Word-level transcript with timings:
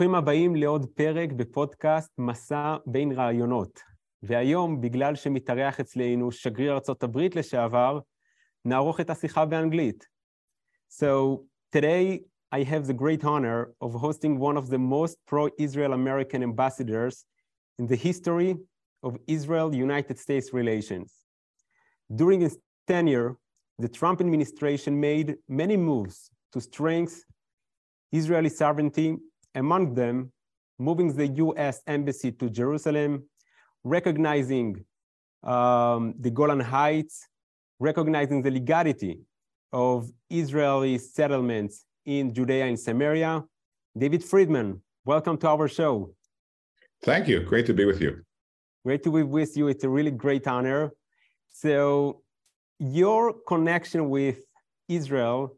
ברוכים 0.00 0.14
הבאים 0.14 0.56
לעוד 0.56 0.86
פרק 0.94 1.32
בפודקאסט 1.32 2.18
מסע 2.18 2.76
בין 2.86 3.12
רעיונות. 3.12 3.80
והיום, 4.22 4.80
בגלל 4.80 5.14
שמתארח 5.14 5.80
אצלנו 5.80 6.32
שגריר 6.32 6.72
ארצות 6.72 7.02
הברית 7.02 7.36
לשעבר, 7.36 8.00
נערוך 8.64 9.00
את 9.00 9.10
השיחה 9.10 9.44
באנגלית. 9.44 10.06
So, 10.88 11.42
today 11.76 12.20
I 12.54 12.62
have 12.62 12.86
the 12.86 12.94
great 12.94 13.24
honor 13.24 13.72
of 13.80 13.92
hosting 13.92 14.38
one 14.38 14.56
of 14.56 14.70
the 14.70 14.78
most 14.78 15.16
pro-Israel 15.26 15.92
American 15.92 16.42
ambassadors 16.42 17.24
in 17.78 17.86
the 17.86 17.96
history 17.96 18.54
of 19.02 19.12
Israel-United 19.26 20.18
States 20.18 20.54
relations. 20.54 21.08
During 22.20 22.40
his 22.40 22.58
tenure, 22.86 23.36
the 23.78 23.90
Trump 23.98 24.20
administration 24.20 24.92
made 25.00 25.28
many 25.48 25.76
moves 25.76 26.30
to 26.52 26.60
strengthen 26.60 27.22
Israeli 28.12 28.48
sovereignty, 28.48 29.18
among 29.55 29.93
them 29.93 30.31
moving 30.81 31.15
the 31.15 31.27
US 31.27 31.81
embassy 31.87 32.31
to 32.31 32.49
Jerusalem, 32.49 33.23
recognizing 33.83 34.83
um, 35.43 36.13
the 36.19 36.31
Golan 36.31 36.59
Heights, 36.59 37.27
recognizing 37.79 38.41
the 38.41 38.51
legality 38.51 39.19
of 39.71 40.09
Israeli 40.29 40.97
settlements 40.97 41.85
in 42.05 42.33
Judea 42.33 42.65
and 42.65 42.79
Samaria. 42.79 43.43
David 43.97 44.23
Friedman, 44.23 44.81
welcome 45.05 45.37
to 45.37 45.47
our 45.47 45.67
show. 45.67 46.13
Thank 47.03 47.27
you. 47.27 47.41
Great 47.41 47.65
to 47.67 47.73
be 47.73 47.85
with 47.85 48.01
you. 48.01 48.21
Great 48.85 49.03
to 49.03 49.11
be 49.11 49.23
with 49.23 49.55
you. 49.57 49.67
It's 49.67 49.83
a 49.83 49.89
really 49.89 50.11
great 50.11 50.47
honor. 50.47 50.91
So, 51.49 52.21
your 52.79 53.33
connection 53.47 54.09
with 54.09 54.39
Israel 54.87 55.57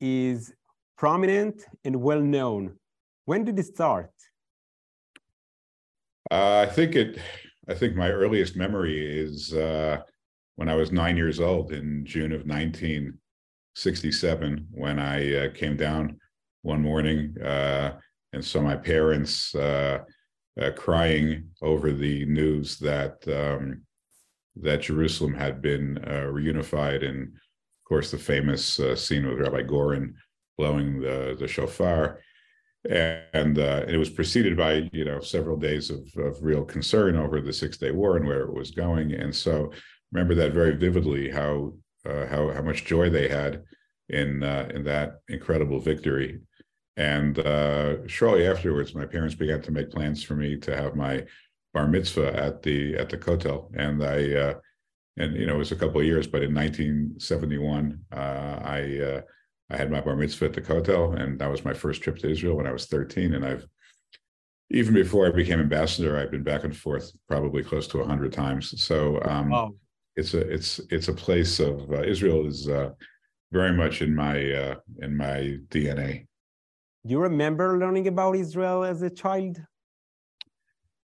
is 0.00 0.52
prominent 0.96 1.64
and 1.84 1.96
well 1.96 2.20
known. 2.20 2.76
When 3.24 3.44
did 3.44 3.58
it 3.58 3.66
start? 3.66 4.12
Uh, 6.30 6.66
I 6.66 6.66
think 6.66 6.94
it. 6.96 7.18
I 7.68 7.74
think 7.74 7.96
my 7.96 8.10
earliest 8.10 8.56
memory 8.56 9.20
is 9.20 9.54
uh, 9.54 10.02
when 10.56 10.68
I 10.68 10.74
was 10.74 10.92
nine 10.92 11.16
years 11.16 11.40
old 11.40 11.72
in 11.72 12.04
June 12.04 12.32
of 12.32 12.44
1967, 12.46 14.66
when 14.72 14.98
I 14.98 15.36
uh, 15.36 15.50
came 15.52 15.76
down 15.76 16.18
one 16.62 16.82
morning 16.82 17.36
uh, 17.40 17.92
and 18.32 18.44
saw 18.44 18.60
my 18.60 18.74
parents 18.76 19.54
uh, 19.54 20.00
uh, 20.60 20.70
crying 20.76 21.48
over 21.62 21.92
the 21.92 22.26
news 22.26 22.76
that 22.78 23.26
um, 23.28 23.82
that 24.56 24.82
Jerusalem 24.82 25.34
had 25.34 25.62
been 25.62 25.94
reunified, 26.04 27.08
and 27.08 27.28
of 27.28 27.84
course 27.88 28.10
the 28.10 28.18
famous 28.18 28.80
scene 28.96 29.26
with 29.26 29.38
Rabbi 29.38 29.62
Goren 29.62 30.14
blowing 30.58 31.00
the 31.00 31.36
the 31.38 31.48
shofar 31.48 32.20
and 32.88 33.58
uh, 33.58 33.84
it 33.86 33.96
was 33.98 34.08
preceded 34.08 34.56
by 34.56 34.88
you 34.92 35.04
know 35.04 35.20
several 35.20 35.56
days 35.56 35.90
of, 35.90 36.00
of 36.16 36.42
real 36.42 36.64
concern 36.64 37.16
over 37.16 37.40
the 37.40 37.52
Six 37.52 37.76
Day 37.76 37.90
War 37.90 38.16
and 38.16 38.26
where 38.26 38.42
it 38.42 38.54
was 38.54 38.70
going. 38.70 39.12
And 39.12 39.34
so 39.34 39.72
remember 40.12 40.34
that 40.36 40.52
very 40.52 40.76
vividly 40.76 41.30
how 41.30 41.74
uh, 42.06 42.26
how 42.26 42.50
how 42.50 42.62
much 42.62 42.86
joy 42.86 43.10
they 43.10 43.28
had 43.28 43.62
in 44.08 44.42
uh, 44.42 44.68
in 44.74 44.84
that 44.84 45.20
incredible 45.28 45.80
victory. 45.80 46.40
And 46.96 47.38
uh, 47.38 48.06
shortly 48.06 48.46
afterwards, 48.46 48.94
my 48.94 49.06
parents 49.06 49.34
began 49.34 49.62
to 49.62 49.72
make 49.72 49.90
plans 49.90 50.22
for 50.22 50.34
me 50.34 50.56
to 50.58 50.76
have 50.76 50.96
my 50.96 51.24
bar 51.72 51.86
mitzvah 51.86 52.34
at 52.34 52.62
the 52.62 52.96
at 52.96 53.10
the 53.10 53.18
kotel, 53.18 53.70
and 53.76 54.02
I 54.02 54.32
uh, 54.32 54.54
and 55.18 55.36
you 55.36 55.46
know 55.46 55.56
it 55.56 55.58
was 55.58 55.72
a 55.72 55.76
couple 55.76 56.00
of 56.00 56.06
years, 56.06 56.26
but 56.26 56.42
in 56.42 56.54
1971, 56.54 58.00
uh, 58.12 58.16
I 58.16 59.22
I 59.70 59.76
had 59.76 59.90
my 59.90 60.00
bar 60.00 60.16
mitzvah 60.16 60.46
at 60.46 60.52
the 60.52 60.60
Kotel, 60.60 61.20
and 61.20 61.38
that 61.38 61.50
was 61.50 61.64
my 61.64 61.74
first 61.74 62.02
trip 62.02 62.18
to 62.18 62.30
Israel 62.30 62.56
when 62.56 62.66
I 62.66 62.72
was 62.72 62.86
13. 62.86 63.34
And 63.34 63.44
I've, 63.44 63.66
even 64.70 64.94
before 64.94 65.26
I 65.26 65.30
became 65.30 65.60
ambassador, 65.60 66.18
I've 66.18 66.30
been 66.30 66.42
back 66.42 66.64
and 66.64 66.76
forth 66.76 67.12
probably 67.28 67.62
close 67.62 67.86
to 67.88 67.98
100 67.98 68.32
times. 68.32 68.82
So 68.82 69.20
um, 69.22 69.50
wow. 69.50 69.70
it's 70.16 70.34
a 70.34 70.40
it's 70.40 70.80
it's 70.90 71.08
a 71.08 71.12
place 71.12 71.60
of 71.60 71.90
uh, 71.90 72.02
Israel 72.02 72.46
is 72.46 72.68
uh, 72.68 72.90
very 73.52 73.72
much 73.72 74.02
in 74.02 74.14
my 74.14 74.52
uh, 74.52 74.74
in 75.02 75.16
my 75.16 75.58
DNA. 75.70 76.26
Do 77.06 77.12
you 77.12 77.20
remember 77.20 77.78
learning 77.78 78.08
about 78.08 78.36
Israel 78.36 78.84
as 78.84 79.02
a 79.02 79.10
child? 79.10 79.60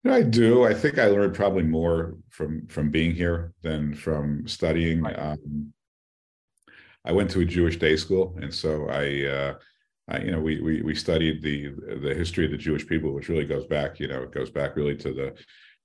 I 0.05 0.23
do. 0.23 0.65
I 0.65 0.73
think 0.73 0.97
I 0.97 1.05
learned 1.05 1.35
probably 1.35 1.63
more 1.63 2.17
from 2.29 2.67
from 2.67 2.89
being 2.89 3.13
here 3.13 3.53
than 3.61 3.93
from 3.93 4.47
studying. 4.47 5.01
Right. 5.01 5.17
Um, 5.17 5.73
I 7.05 7.11
went 7.11 7.29
to 7.31 7.41
a 7.41 7.45
Jewish 7.45 7.77
day 7.77 7.95
school, 7.95 8.37
and 8.41 8.53
so 8.53 8.87
I, 8.89 9.25
uh, 9.25 9.53
I, 10.07 10.19
you 10.19 10.31
know, 10.31 10.39
we 10.39 10.61
we 10.61 10.81
we 10.81 10.95
studied 10.95 11.41
the 11.41 11.69
the 12.01 12.13
history 12.13 12.45
of 12.45 12.51
the 12.51 12.57
Jewish 12.57 12.85
people, 12.87 13.13
which 13.13 13.29
really 13.29 13.45
goes 13.45 13.65
back, 13.65 13.99
you 13.99 14.07
know, 14.07 14.23
it 14.23 14.31
goes 14.31 14.51
back 14.51 14.75
really 14.75 14.95
to 14.97 15.13
the, 15.13 15.33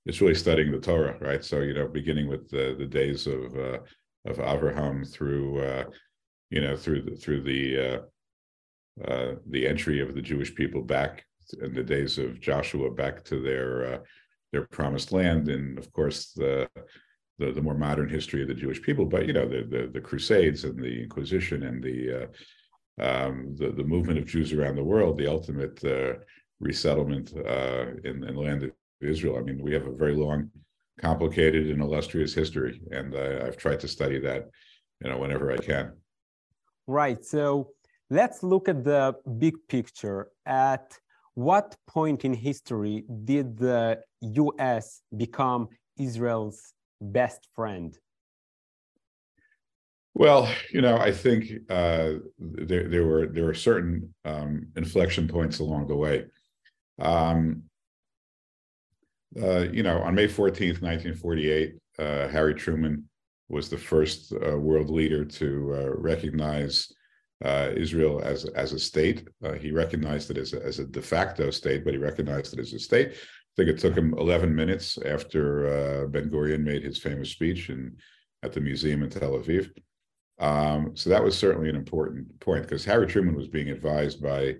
it's 0.05 0.21
really 0.21 0.35
studying 0.35 0.71
the 0.71 0.79
Torah, 0.79 1.17
right? 1.19 1.43
So 1.43 1.61
you 1.61 1.73
know, 1.73 1.87
beginning 1.87 2.27
with 2.27 2.49
the 2.49 2.75
the 2.77 2.85
days 2.85 3.27
of 3.27 3.55
uh, 3.57 3.79
of 4.25 4.39
Abraham 4.39 5.03
through, 5.03 5.61
uh, 5.61 5.83
you 6.49 6.61
know, 6.61 6.75
through 6.75 7.03
the 7.03 7.15
through 7.15 7.41
the 7.43 7.79
uh, 7.79 7.99
uh, 9.05 9.35
the 9.49 9.67
entry 9.67 9.99
of 10.01 10.13
the 10.13 10.21
Jewish 10.21 10.53
people 10.53 10.81
back 10.81 11.23
in 11.61 11.73
the 11.73 11.83
days 11.83 12.17
of 12.17 12.39
Joshua 12.39 12.91
back 12.91 13.23
to 13.25 13.41
their 13.41 13.93
uh, 13.93 13.99
their 14.51 14.65
promised 14.67 15.11
land, 15.11 15.49
and 15.49 15.77
of 15.77 15.91
course 15.93 16.31
the 16.33 16.69
the, 17.39 17.51
the 17.51 17.61
more 17.61 17.75
modern 17.75 18.09
history 18.09 18.41
of 18.41 18.47
the 18.47 18.53
Jewish 18.53 18.81
people, 18.81 19.05
but 19.05 19.27
you 19.27 19.33
know 19.33 19.47
the 19.47 19.63
the, 19.63 19.89
the 19.93 20.01
Crusades 20.01 20.63
and 20.63 20.77
the 20.81 21.03
Inquisition 21.03 21.63
and 21.63 21.83
the 21.83 21.99
uh, 22.21 22.27
um, 22.99 23.55
the 23.57 23.69
the 23.71 23.83
movement 23.83 24.19
of 24.19 24.25
Jews 24.25 24.53
around 24.53 24.75
the 24.75 24.83
world, 24.83 25.17
the 25.17 25.27
ultimate 25.27 25.83
uh, 25.83 26.13
resettlement 26.59 27.33
uh, 27.37 27.87
in, 28.03 28.23
in 28.23 28.35
the 28.35 28.41
land 28.41 28.63
of 28.63 28.71
Israel. 29.01 29.37
I 29.37 29.41
mean, 29.41 29.61
we 29.61 29.73
have 29.73 29.85
a 29.85 29.91
very 29.91 30.15
long, 30.15 30.49
complicated, 30.99 31.69
and 31.69 31.81
illustrious 31.81 32.33
history, 32.33 32.81
and 32.91 33.15
I've 33.15 33.57
tried 33.57 33.79
to 33.81 33.87
study 33.87 34.19
that, 34.21 34.49
you 35.01 35.09
know, 35.09 35.17
whenever 35.17 35.51
I 35.51 35.57
can. 35.57 35.93
Right. 36.87 37.23
So 37.23 37.71
let's 38.09 38.41
look 38.41 38.69
at 38.69 38.83
the 38.83 39.15
big 39.37 39.55
picture. 39.67 40.29
At 40.45 40.97
what 41.35 41.75
point 41.85 42.25
in 42.25 42.33
history 42.33 43.03
did 43.25 43.57
the 43.57 44.01
U.S. 44.21 45.01
become 45.15 45.67
Israel's 45.99 46.73
best 47.01 47.47
friend? 47.55 47.97
Well, 50.13 50.51
you 50.71 50.81
know, 50.81 50.97
I 50.97 51.11
think 51.11 51.51
uh, 51.69 52.13
there 52.39 52.89
there 52.89 53.05
were 53.05 53.27
there 53.27 53.45
were 53.45 53.53
certain 53.53 54.13
um, 54.25 54.67
inflection 54.75 55.27
points 55.27 55.59
along 55.59 55.87
the 55.87 55.95
way. 55.95 56.25
Um, 56.99 57.63
uh, 59.39 59.67
you 59.71 59.83
know, 59.83 59.99
on 59.99 60.15
May 60.15 60.27
14th, 60.27 60.81
1948, 60.81 61.75
uh, 61.99 62.27
Harry 62.29 62.55
Truman 62.55 63.07
was 63.49 63.69
the 63.69 63.77
first 63.77 64.33
uh, 64.33 64.57
world 64.57 64.89
leader 64.89 65.23
to 65.23 65.75
uh, 65.75 65.89
recognize 65.95 66.91
uh, 67.45 67.69
Israel 67.75 68.19
as 68.23 68.45
as 68.45 68.73
a 68.73 68.79
state. 68.79 69.27
he 69.59 69.71
recognized 69.71 70.31
it 70.31 70.37
as 70.39 70.53
a, 70.53 70.65
as 70.65 70.79
a 70.79 70.85
de 70.85 71.01
facto 71.01 71.51
state, 71.51 71.85
but 71.85 71.93
he 71.93 71.99
recognized 71.99 72.53
it 72.53 72.59
as 72.59 72.73
a 72.73 72.79
state 72.79 73.13
think 73.57 73.69
it 73.69 73.79
took 73.79 73.95
him 73.95 74.13
11 74.17 74.55
minutes 74.55 74.97
after 75.03 75.67
uh, 75.67 76.07
Ben 76.07 76.29
Gurion 76.29 76.63
made 76.63 76.83
his 76.83 76.99
famous 76.99 77.31
speech 77.31 77.69
in, 77.69 77.97
at 78.43 78.53
the 78.53 78.61
museum 78.61 79.03
in 79.03 79.09
Tel 79.09 79.31
Aviv. 79.31 79.71
Um, 80.39 80.95
so 80.95 81.09
that 81.09 81.23
was 81.23 81.35
certainly 81.35 81.67
an 81.67 81.75
important 81.75 82.39
point 82.39 82.61
because 82.61 82.85
Harry 82.85 83.07
Truman 83.07 83.35
was 83.35 83.47
being 83.47 83.69
advised 83.69 84.21
by 84.21 84.55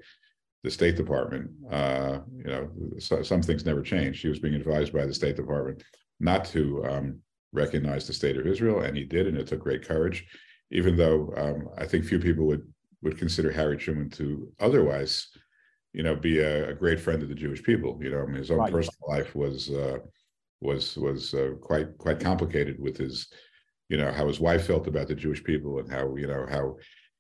the 0.64 0.72
State 0.72 0.96
Department. 0.96 1.52
Uh, 1.72 2.20
you 2.36 2.46
know, 2.46 2.70
so, 2.98 3.22
some 3.22 3.44
things 3.44 3.66
never 3.66 3.84
change. 3.84 4.20
He 4.20 4.28
was 4.28 4.40
being 4.40 4.56
advised 4.56 4.92
by 4.92 5.06
the 5.06 5.14
State 5.14 5.36
Department 5.36 5.84
not 6.20 6.46
to 6.46 6.84
um, 6.86 7.20
recognize 7.54 8.08
the 8.08 8.14
state 8.14 8.38
of 8.38 8.48
Israel, 8.48 8.82
and 8.82 8.98
he 8.98 9.04
did, 9.04 9.28
and 9.28 9.38
it 9.38 9.46
took 9.46 9.60
great 9.60 9.88
courage. 9.88 10.26
Even 10.72 10.98
though 10.98 11.32
um, 11.38 11.70
I 11.78 11.86
think 11.86 12.04
few 12.04 12.20
people 12.20 12.48
would 12.48 12.68
would 13.04 13.20
consider 13.20 13.52
Harry 13.52 13.78
Truman 13.78 14.10
to 14.10 14.52
otherwise 14.60 15.28
you 15.98 16.04
know, 16.04 16.16
be 16.16 16.38
a, 16.38 16.70
a, 16.70 16.74
great 16.76 17.00
friend 17.00 17.24
of 17.24 17.28
the 17.28 17.34
Jewish 17.34 17.64
people. 17.64 17.98
You 18.00 18.12
know, 18.12 18.22
I 18.22 18.26
mean, 18.28 18.36
his 18.36 18.52
own 18.52 18.60
right. 18.60 18.72
personal 18.72 19.10
life 19.10 19.36
was 19.36 19.72
uh, 19.72 19.98
was 20.62 20.96
was 20.96 21.34
uh, 21.34 21.54
quite 21.60 21.98
quite 21.98 22.20
complicated 22.20 22.80
with 22.80 22.98
his, 22.98 23.28
you 23.90 23.98
know, 23.98 24.12
how 24.12 24.28
his 24.28 24.40
wife 24.40 24.68
felt 24.68 24.86
about 24.86 25.08
the 25.08 25.16
Jewish 25.16 25.44
people 25.44 25.80
and 25.80 25.92
how 25.92 26.16
you 26.16 26.28
know 26.28 26.46
how 26.48 26.76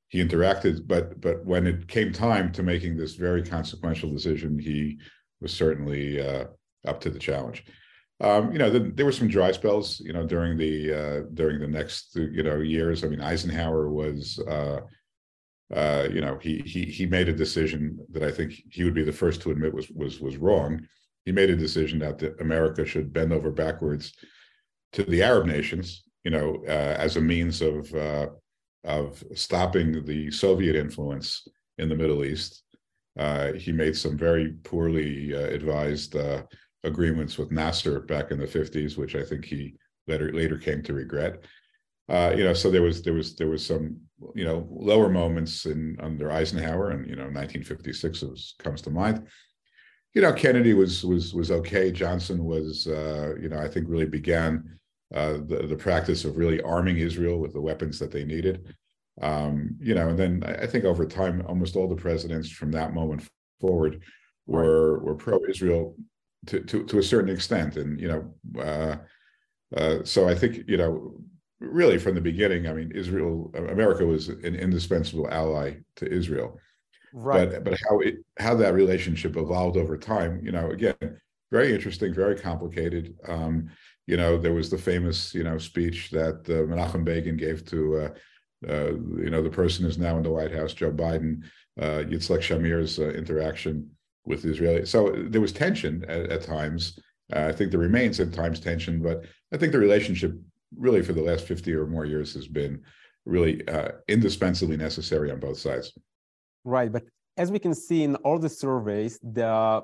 he 0.09 0.23
interacted. 0.23 0.85
But 0.85 1.19
but 1.19 1.43
when 1.43 1.65
it 1.65 1.87
came 1.87 2.13
time 2.13 2.51
to 2.51 2.61
making 2.61 2.97
this 2.97 3.15
very 3.15 3.41
consequential 3.41 4.11
decision, 4.11 4.59
he 4.59 4.99
was 5.41 5.51
certainly 5.51 6.21
uh, 6.21 6.45
up 6.85 7.01
to 7.01 7.09
the 7.09 7.17
challenge. 7.17 7.65
Um, 8.19 8.51
you 8.51 8.59
know, 8.59 8.69
the, 8.69 8.91
there 8.93 9.05
were 9.05 9.11
some 9.11 9.27
dry 9.27 9.53
spells, 9.53 9.99
you 10.01 10.13
know, 10.13 10.25
during 10.25 10.55
the 10.55 10.93
uh, 10.93 11.21
during 11.33 11.59
the 11.59 11.67
next 11.67 12.15
you 12.15 12.43
know 12.43 12.57
years. 12.57 13.03
I 13.03 13.07
mean, 13.07 13.21
Eisenhower 13.21 13.89
was 13.89 14.39
uh, 15.73 16.07
you 16.11 16.21
know, 16.21 16.37
he 16.41 16.59
he 16.59 16.83
he 16.83 17.05
made 17.05 17.27
a 17.27 17.33
decision 17.33 17.99
that 18.11 18.23
I 18.23 18.31
think 18.31 18.53
he 18.71 18.83
would 18.83 18.93
be 18.93 19.03
the 19.03 19.11
first 19.11 19.41
to 19.41 19.51
admit 19.51 19.73
was 19.73 19.89
was 19.89 20.19
was 20.21 20.37
wrong. 20.37 20.87
He 21.25 21.31
made 21.33 21.49
a 21.49 21.57
decision 21.57 21.99
that 21.99 22.23
America 22.39 22.85
should 22.85 23.11
bend 23.11 23.33
over 23.33 23.51
backwards 23.51 24.13
to 24.93 25.03
the 25.03 25.21
Arab 25.21 25.45
nations, 25.45 26.03
you 26.23 26.31
know, 26.31 26.63
uh, 26.67 26.95
as 26.97 27.17
a 27.17 27.21
means 27.21 27.61
of 27.61 27.93
uh, 27.93 28.27
of 28.85 29.21
stopping 29.35 30.05
the 30.05 30.31
Soviet 30.31 30.75
influence 30.75 31.45
in 31.77 31.89
the 31.89 31.95
Middle 31.95 32.23
East. 32.23 32.63
Uh, 33.19 33.51
he 33.53 33.73
made 33.73 33.97
some 33.97 34.17
very 34.17 34.53
poorly 34.63 35.35
uh, 35.35 35.47
advised 35.47 36.15
agreements 36.83 37.37
with 37.37 37.51
Nasser 37.51 37.99
back 37.99 38.31
in 38.31 38.39
the 38.39 38.45
50s, 38.45 38.95
which 38.95 39.15
I 39.15 39.23
think 39.23 39.43
he 39.43 39.75
later 40.07 40.31
later 40.31 40.57
came 40.57 40.81
to 40.83 40.93
regret. 40.93 41.43
Uh, 42.09 42.33
you 42.37 42.43
know, 42.43 42.53
so 42.53 42.71
there 42.71 42.81
was 42.81 43.01
there 43.01 43.13
was 43.13 43.35
there 43.35 43.49
was 43.49 43.65
some 43.65 43.97
you 44.33 44.45
know 44.45 44.67
lower 44.71 45.09
moments 45.09 45.65
in 45.65 45.97
under 46.01 46.31
Eisenhower, 46.31 46.91
and 46.91 47.05
you 47.07 47.15
know, 47.15 47.23
1956 47.23 48.21
was, 48.21 48.55
comes 48.59 48.81
to 48.83 48.89
mind. 48.89 49.27
You 50.13 50.21
know, 50.21 50.33
Kennedy 50.33 50.73
was 50.73 51.03
was 51.03 51.33
was 51.33 51.51
okay. 51.51 51.91
Johnson 51.91 52.45
was, 52.45 52.87
uh, 52.87 53.35
you 53.39 53.49
know, 53.49 53.59
I 53.59 53.67
think 53.67 53.87
really 53.89 54.05
began 54.05 54.79
uh, 55.13 55.33
the 55.45 55.67
the 55.67 55.75
practice 55.75 56.23
of 56.23 56.37
really 56.37 56.61
arming 56.61 56.97
Israel 56.97 57.39
with 57.39 57.53
the 57.53 57.61
weapons 57.61 57.99
that 57.99 58.11
they 58.11 58.23
needed. 58.23 58.73
Um, 59.21 59.75
you 59.79 59.95
know, 59.95 60.09
and 60.09 60.19
then 60.19 60.43
I 60.45 60.67
think 60.67 60.85
over 60.85 61.05
time, 61.05 61.43
almost 61.47 61.75
all 61.75 61.87
the 61.89 61.95
presidents 61.95 62.49
from 62.49 62.71
that 62.71 62.93
moment 62.93 63.27
forward 63.59 64.01
were 64.45 64.99
were 64.99 65.15
pro-Israel 65.15 65.95
to, 66.45 66.61
to 66.61 66.85
to 66.85 66.99
a 66.99 67.03
certain 67.03 67.33
extent, 67.33 67.75
and 67.75 67.99
you 67.99 68.07
know, 68.07 68.61
uh, 68.61 68.95
uh, 69.75 70.03
so 70.03 70.29
I 70.29 70.35
think 70.35 70.63
you 70.67 70.77
know 70.77 71.19
really 71.59 71.97
from 71.97 72.15
the 72.15 72.21
beginning, 72.21 72.67
I 72.67 72.73
mean, 72.73 72.91
Israel, 72.91 73.51
America 73.55 74.05
was 74.05 74.29
an 74.29 74.55
indispensable 74.55 75.27
ally 75.29 75.77
to 75.97 76.11
Israel. 76.11 76.59
Right. 77.13 77.49
But 77.49 77.63
but 77.63 77.79
how 77.89 77.99
it 77.99 78.15
how 78.37 78.55
that 78.55 78.73
relationship 78.73 79.37
evolved 79.37 79.77
over 79.77 79.97
time, 79.97 80.41
you 80.43 80.51
know, 80.51 80.69
again, 80.69 81.19
very 81.51 81.73
interesting, 81.73 82.13
very 82.13 82.35
complicated. 82.35 83.15
Um, 83.27 83.69
you 84.05 84.17
know, 84.17 84.37
there 84.37 84.53
was 84.53 84.69
the 84.69 84.77
famous, 84.77 85.33
you 85.33 85.43
know, 85.43 85.57
speech 85.57 86.11
that 86.11 86.35
uh, 86.47 86.63
Menachem 86.69 87.03
Begin 87.03 87.35
gave 87.35 87.65
to, 87.65 87.97
uh, 87.97 88.69
uh, 88.69 88.91
you 89.23 89.29
know, 89.29 89.41
the 89.41 89.49
person 89.49 89.83
who's 89.83 89.97
now 89.97 90.17
in 90.17 90.23
the 90.23 90.31
White 90.31 90.53
House, 90.53 90.73
Joe 90.73 90.91
Biden, 90.91 91.43
uh, 91.79 92.03
Yitzhak 92.09 92.39
Shamir's 92.39 92.99
uh, 92.99 93.09
interaction 93.09 93.89
with 94.25 94.45
Israeli. 94.45 94.85
So 94.85 95.13
there 95.29 95.41
was 95.41 95.51
tension 95.51 96.05
at, 96.07 96.29
at 96.29 96.41
times. 96.41 96.99
Uh, 97.33 97.45
I 97.47 97.51
think 97.51 97.71
there 97.71 97.79
remains 97.79 98.19
at 98.19 98.33
times 98.33 98.59
tension, 98.59 99.01
but 99.01 99.25
I 99.53 99.57
think 99.57 99.71
the 99.71 99.79
relationship 99.79 100.33
really 100.75 101.01
for 101.01 101.13
the 101.13 101.21
last 101.21 101.45
50 101.45 101.73
or 101.73 101.85
more 101.85 102.05
years 102.05 102.33
has 102.33 102.47
been 102.47 102.81
really 103.25 103.67
uh, 103.67 103.89
indispensably 104.07 104.77
necessary 104.77 105.31
on 105.31 105.39
both 105.39 105.57
sides. 105.57 105.93
Right. 106.63 106.91
But 106.91 107.03
as 107.37 107.51
we 107.51 107.59
can 107.59 107.73
see 107.73 108.03
in 108.03 108.15
all 108.17 108.39
the 108.39 108.49
surveys, 108.49 109.19
the 109.21 109.83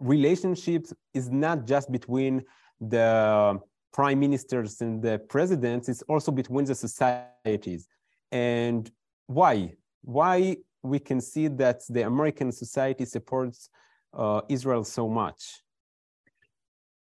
relationship 0.00 0.86
is 1.14 1.30
not 1.30 1.66
just 1.66 1.90
between 1.90 2.42
the 2.80 3.60
prime 3.92 4.20
ministers 4.20 4.80
and 4.80 5.00
the 5.00 5.18
presidents, 5.28 5.88
it's 5.88 6.02
also 6.02 6.32
between 6.32 6.64
the 6.64 6.74
societies. 6.74 7.88
And 8.32 8.90
why? 9.26 9.74
Why 10.02 10.56
we 10.82 10.98
can 10.98 11.20
see 11.20 11.48
that 11.48 11.80
the 11.88 12.02
American 12.02 12.52
society 12.52 13.04
supports 13.04 13.70
uh, 14.12 14.42
Israel 14.48 14.84
so 14.84 15.08
much? 15.08 15.63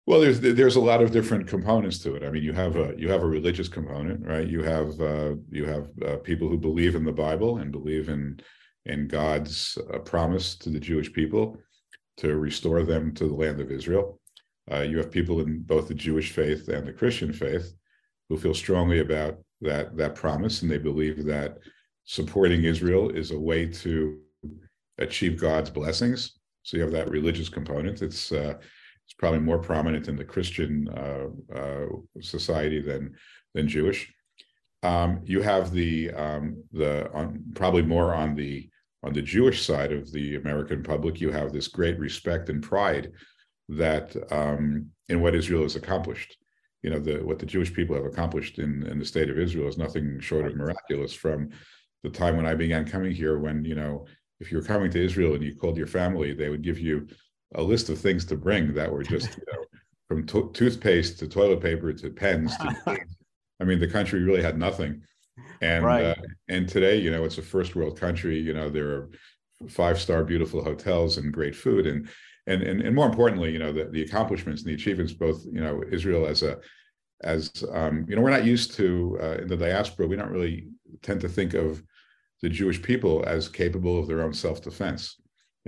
Well, 0.08 0.20
there's 0.20 0.40
there's 0.40 0.76
a 0.76 0.80
lot 0.80 1.02
of 1.02 1.10
different 1.10 1.46
components 1.46 1.98
to 1.98 2.14
it. 2.14 2.22
I 2.22 2.30
mean, 2.30 2.42
you 2.42 2.54
have 2.54 2.76
a 2.76 2.94
you 2.96 3.10
have 3.10 3.22
a 3.22 3.26
religious 3.26 3.68
component, 3.68 4.26
right? 4.26 4.48
You 4.48 4.62
have 4.62 4.98
uh, 5.02 5.34
you 5.50 5.66
have 5.66 5.90
uh, 6.02 6.16
people 6.16 6.48
who 6.48 6.56
believe 6.56 6.94
in 6.94 7.04
the 7.04 7.12
Bible 7.12 7.58
and 7.58 7.70
believe 7.70 8.08
in 8.08 8.40
in 8.86 9.06
God's 9.06 9.76
uh, 9.92 9.98
promise 9.98 10.56
to 10.60 10.70
the 10.70 10.80
Jewish 10.80 11.12
people 11.12 11.58
to 12.16 12.38
restore 12.38 12.84
them 12.84 13.12
to 13.16 13.28
the 13.28 13.34
land 13.34 13.60
of 13.60 13.70
Israel. 13.70 14.18
Uh, 14.72 14.80
you 14.80 14.96
have 14.96 15.10
people 15.10 15.42
in 15.42 15.60
both 15.60 15.88
the 15.88 15.94
Jewish 15.94 16.32
faith 16.32 16.68
and 16.68 16.88
the 16.88 16.92
Christian 16.94 17.30
faith 17.30 17.74
who 18.30 18.38
feel 18.38 18.54
strongly 18.54 19.00
about 19.00 19.36
that 19.60 19.94
that 19.98 20.14
promise, 20.14 20.62
and 20.62 20.70
they 20.70 20.78
believe 20.78 21.26
that 21.26 21.58
supporting 22.06 22.64
Israel 22.64 23.10
is 23.10 23.30
a 23.30 23.38
way 23.38 23.66
to 23.84 24.18
achieve 24.96 25.38
God's 25.38 25.68
blessings. 25.68 26.38
So 26.62 26.78
you 26.78 26.82
have 26.82 26.92
that 26.92 27.10
religious 27.10 27.50
component. 27.50 28.00
It's 28.00 28.32
uh, 28.32 28.54
it's 29.08 29.14
probably 29.14 29.40
more 29.40 29.58
prominent 29.58 30.06
in 30.06 30.16
the 30.16 30.24
Christian 30.24 30.86
uh, 30.90 31.28
uh, 31.58 31.86
society 32.20 32.82
than 32.82 33.14
than 33.54 33.66
Jewish. 33.66 34.12
Um, 34.82 35.22
you 35.24 35.40
have 35.40 35.72
the 35.72 36.10
um, 36.10 36.62
the 36.72 37.10
on, 37.12 37.42
probably 37.54 37.80
more 37.80 38.14
on 38.14 38.34
the 38.34 38.68
on 39.02 39.14
the 39.14 39.22
Jewish 39.22 39.64
side 39.64 39.92
of 39.92 40.12
the 40.12 40.36
American 40.36 40.82
public. 40.82 41.22
You 41.22 41.30
have 41.30 41.54
this 41.54 41.68
great 41.68 41.98
respect 41.98 42.50
and 42.50 42.62
pride 42.62 43.12
that 43.70 44.14
um, 44.30 44.90
in 45.08 45.22
what 45.22 45.34
Israel 45.34 45.62
has 45.62 45.74
accomplished. 45.74 46.36
You 46.82 46.90
know, 46.90 46.98
the 46.98 47.24
what 47.24 47.38
the 47.38 47.46
Jewish 47.46 47.72
people 47.72 47.96
have 47.96 48.04
accomplished 48.04 48.58
in 48.58 48.86
in 48.88 48.98
the 48.98 49.06
state 49.06 49.30
of 49.30 49.38
Israel 49.38 49.68
is 49.68 49.78
nothing 49.78 50.20
short 50.20 50.46
of 50.46 50.54
miraculous. 50.54 51.14
From 51.14 51.48
the 52.02 52.10
time 52.10 52.36
when 52.36 52.46
I 52.46 52.54
began 52.54 52.84
coming 52.84 53.12
here, 53.12 53.38
when 53.38 53.64
you 53.64 53.74
know, 53.74 54.04
if 54.38 54.52
you 54.52 54.58
were 54.58 54.64
coming 54.64 54.90
to 54.90 55.02
Israel 55.02 55.34
and 55.34 55.42
you 55.42 55.56
called 55.56 55.78
your 55.78 55.86
family, 55.86 56.34
they 56.34 56.50
would 56.50 56.62
give 56.62 56.78
you 56.78 57.08
a 57.54 57.62
list 57.62 57.88
of 57.88 57.98
things 57.98 58.24
to 58.26 58.36
bring 58.36 58.74
that 58.74 58.92
were 58.92 59.02
just 59.02 59.36
you 59.36 59.44
know 59.52 59.64
from 60.08 60.26
to- 60.26 60.50
toothpaste 60.52 61.18
to 61.18 61.28
toilet 61.28 61.60
paper 61.60 61.92
to 61.92 62.10
pens 62.10 62.56
to 62.58 62.76
i 63.60 63.64
mean 63.64 63.78
the 63.78 63.88
country 63.88 64.22
really 64.22 64.42
had 64.42 64.58
nothing. 64.58 65.02
And 65.60 65.84
right. 65.84 66.04
uh, 66.04 66.14
and 66.48 66.68
today 66.68 66.96
you 66.98 67.10
know 67.10 67.24
it's 67.24 67.38
a 67.38 67.42
first 67.42 67.74
world 67.76 67.98
country 67.98 68.38
you 68.38 68.54
know 68.54 68.68
there 68.70 68.88
are 68.88 69.10
five 69.68 70.00
star 70.00 70.24
beautiful 70.24 70.62
hotels 70.62 71.16
and 71.16 71.32
great 71.32 71.54
food. 71.54 71.86
And 71.86 72.08
and 72.48 72.62
and, 72.62 72.80
and 72.80 72.94
more 72.94 73.06
importantly 73.06 73.52
you 73.52 73.58
know 73.58 73.72
the, 73.72 73.84
the 73.84 74.02
accomplishments 74.02 74.62
and 74.62 74.70
the 74.70 74.74
achievements 74.74 75.12
both 75.12 75.44
you 75.52 75.60
know 75.60 75.82
israel 75.92 76.26
as 76.26 76.42
a 76.42 76.58
as 77.22 77.64
um, 77.72 78.06
you 78.08 78.16
know 78.16 78.22
we're 78.22 78.30
not 78.30 78.44
used 78.44 78.72
to 78.74 79.18
uh, 79.20 79.36
in 79.42 79.48
the 79.48 79.56
diaspora 79.56 80.06
we 80.06 80.16
don't 80.16 80.30
really 80.30 80.68
tend 81.02 81.20
to 81.20 81.28
think 81.28 81.54
of 81.54 81.82
the 82.42 82.48
jewish 82.48 82.80
people 82.80 83.22
as 83.26 83.48
capable 83.48 83.98
of 83.98 84.06
their 84.06 84.22
own 84.22 84.32
self-defense 84.32 85.16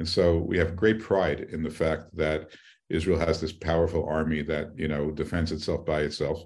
and 0.01 0.09
so 0.09 0.39
we 0.39 0.57
have 0.57 0.75
great 0.75 0.99
pride 0.99 1.41
in 1.53 1.63
the 1.63 1.71
fact 1.71 2.17
that 2.17 2.49
Israel 2.89 3.19
has 3.19 3.39
this 3.39 3.53
powerful 3.53 4.07
army 4.07 4.41
that 4.41 4.71
you 4.75 4.89
know 4.89 5.11
defends 5.11 5.53
itself 5.53 5.85
by 5.85 6.01
itself. 6.01 6.43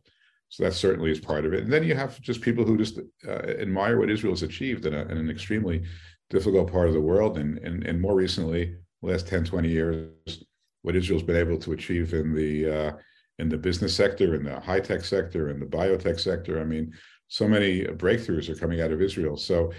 So 0.48 0.64
that 0.64 0.74
certainly 0.74 1.12
is 1.12 1.20
part 1.20 1.44
of 1.44 1.54
it. 1.54 1.62
And 1.62 1.72
then 1.72 1.84
you 1.84 1.94
have 1.94 2.20
just 2.20 2.40
people 2.40 2.64
who 2.64 2.76
just 2.76 2.98
uh, 3.26 3.30
admire 3.30 3.98
what 3.98 4.10
Israel 4.10 4.32
has 4.32 4.42
achieved 4.42 4.86
in, 4.86 4.94
a, 4.94 5.02
in, 5.02 5.16
an 5.18 5.30
extremely 5.30 5.84
difficult 6.30 6.70
part 6.70 6.88
of 6.88 6.94
the 6.94 7.00
world. 7.00 7.38
And, 7.38 7.58
and, 7.58 7.84
and 7.84 8.00
more 8.00 8.14
recently, 8.14 8.76
last 9.02 9.26
10, 9.28 9.44
20 9.44 9.68
years, 9.68 10.44
what 10.82 10.96
Israel's 10.96 11.22
been 11.22 11.36
able 11.36 11.58
to 11.58 11.72
achieve 11.72 12.12
in 12.12 12.34
the 12.34 12.52
uh, 12.68 12.92
in 13.38 13.48
the 13.48 13.56
business 13.56 13.94
sector, 13.94 14.34
in 14.34 14.42
the 14.44 14.58
high 14.60 14.80
tech 14.80 15.04
sector, 15.04 15.50
in 15.50 15.60
the 15.60 15.66
biotech 15.66 16.18
sector. 16.18 16.60
I 16.60 16.64
mean, 16.64 16.92
so 17.28 17.46
many 17.46 17.84
breakthroughs 17.84 18.48
are 18.48 18.56
coming 18.56 18.80
out 18.80 18.92
of 18.92 19.00
Israel. 19.00 19.36
So 19.36 19.72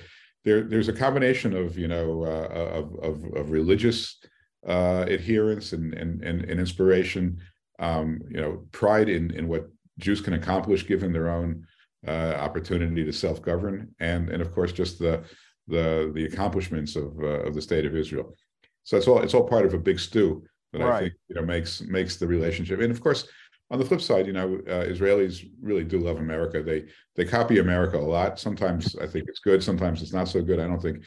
there, 0.46 0.62
there's 0.62 0.88
a 0.88 0.94
combination 0.94 1.56
of 1.56 1.78
you 1.78 1.88
know 1.88 2.24
uh, 2.24 2.80
of, 2.80 2.96
of, 3.00 3.34
of 3.36 3.52
religious 3.52 4.18
uh, 4.66 5.06
adherence 5.08 5.74
and, 5.74 5.94
and 5.94 6.24
and, 6.24 6.46
and 6.46 6.60
inspiration, 6.60 7.40
um, 7.80 8.22
you 8.30 8.40
know, 8.40 8.64
pride 8.72 9.10
in 9.10 9.32
in 9.32 9.48
what 9.48 9.68
Jews 9.98 10.22
can 10.22 10.34
accomplish 10.34 10.88
given 10.88 11.12
their 11.12 11.30
own 11.30 11.66
uh, 12.08 12.36
opportunity 12.40 13.04
to 13.04 13.12
self 13.12 13.42
govern, 13.42 13.94
and 14.00 14.30
and 14.30 14.42
of 14.42 14.54
course 14.54 14.72
just 14.72 15.00
the 15.00 15.24
the 15.68 16.12
the 16.14 16.26
accomplishments 16.26 16.96
of 16.96 17.18
uh, 17.20 17.42
of 17.48 17.56
the 17.56 17.62
state 17.62 17.86
of 17.86 17.96
Israel. 17.96 18.36
So 18.84 18.98
it's 18.98 19.08
all 19.08 19.20
it's 19.22 19.34
all 19.34 19.48
part 19.48 19.66
of 19.66 19.74
a 19.74 19.80
big 19.80 20.00
stew 20.00 20.44
that 20.74 20.80
right. 20.80 20.96
I 20.96 21.00
think 21.00 21.14
you 21.28 21.36
know 21.36 21.42
makes 21.42 21.82
makes 21.82 22.18
the 22.18 22.28
relationship, 22.28 22.80
and 22.82 22.92
of 22.92 23.02
course 23.02 23.28
on 23.72 23.80
the 23.80 23.86
flip 23.86 24.02
side, 24.02 24.28
you 24.28 24.34
know, 24.34 24.56
uh, 24.68 24.86
Israelis 24.86 25.50
really 25.62 25.84
do 25.84 26.00
love 26.00 26.18
America. 26.18 26.62
They 26.62 26.86
they 27.16 27.26
copy 27.26 27.60
America 27.60 27.98
a 27.98 28.00
lot. 28.00 28.40
Sometimes 28.40 28.96
I 28.98 29.08
think 29.08 29.28
it's 29.28 29.40
good. 29.40 29.64
Sometimes 29.64 30.02
it's 30.02 30.14
not 30.14 30.28
so 30.28 30.42
good. 30.42 30.60
I 30.60 30.68
don't 30.68 30.82
think. 30.82 31.04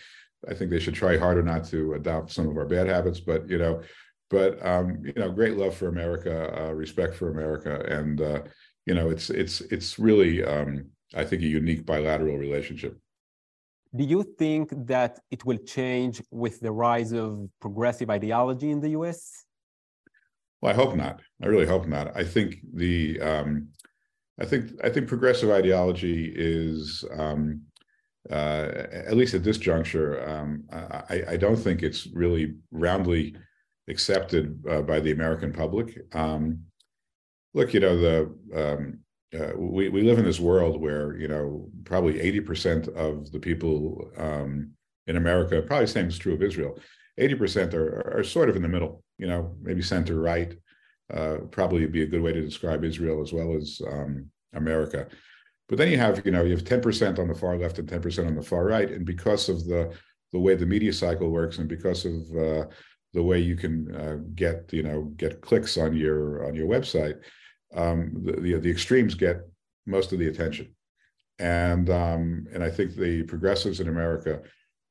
I 0.48 0.54
think 0.54 0.70
they 0.70 0.78
should 0.78 0.94
try 0.94 1.16
harder 1.16 1.42
not 1.42 1.64
to 1.66 1.94
adopt 1.94 2.30
some 2.30 2.48
of 2.48 2.56
our 2.56 2.66
bad 2.66 2.86
habits. 2.88 3.20
But 3.20 3.48
you 3.48 3.58
know, 3.58 3.82
but 4.30 4.64
um, 4.64 5.02
you 5.04 5.12
know, 5.16 5.30
great 5.30 5.56
love 5.56 5.74
for 5.74 5.88
America, 5.88 6.52
uh, 6.60 6.72
respect 6.72 7.14
for 7.14 7.30
America, 7.30 7.84
and 7.88 8.20
uh, 8.20 8.42
you 8.86 8.94
know, 8.94 9.10
it's 9.10 9.30
it's 9.30 9.60
it's 9.60 9.98
really 9.98 10.44
um, 10.44 10.86
I 11.14 11.24
think 11.24 11.42
a 11.42 11.46
unique 11.46 11.86
bilateral 11.86 12.38
relationship. 12.38 12.98
Do 13.94 14.04
you 14.04 14.22
think 14.22 14.70
that 14.86 15.20
it 15.30 15.44
will 15.44 15.58
change 15.58 16.22
with 16.30 16.60
the 16.60 16.72
rise 16.72 17.12
of 17.12 17.48
progressive 17.60 18.10
ideology 18.10 18.70
in 18.70 18.80
the 18.80 18.90
U.S.? 18.90 19.47
Well, 20.60 20.72
I 20.72 20.74
hope 20.74 20.96
not. 20.96 21.20
I 21.42 21.46
really 21.46 21.66
hope 21.66 21.86
not. 21.86 22.16
I 22.16 22.24
think 22.24 22.56
the 22.74 23.20
um, 23.20 23.68
I 24.40 24.44
think 24.44 24.72
I 24.82 24.88
think 24.88 25.08
progressive 25.08 25.50
ideology 25.50 26.32
is 26.34 27.04
um, 27.16 27.62
uh, 28.30 28.68
at 28.92 29.16
least 29.16 29.34
at 29.34 29.44
this 29.44 29.58
juncture. 29.58 30.28
Um, 30.28 30.64
I, 30.70 31.22
I, 31.30 31.36
don't 31.36 31.56
think 31.56 31.82
it's 31.82 32.06
really 32.12 32.56
roundly 32.70 33.36
accepted 33.88 34.60
uh, 34.68 34.82
by 34.82 35.00
the 35.00 35.12
American 35.12 35.52
public. 35.52 35.96
Um, 36.12 36.64
look, 37.54 37.72
you 37.72 37.80
know 37.80 37.96
the 37.96 38.34
um, 38.54 38.98
uh, 39.38 39.56
we 39.56 39.88
we 39.88 40.02
live 40.02 40.18
in 40.18 40.24
this 40.24 40.40
world 40.40 40.80
where 40.80 41.16
you 41.16 41.28
know 41.28 41.68
probably 41.84 42.20
eighty 42.20 42.40
percent 42.40 42.88
of 42.88 43.30
the 43.30 43.40
people 43.40 44.10
um, 44.16 44.72
in 45.06 45.16
America, 45.16 45.62
probably 45.62 45.86
same 45.86 46.08
is 46.08 46.18
true 46.18 46.34
of 46.34 46.42
Israel. 46.42 46.78
80% 47.18 47.74
are, 47.74 48.18
are 48.18 48.22
sort 48.22 48.48
of 48.48 48.56
in 48.56 48.62
the 48.62 48.68
middle, 48.68 49.02
you 49.18 49.26
know, 49.26 49.54
maybe 49.60 49.82
center 49.82 50.20
right. 50.20 50.54
Uh, 51.12 51.38
probably 51.50 51.80
would 51.80 51.92
be 51.92 52.02
a 52.02 52.06
good 52.06 52.20
way 52.20 52.32
to 52.32 52.42
describe 52.42 52.84
Israel 52.84 53.22
as 53.22 53.32
well 53.32 53.56
as 53.56 53.80
um, 53.90 54.26
America. 54.52 55.06
But 55.68 55.78
then 55.78 55.90
you 55.90 55.96
have, 55.96 56.24
you 56.24 56.32
know, 56.32 56.44
you 56.44 56.50
have 56.50 56.64
10% 56.64 57.18
on 57.18 57.28
the 57.28 57.34
far 57.34 57.56
left 57.56 57.78
and 57.78 57.88
10% 57.88 58.26
on 58.26 58.34
the 58.34 58.42
far 58.42 58.66
right. 58.66 58.90
And 58.90 59.06
because 59.06 59.48
of 59.48 59.64
the 59.66 59.92
the 60.32 60.38
way 60.38 60.54
the 60.54 60.66
media 60.66 60.92
cycle 60.92 61.30
works 61.30 61.58
and 61.58 61.68
because 61.68 62.04
of 62.04 62.20
uh, 62.36 62.66
the 63.14 63.22
way 63.22 63.38
you 63.38 63.56
can 63.56 63.94
uh, 63.94 64.18
get 64.34 64.70
you 64.72 64.82
know 64.82 65.02
get 65.16 65.40
clicks 65.40 65.76
on 65.78 65.96
your 65.96 66.46
on 66.46 66.54
your 66.54 66.68
website, 66.68 67.18
um, 67.74 68.12
the, 68.24 68.32
the, 68.32 68.54
the 68.58 68.70
extremes 68.70 69.14
get 69.14 69.40
most 69.86 70.12
of 70.12 70.18
the 70.18 70.28
attention, 70.28 70.74
and 71.38 71.88
um, 71.90 72.46
and 72.52 72.62
I 72.62 72.70
think 72.70 72.94
the 72.94 73.22
progressives 73.24 73.80
in 73.80 73.88
America 73.88 74.40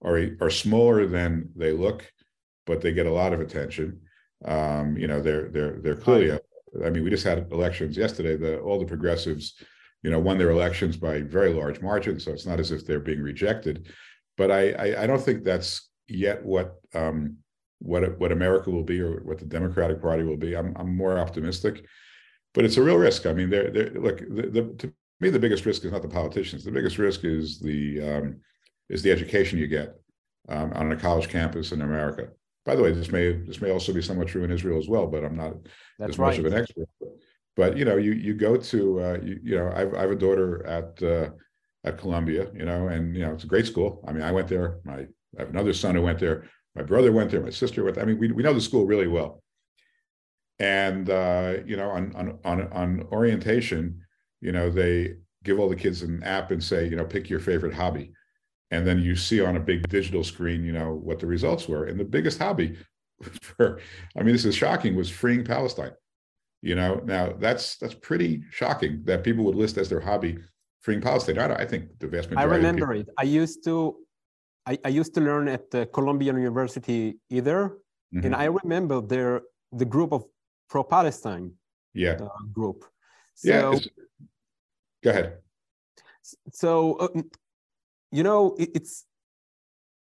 are 0.04 0.30
are 0.42 0.50
smaller 0.50 1.06
than 1.06 1.50
they 1.56 1.72
look, 1.72 2.12
but 2.66 2.82
they 2.82 2.94
get 2.94 3.06
a 3.06 3.12
lot 3.12 3.34
of 3.34 3.42
attention. 3.42 4.02
Um, 4.46 4.98
you 4.98 5.08
know, 5.08 5.22
they're 5.22 5.50
they're 5.50 5.80
they're 5.82 5.96
clearly. 5.96 6.40
I 6.84 6.90
mean, 6.90 7.04
we 7.04 7.10
just 7.10 7.24
had 7.24 7.52
elections 7.52 7.98
yesterday. 7.98 8.36
The 8.36 8.60
all 8.60 8.80
the 8.80 8.86
progressives, 8.86 9.56
you 10.04 10.12
know, 10.12 10.20
won 10.20 10.38
their 10.38 10.52
elections 10.52 10.98
by 10.98 11.22
very 11.22 11.54
large 11.54 11.82
margins. 11.82 12.26
So 12.26 12.32
it's 12.32 12.46
not 12.46 12.60
as 12.60 12.72
if 12.72 12.86
they're 12.86 13.00
being 13.00 13.22
rejected. 13.22 13.88
But 14.38 14.52
I 14.52 14.72
I, 14.72 15.04
I 15.04 15.08
don't 15.08 15.22
think 15.22 15.44
that's 15.44 15.90
yet 16.08 16.44
what 16.46 16.76
um, 16.94 17.38
what 17.80 18.20
what 18.20 18.32
America 18.32 18.70
will 18.70 18.84
be 18.84 19.02
or 19.02 19.22
what 19.24 19.40
the 19.40 19.46
Democratic 19.46 20.02
Party 20.02 20.24
will 20.24 20.38
be. 20.38 20.56
I'm 20.56 20.74
I'm 20.76 20.96
more 20.96 21.18
optimistic, 21.18 21.86
but 22.54 22.66
it's 22.66 22.78
a 22.78 22.84
real 22.84 22.98
risk. 22.98 23.26
I 23.26 23.34
mean, 23.34 23.50
they're, 23.50 23.72
they're 23.72 23.90
look 23.92 24.20
the, 24.20 24.50
the 24.50 24.76
to 24.80 24.94
me 25.20 25.30
the 25.30 25.40
biggest 25.40 25.66
risk 25.66 25.84
is 25.86 25.92
not 25.92 26.02
the 26.02 26.08
politicians. 26.08 26.64
The 26.64 26.72
biggest 26.72 26.98
risk 26.98 27.24
is 27.24 27.60
the 27.60 28.02
um, 28.02 28.42
is 28.90 29.02
the 29.02 29.12
education 29.12 29.60
you 29.60 29.68
get 29.68 29.96
um, 30.50 30.72
on 30.74 30.92
a 30.92 30.96
college 30.96 31.30
campus 31.30 31.72
in 31.72 31.82
America. 31.82 32.30
By 32.68 32.76
the 32.76 32.84
way, 32.84 32.92
this 32.92 33.14
may 33.14 33.32
this 33.32 33.62
may 33.62 33.72
also 33.72 33.94
be 33.94 34.02
somewhat 34.02 34.28
true 34.28 34.44
in 34.44 34.52
Israel 34.52 34.78
as 34.78 34.90
well, 34.90 35.08
but 35.08 35.24
I'm 35.24 35.38
not 35.38 35.54
That's 35.98 36.12
as 36.12 36.20
right. 36.20 36.32
much 36.32 36.40
of 36.40 36.46
an 36.48 36.54
expert. 36.54 36.90
But 37.56 37.78
you 37.78 37.86
know, 37.86 37.96
you 37.96 38.12
you 38.12 38.34
go 38.34 38.58
to 38.58 39.00
uh, 39.00 39.18
you, 39.24 39.40
you 39.42 39.56
know 39.56 39.72
I've 39.74 39.94
I 39.94 40.02
have 40.02 40.12
a 40.12 40.16
daughter 40.16 40.68
at 40.68 41.02
uh, 41.02 41.30
at 41.86 41.98
Columbia, 41.98 42.52
you 42.54 42.66
know, 42.66 42.90
and 42.90 43.16
you 43.16 43.22
know 43.22 43.32
it's 43.32 43.46
a 43.46 43.48
great 43.48 43.68
school. 43.68 44.04
I 44.06 44.12
mean, 44.12 44.22
I 44.22 44.34
went 44.34 44.50
there. 44.50 44.80
My 44.84 45.08
I 45.38 45.40
have 45.40 45.50
another 45.50 45.72
son 45.72 45.96
who 45.96 46.02
went 46.02 46.20
there. 46.20 46.50
My 46.76 46.84
brother 46.84 47.14
went 47.14 47.32
there. 47.32 47.42
My 47.42 47.52
sister 47.52 47.86
went. 47.86 47.96
There. 47.96 48.04
I 48.04 48.08
mean, 48.08 48.20
we 48.20 48.34
we 48.34 48.44
know 48.44 48.54
the 48.54 48.60
school 48.60 48.86
really 48.86 49.08
well. 49.08 49.42
And 50.60 51.10
uh, 51.10 51.60
you 51.66 51.78
know, 51.78 51.90
on 51.90 52.14
on 52.18 52.38
on 52.44 52.74
on 52.74 53.08
orientation, 53.14 54.02
you 54.42 54.52
know, 54.52 54.70
they 54.70 55.14
give 55.46 55.58
all 55.58 55.70
the 55.70 55.76
kids 55.78 56.02
an 56.02 56.22
app 56.24 56.52
and 56.52 56.62
say, 56.62 56.86
you 56.90 56.98
know, 56.98 57.06
pick 57.06 57.30
your 57.30 57.40
favorite 57.40 57.74
hobby 57.74 58.12
and 58.72 58.86
then 58.86 59.00
you 59.00 59.16
see 59.16 59.42
on 59.42 59.56
a 59.56 59.60
big 59.60 59.88
digital 59.88 60.24
screen 60.24 60.64
you 60.64 60.72
know 60.72 60.94
what 60.94 61.20
the 61.20 61.26
results 61.26 61.68
were. 61.68 61.86
And 61.86 62.00
the 62.00 62.06
biggest 62.06 62.40
hobby 62.40 62.78
for 63.42 63.80
i 64.16 64.22
mean 64.24 64.34
this 64.34 64.46
is 64.46 64.56
shocking 64.56 64.96
was 64.96 65.10
freeing 65.10 65.44
palestine. 65.44 65.94
You 66.62 66.76
know 66.76 67.02
now 67.06 67.34
that's 67.38 67.78
that's 67.78 67.94
pretty 67.96 68.44
shocking 68.52 69.02
that 69.06 69.24
people 69.24 69.44
would 69.46 69.56
list 69.56 69.78
as 69.78 69.90
their 69.90 70.00
hobby 70.00 70.38
freeing 70.82 71.02
palestine. 71.02 71.38
I, 71.38 71.54
I 71.64 71.66
think 71.66 71.84
the 72.00 72.08
vast 72.08 72.30
majority 72.30 72.54
i 72.54 72.58
remember 72.58 72.94
it. 72.94 73.10
I 73.18 73.24
used 73.24 73.64
to 73.66 73.98
I, 74.66 74.78
I, 74.84 74.90
used 74.90 75.14
to 75.14 75.22
learn 75.22 75.48
at 75.48 75.72
the 75.72 75.86
columbia 75.86 76.34
university 76.34 77.20
either. 77.30 77.78
Mm-hmm. 78.14 78.26
and 78.26 78.36
i 78.36 78.46
remember 78.46 79.02
there 79.02 79.42
the 79.74 79.84
group 79.84 80.14
of 80.14 80.24
pro-palestine 80.70 81.52
yeah. 81.94 82.18
uh, 82.22 82.30
group. 82.54 82.86
So, 83.36 83.50
yeah 83.50 83.80
go 85.04 85.10
ahead. 85.12 85.38
So 86.52 86.96
uh, 86.96 87.22
you 88.12 88.24
know, 88.24 88.56
it, 88.58 88.70
it's 88.76 89.06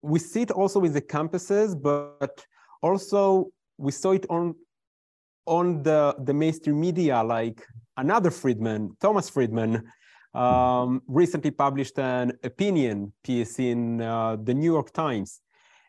we 0.02 0.18
see 0.18 0.42
it 0.42 0.50
also 0.50 0.80
with 0.80 0.92
the 0.94 1.02
campuses, 1.02 1.80
but 1.80 2.44
also 2.82 3.50
we 3.78 3.92
saw 3.92 4.12
it 4.12 4.26
on 4.28 4.54
on 5.46 5.82
the 5.82 6.14
the 6.24 6.34
mainstream 6.34 6.80
media, 6.80 7.22
like 7.22 7.66
another 7.96 8.30
Friedman, 8.30 8.96
Thomas 9.00 9.28
Friedman, 9.28 9.90
um, 10.34 11.02
recently 11.06 11.50
published 11.50 11.98
an 11.98 12.32
opinion 12.42 13.12
piece 13.22 13.58
in 13.58 14.00
uh, 14.00 14.36
the 14.36 14.54
New 14.54 14.72
York 14.72 14.92
Times, 14.92 15.40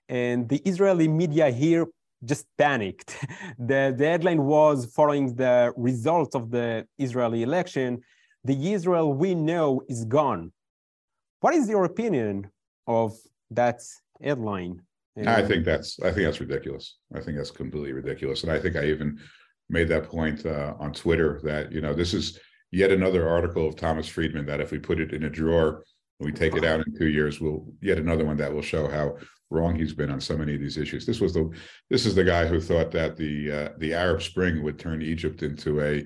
and 0.08 0.48
the 0.48 0.62
Israeli 0.66 1.08
media 1.08 1.50
here 1.50 1.88
just 2.24 2.46
panicked. 2.58 3.18
the, 3.60 3.94
the 3.96 4.06
headline 4.06 4.44
was 4.44 4.86
following 4.86 5.36
the 5.36 5.74
results 5.78 6.36
of 6.36 6.52
the 6.52 6.88
Israeli 6.98 7.44
election, 7.44 8.02
the 8.44 8.74
Israel 8.74 9.14
we 9.14 9.36
know 9.36 9.82
is 9.90 10.06
gone. 10.06 10.52
What 11.46 11.54
is 11.54 11.70
your 11.70 11.86
opinion 11.86 12.50
of 12.88 13.16
that 13.52 13.80
headline? 14.20 14.82
I 15.28 15.44
think 15.44 15.64
that's 15.64 16.00
I 16.00 16.10
think 16.12 16.26
that's 16.26 16.40
ridiculous. 16.40 16.98
I 17.14 17.20
think 17.22 17.38
that's 17.38 17.52
completely 17.52 17.94
ridiculous, 17.94 18.42
and 18.42 18.52
I 18.52 18.58
think 18.60 18.76
I 18.76 18.86
even 18.86 19.20
made 19.70 19.88
that 19.90 20.10
point 20.10 20.44
uh, 20.44 20.74
on 20.80 20.92
Twitter 20.92 21.40
that 21.44 21.72
you 21.72 21.82
know 21.82 21.94
this 21.94 22.16
is 22.16 22.40
yet 22.72 22.90
another 22.90 23.30
article 23.30 23.68
of 23.68 23.76
Thomas 23.76 24.08
Friedman 24.08 24.48
that 24.48 24.60
if 24.60 24.72
we 24.72 24.80
put 24.80 25.00
it 25.00 25.14
in 25.14 25.26
a 25.26 25.30
drawer 25.30 25.84
and 26.20 26.26
we 26.26 26.32
take 26.32 26.56
it 26.56 26.66
out 26.66 26.80
in 26.84 26.98
two 26.98 27.10
years, 27.10 27.40
we'll 27.40 27.68
yet 27.80 28.00
another 28.00 28.26
one 28.26 28.38
that 28.38 28.52
will 28.52 28.64
show 28.64 28.88
how 28.88 29.16
wrong 29.52 29.76
he's 29.76 29.94
been 29.94 30.10
on 30.10 30.20
so 30.20 30.36
many 30.36 30.56
of 30.56 30.62
these 30.62 30.80
issues. 30.80 31.06
This 31.06 31.22
was 31.22 31.36
the 31.36 31.48
this 31.92 32.08
is 32.08 32.16
the 32.16 32.24
guy 32.24 32.48
who 32.48 32.60
thought 32.60 32.90
that 32.94 33.18
the 33.18 33.52
uh, 33.52 33.70
the 33.78 33.94
Arab 33.94 34.24
Spring 34.24 34.64
would 34.64 34.80
turn 34.80 35.04
Egypt 35.04 35.44
into 35.44 35.80
a 35.80 36.04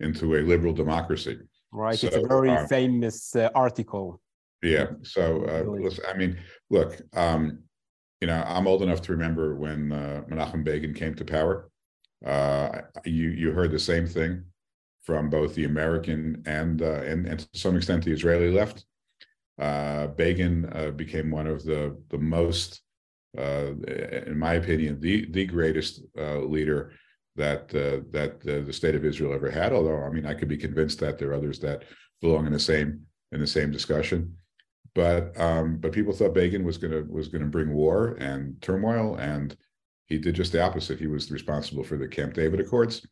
into 0.00 0.36
a 0.36 0.40
liberal 0.42 0.74
democracy. 0.74 1.38
Right, 1.72 1.98
so, 1.98 2.08
it's 2.08 2.16
a 2.16 2.26
very 2.26 2.50
um, 2.50 2.66
famous 2.66 3.34
uh, 3.34 3.48
article. 3.54 4.20
Yeah. 4.62 4.86
So, 5.02 5.44
uh, 5.44 5.68
listen, 5.68 6.04
I 6.08 6.16
mean, 6.16 6.38
look, 6.70 7.00
um, 7.14 7.58
you 8.20 8.28
know, 8.28 8.42
I'm 8.46 8.68
old 8.68 8.82
enough 8.82 9.02
to 9.02 9.12
remember 9.12 9.56
when 9.56 9.90
uh, 9.90 10.22
Menachem 10.30 10.62
Begin 10.62 10.94
came 10.94 11.14
to 11.16 11.24
power. 11.24 11.68
Uh, 12.24 12.82
you 13.04 13.30
you 13.30 13.50
heard 13.50 13.72
the 13.72 13.80
same 13.80 14.06
thing 14.06 14.44
from 15.02 15.28
both 15.28 15.56
the 15.56 15.64
American 15.64 16.40
and 16.46 16.80
uh, 16.80 17.02
and 17.02 17.26
and 17.26 17.40
to 17.40 17.48
some 17.58 17.76
extent 17.76 18.04
the 18.04 18.12
Israeli 18.12 18.52
left. 18.52 18.84
Uh, 19.60 20.06
Begin 20.06 20.70
uh, 20.72 20.92
became 20.92 21.32
one 21.32 21.48
of 21.48 21.64
the 21.64 22.00
the 22.10 22.18
most, 22.18 22.80
uh, 23.36 23.72
in 24.26 24.38
my 24.38 24.54
opinion, 24.54 25.00
the 25.00 25.26
the 25.32 25.44
greatest 25.44 26.02
uh, 26.16 26.38
leader 26.38 26.92
that 27.34 27.74
uh, 27.74 28.04
that 28.12 28.34
uh, 28.46 28.64
the 28.64 28.72
state 28.72 28.94
of 28.94 29.04
Israel 29.04 29.34
ever 29.34 29.50
had. 29.50 29.72
Although, 29.72 30.04
I 30.04 30.10
mean, 30.10 30.26
I 30.26 30.34
could 30.34 30.48
be 30.48 30.56
convinced 30.56 31.00
that 31.00 31.18
there 31.18 31.30
are 31.30 31.34
others 31.34 31.58
that 31.60 31.82
belong 32.20 32.46
in 32.46 32.52
the 32.52 32.60
same 32.60 33.00
in 33.32 33.40
the 33.40 33.46
same 33.48 33.72
discussion 33.72 34.36
but 34.94 35.38
um, 35.40 35.78
but 35.78 35.92
people 35.92 36.12
thought 36.12 36.34
Begin 36.34 36.64
was 36.64 36.78
to 36.78 37.06
was 37.08 37.28
to 37.30 37.38
bring 37.40 37.72
war 37.72 38.16
and 38.20 38.60
turmoil, 38.60 39.16
and 39.16 39.56
he 40.06 40.18
did 40.18 40.34
just 40.34 40.52
the 40.52 40.62
opposite. 40.62 40.98
He 40.98 41.06
was 41.06 41.30
responsible 41.30 41.82
for 41.82 41.96
the 41.96 42.08
Camp 42.08 42.34
David 42.34 42.60
Accords, 42.60 43.06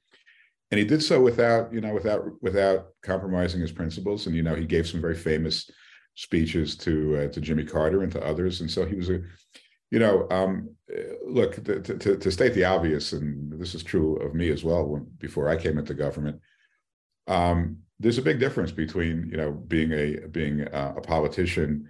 and 0.70 0.78
he 0.78 0.84
did 0.84 1.02
so 1.02 1.20
without 1.20 1.72
you 1.72 1.80
know 1.80 1.94
without 1.94 2.24
without 2.42 2.88
compromising 3.02 3.60
his 3.60 3.72
principles. 3.72 4.26
And 4.26 4.36
you 4.36 4.42
know 4.42 4.54
he 4.54 4.66
gave 4.66 4.86
some 4.86 5.00
very 5.00 5.16
famous 5.16 5.70
speeches 6.16 6.76
to 6.78 7.16
uh, 7.16 7.28
to 7.28 7.40
Jimmy 7.40 7.64
Carter 7.64 8.02
and 8.02 8.12
to 8.12 8.24
others, 8.24 8.60
and 8.60 8.70
so 8.70 8.84
he 8.84 8.96
was 8.96 9.08
a 9.08 9.22
you 9.90 9.98
know 9.98 10.28
um, 10.30 10.68
look 11.26 11.64
to, 11.64 11.80
to, 11.80 12.16
to 12.16 12.30
state 12.30 12.52
the 12.52 12.64
obvious, 12.64 13.14
and 13.14 13.58
this 13.58 13.74
is 13.74 13.82
true 13.82 14.16
of 14.16 14.34
me 14.34 14.50
as 14.50 14.62
well. 14.62 14.84
When, 14.84 15.06
before 15.18 15.48
I 15.48 15.56
came 15.56 15.78
into 15.78 15.94
government. 15.94 16.40
Um, 17.26 17.78
there's 18.00 18.18
a 18.18 18.22
big 18.22 18.40
difference 18.40 18.72
between 18.72 19.28
you 19.30 19.36
know 19.36 19.52
being 19.52 19.92
a 19.92 20.26
being 20.28 20.62
a, 20.62 20.94
a 20.96 21.00
politician 21.00 21.88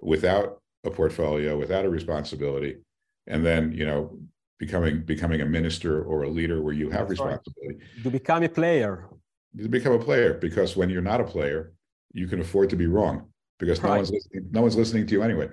without 0.00 0.60
a 0.84 0.90
portfolio, 0.90 1.56
without 1.56 1.84
a 1.84 1.88
responsibility, 1.88 2.78
and 3.28 3.46
then 3.46 3.72
you 3.72 3.86
know 3.86 4.18
becoming 4.58 5.02
becoming 5.02 5.40
a 5.40 5.46
minister 5.46 6.02
or 6.02 6.24
a 6.24 6.28
leader 6.28 6.60
where 6.60 6.74
you 6.74 6.90
have 6.90 7.08
That's 7.08 7.20
responsibility. 7.20 7.78
Right. 7.78 8.02
To 8.02 8.10
become 8.10 8.42
a 8.42 8.48
player. 8.48 9.08
To 9.58 9.68
become 9.68 9.92
a 9.92 9.98
player, 9.98 10.34
because 10.34 10.76
when 10.76 10.90
you're 10.90 11.00
not 11.02 11.20
a 11.20 11.24
player, 11.24 11.72
you 12.12 12.26
can 12.26 12.40
afford 12.40 12.68
to 12.70 12.76
be 12.76 12.86
wrong 12.86 13.28
because 13.58 13.80
right. 13.80 13.90
no 13.90 13.96
one's 13.96 14.10
listening. 14.10 14.48
No 14.50 14.62
one's 14.62 14.76
listening 14.76 15.06
to 15.06 15.12
you 15.14 15.22
anyway. 15.22 15.48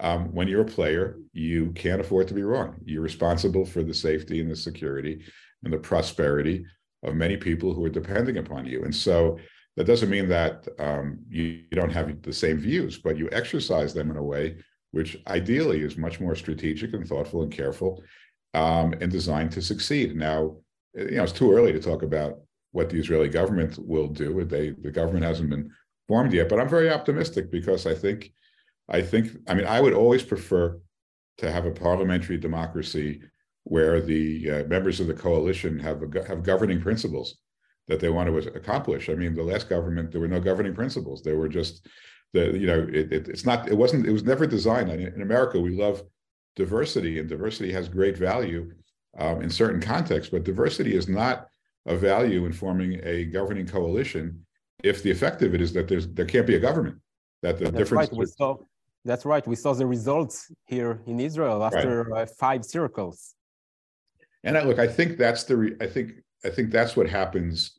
Um, 0.00 0.32
when 0.32 0.48
you're 0.48 0.62
a 0.62 0.72
player, 0.78 1.18
you 1.34 1.72
can't 1.72 2.00
afford 2.00 2.26
to 2.28 2.34
be 2.34 2.42
wrong. 2.42 2.76
You're 2.84 3.02
responsible 3.02 3.66
for 3.66 3.82
the 3.82 3.92
safety 3.92 4.40
and 4.40 4.50
the 4.50 4.56
security 4.56 5.22
and 5.62 5.72
the 5.72 5.78
prosperity 5.78 6.64
of 7.02 7.14
many 7.14 7.36
people 7.36 7.72
who 7.72 7.84
are 7.84 7.90
depending 7.90 8.38
upon 8.38 8.66
you. 8.66 8.84
And 8.84 8.94
so 8.94 9.38
that 9.76 9.86
doesn't 9.86 10.10
mean 10.10 10.28
that 10.28 10.66
um, 10.78 11.18
you, 11.28 11.42
you, 11.42 11.64
don't 11.72 11.92
have 11.92 12.20
the 12.22 12.32
same 12.32 12.58
views, 12.58 12.98
but 12.98 13.16
you 13.16 13.28
exercise 13.32 13.94
them 13.94 14.10
in 14.10 14.16
a 14.16 14.22
way 14.22 14.56
which 14.92 15.16
ideally 15.28 15.82
is 15.82 15.96
much 15.96 16.20
more 16.20 16.34
strategic 16.34 16.92
and 16.94 17.06
thoughtful 17.06 17.42
and 17.42 17.52
careful 17.52 18.02
um, 18.54 18.92
and 19.00 19.10
designed 19.10 19.52
to 19.52 19.62
succeed. 19.62 20.16
Now, 20.16 20.56
you 20.94 21.12
know, 21.12 21.22
it's 21.22 21.32
too 21.32 21.52
early 21.52 21.72
to 21.72 21.80
talk 21.80 22.02
about 22.02 22.40
what 22.72 22.90
the 22.90 22.98
Israeli 22.98 23.28
government 23.28 23.78
will 23.78 24.08
do. 24.08 24.44
They, 24.44 24.70
the 24.70 24.90
government 24.90 25.24
hasn't 25.24 25.50
been 25.50 25.70
formed 26.08 26.32
yet, 26.32 26.48
but 26.48 26.58
I'm 26.58 26.68
very 26.68 26.90
optimistic 26.90 27.50
because 27.50 27.86
I 27.86 27.94
think, 27.94 28.32
I 28.88 29.00
think, 29.02 29.30
I 29.46 29.54
mean, 29.54 29.66
I 29.66 29.80
would 29.80 29.94
always 29.94 30.24
prefer 30.24 30.80
to 31.38 31.50
have 31.50 31.66
a 31.66 31.70
parliamentary 31.70 32.36
democracy 32.36 33.22
where 33.64 34.00
the 34.00 34.50
uh, 34.50 34.64
members 34.64 35.00
of 35.00 35.06
the 35.06 35.14
coalition 35.14 35.78
have 35.78 36.02
a, 36.02 36.26
have 36.26 36.42
governing 36.42 36.80
principles 36.80 37.38
that 37.88 38.00
they 38.00 38.08
want 38.08 38.28
to 38.28 38.52
accomplish. 38.54 39.08
I 39.08 39.14
mean, 39.14 39.34
the 39.34 39.42
last 39.42 39.68
government 39.68 40.12
there 40.12 40.20
were 40.20 40.28
no 40.28 40.40
governing 40.40 40.74
principles. 40.74 41.22
There 41.22 41.36
were 41.36 41.48
just 41.48 41.86
the 42.32 42.58
you 42.58 42.66
know 42.66 42.86
it, 42.92 43.12
it, 43.12 43.28
it's 43.28 43.44
not 43.44 43.68
it 43.68 43.76
wasn't 43.76 44.06
it 44.06 44.12
was 44.12 44.24
never 44.24 44.46
designed. 44.46 44.90
in 44.90 45.22
America, 45.22 45.60
we 45.60 45.76
love 45.76 46.02
diversity, 46.56 47.18
and 47.18 47.28
diversity 47.28 47.72
has 47.72 47.88
great 47.88 48.16
value 48.16 48.72
um, 49.18 49.42
in 49.42 49.50
certain 49.50 49.80
contexts, 49.80 50.30
but 50.30 50.44
diversity 50.44 50.94
is 50.94 51.08
not 51.08 51.46
a 51.86 51.96
value 51.96 52.46
in 52.46 52.52
forming 52.52 53.00
a 53.02 53.24
governing 53.24 53.66
coalition 53.66 54.44
if 54.82 55.02
the 55.02 55.10
effect 55.10 55.42
of 55.42 55.54
it 55.54 55.60
is 55.60 55.72
that 55.72 55.88
there's 55.88 56.06
there 56.08 56.26
can't 56.26 56.46
be 56.46 56.56
a 56.56 56.60
government 56.60 56.96
that 57.42 57.58
the 57.58 57.64
That's 57.64 57.76
difference 57.76 58.10
right. 58.10 58.18
we 58.18 58.26
saw 58.26 58.56
That's 59.04 59.24
right. 59.24 59.46
We 59.46 59.56
saw 59.56 59.72
the 59.72 59.86
results 59.86 60.50
here 60.66 61.02
in 61.06 61.20
Israel 61.20 61.64
after 61.64 62.04
right. 62.04 62.22
uh, 62.22 62.26
five 62.38 62.64
circles. 62.64 63.34
And 64.44 64.56
I, 64.56 64.62
look, 64.62 64.78
I 64.78 64.86
think 64.86 65.18
that's 65.18 65.44
the. 65.44 65.56
Re- 65.56 65.76
I 65.80 65.86
think 65.86 66.12
I 66.44 66.50
think 66.50 66.70
that's 66.70 66.96
what 66.96 67.08
happens. 67.08 67.78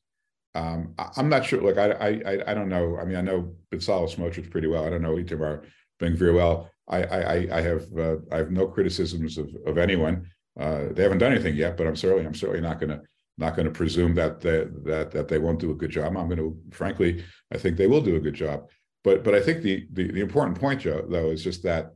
Um, 0.54 0.94
I, 0.98 1.10
am 1.18 1.30
not 1.30 1.46
sure. 1.46 1.62
Look, 1.62 1.78
I, 1.78 1.92
I 1.92 2.52
I 2.52 2.54
don't 2.54 2.70
know. 2.70 2.98
I 3.00 3.06
mean, 3.06 3.18
I 3.18 3.22
know 3.22 3.54
Bezalel 3.72 4.14
Smotrich 4.14 4.52
pretty 4.52 4.68
well. 4.68 4.86
I 4.86 4.90
don't 4.90 5.02
know 5.02 5.16
Itamar 5.16 5.66
Ben 6.00 6.16
very 6.16 6.34
well. 6.34 6.70
I 6.88 7.04
I 7.04 7.58
I 7.58 7.62
have 7.62 7.86
uh, 7.98 8.18
I 8.32 8.38
have 8.38 8.52
no 8.52 8.68
criticisms 8.68 9.38
of 9.38 9.50
of 9.66 9.78
anyone. 9.78 10.28
Uh, 10.60 10.90
they 10.92 11.04
haven't 11.04 11.20
done 11.20 11.32
anything 11.32 11.56
yet, 11.56 11.78
but 11.78 11.88
I'm 11.88 11.96
certainly 11.96 12.26
I'm 12.26 12.36
certainly 12.36 12.62
not 12.62 12.80
going 12.80 12.90
to 12.90 13.02
not 13.38 13.56
going 13.56 13.66
to 13.66 13.72
presume 13.72 14.14
that 14.16 14.42
they, 14.42 14.66
that 14.84 15.12
that 15.12 15.28
they 15.28 15.40
won't 15.40 15.60
do 15.60 15.72
a 15.72 15.76
good 15.76 15.90
job. 15.90 16.16
I'm 16.18 16.28
going 16.28 16.38
to, 16.38 16.58
frankly, 16.72 17.24
I 17.52 17.58
think 17.58 17.78
they 17.78 17.88
will 17.88 18.02
do 18.02 18.16
a 18.16 18.20
good 18.20 18.34
job. 18.34 18.70
But 19.04 19.24
but 19.24 19.34
I 19.34 19.42
think 19.42 19.62
the 19.62 19.88
the, 19.92 20.12
the 20.12 20.22
important 20.22 20.60
point, 20.60 20.82
Joe, 20.82 21.06
though, 21.08 21.32
is 21.32 21.44
just 21.44 21.64
that 21.64 21.94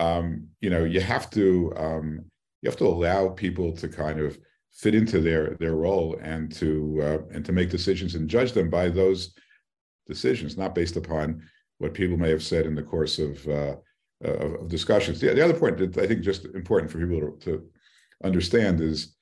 um, 0.00 0.48
you 0.60 0.70
know 0.70 0.84
you 0.84 1.00
have 1.00 1.30
to 1.30 1.72
um, 1.76 2.24
you 2.62 2.68
have 2.68 2.78
to 2.78 2.86
allow 2.86 3.28
people 3.28 3.72
to 3.72 3.88
kind 3.88 4.20
of 4.20 4.38
fit 4.72 4.94
into 4.94 5.20
their 5.20 5.56
their 5.60 5.74
role 5.74 6.18
and 6.20 6.52
to 6.52 7.00
uh, 7.02 7.34
and 7.34 7.44
to 7.44 7.52
make 7.52 7.70
decisions 7.70 8.14
and 8.14 8.28
judge 8.28 8.52
them 8.52 8.70
by 8.70 8.88
those 8.88 9.34
decisions, 10.06 10.56
not 10.56 10.74
based 10.74 10.96
upon 10.96 11.42
what 11.78 11.94
people 11.94 12.16
may 12.16 12.30
have 12.30 12.42
said 12.42 12.66
in 12.66 12.74
the 12.74 12.82
course 12.82 13.18
of 13.18 13.46
uh, 13.48 13.76
of, 14.22 14.54
of, 14.62 14.68
discussions. 14.68 15.20
The, 15.20 15.32
the, 15.34 15.44
other 15.44 15.58
point 15.58 15.78
that 15.78 15.96
I 15.96 16.06
think 16.06 16.22
just 16.22 16.44
important 16.46 16.90
for 16.90 16.98
people 16.98 17.20
to, 17.20 17.38
to 17.44 17.68
understand 18.24 18.80
is 18.80 19.16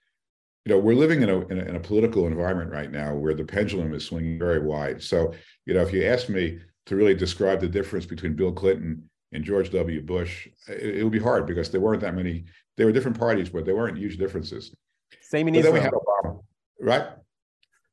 you 0.67 0.75
know, 0.75 0.81
we're 0.81 0.97
living 0.97 1.23
in 1.23 1.31
a, 1.31 1.47
in 1.47 1.61
a, 1.61 1.65
in 1.65 1.77
a 1.77 1.81
political 1.81 2.27
environment 2.27 2.73
right 2.73 2.91
now 2.91 3.15
where 3.15 3.35
the 3.35 3.45
pendulum 3.45 3.95
is 3.95 4.05
swinging 4.05 4.37
very 4.37 4.59
wide. 4.59 5.01
So, 5.01 5.33
you 5.65 5.75
know, 5.75 5.83
if 5.83 5.93
you 5.93 6.05
ask 6.05 6.29
me 6.29 6.59
to 6.87 6.97
really 6.97 7.15
describe 7.15 7.61
the 7.61 7.69
difference 7.69 8.05
between 8.05 8.35
Bill 8.35 8.51
Clinton 8.51 9.09
and 9.31 9.45
George 9.45 9.71
W. 9.71 10.03
Bush, 10.03 10.49
it, 10.69 10.97
it 10.97 11.05
would 11.05 11.13
be 11.13 11.21
hard 11.21 11.47
because 11.47 11.71
there 11.71 11.81
weren't 11.81 12.01
that 12.01 12.17
many. 12.17 12.47
There 12.77 12.87
were 12.87 12.93
different 12.93 13.19
parties, 13.19 13.49
but 13.49 13.65
there 13.65 13.77
weren't 13.77 13.99
huge 13.99 14.19
differences. 14.19 14.75
Same 15.21 15.49
in 15.49 15.55
but 15.55 15.61
Israel. 15.61 15.75
Then 15.75 15.83
we 15.83 15.85
had 15.85 15.93
Obama, 15.95 16.43
right? 16.81 17.07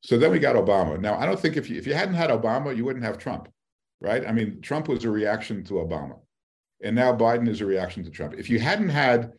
So 0.02 0.18
then 0.18 0.32
we 0.32 0.40
got 0.40 0.56
Obama. 0.56 1.00
Now, 1.00 1.18
I 1.18 1.25
don't 1.25 1.40
think 1.40 1.56
if 1.56 1.70
you 1.70 1.78
if 1.78 1.88
you 1.88 1.94
hadn't 1.94 2.16
had 2.16 2.30
Obama, 2.30 2.75
you 2.75 2.84
wouldn't 2.84 3.06
have 3.06 3.18
Trump, 3.18 3.48
right? 4.02 4.28
I 4.28 4.32
mean, 4.32 4.62
Trump 4.62 4.88
was 4.88 5.06
a 5.06 5.10
reaction 5.10 5.63
to 5.66 5.75
Obama, 5.75 6.20
and 6.84 6.96
now 6.96 7.16
Biden 7.16 7.48
is 7.48 7.62
a 7.62 7.66
reaction 7.66 8.04
to 8.04 8.10
Trump. 8.10 8.34
If 8.38 8.50
you 8.50 8.60
hadn't 8.60 8.90
had 8.90 9.32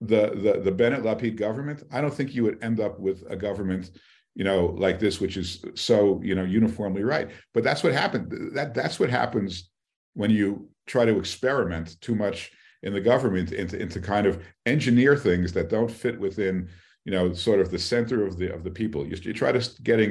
the 0.00 0.30
the 0.30 0.60
the 0.62 0.72
Bennett 0.72 1.02
Lapid 1.02 1.36
government, 1.36 1.82
I 1.90 2.02
don't 2.02 2.12
think 2.12 2.34
you 2.34 2.42
would 2.44 2.62
end 2.62 2.80
up 2.80 3.00
with 3.00 3.24
a 3.30 3.36
government, 3.36 3.92
you 4.34 4.44
know, 4.44 4.66
like 4.78 4.98
this, 4.98 5.20
which 5.20 5.38
is 5.38 5.64
so 5.74 6.20
you 6.22 6.34
know 6.34 6.44
uniformly 6.44 7.02
right. 7.02 7.30
But 7.54 7.64
that's 7.64 7.82
what 7.82 7.94
happened. 7.94 8.54
That 8.54 8.74
that's 8.74 9.00
what 9.00 9.08
happens 9.08 9.70
when 10.12 10.30
you 10.30 10.68
try 10.86 11.06
to 11.06 11.18
experiment 11.18 11.98
too 12.02 12.14
much 12.14 12.52
in 12.84 12.92
the 12.92 13.00
government 13.00 13.50
into 13.52 13.76
into 13.80 14.00
kind 14.00 14.26
of 14.26 14.34
engineer 14.66 15.16
things 15.16 15.52
that 15.52 15.68
don't 15.68 15.90
fit 15.90 16.18
within 16.20 16.68
you 17.04 17.12
know 17.12 17.32
sort 17.32 17.60
of 17.60 17.70
the 17.70 17.78
center 17.78 18.24
of 18.26 18.38
the 18.38 18.48
of 18.54 18.62
the 18.62 18.70
people. 18.70 19.00
You, 19.06 19.16
you 19.22 19.32
try 19.32 19.50
to 19.52 19.62
getting 19.82 20.10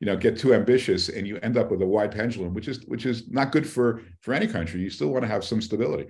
you 0.00 0.06
know 0.06 0.16
get 0.16 0.38
too 0.38 0.54
ambitious 0.54 1.02
and 1.08 1.26
you 1.28 1.36
end 1.42 1.56
up 1.60 1.70
with 1.70 1.82
a 1.82 1.86
wide 1.96 2.12
pendulum, 2.12 2.54
which 2.54 2.68
is 2.68 2.78
which 2.86 3.04
is 3.06 3.30
not 3.38 3.52
good 3.52 3.66
for 3.74 3.86
for 4.20 4.32
any 4.32 4.46
country. 4.46 4.80
You 4.80 4.90
still 4.90 5.10
want 5.14 5.22
to 5.26 5.32
have 5.34 5.44
some 5.44 5.60
stability. 5.60 6.06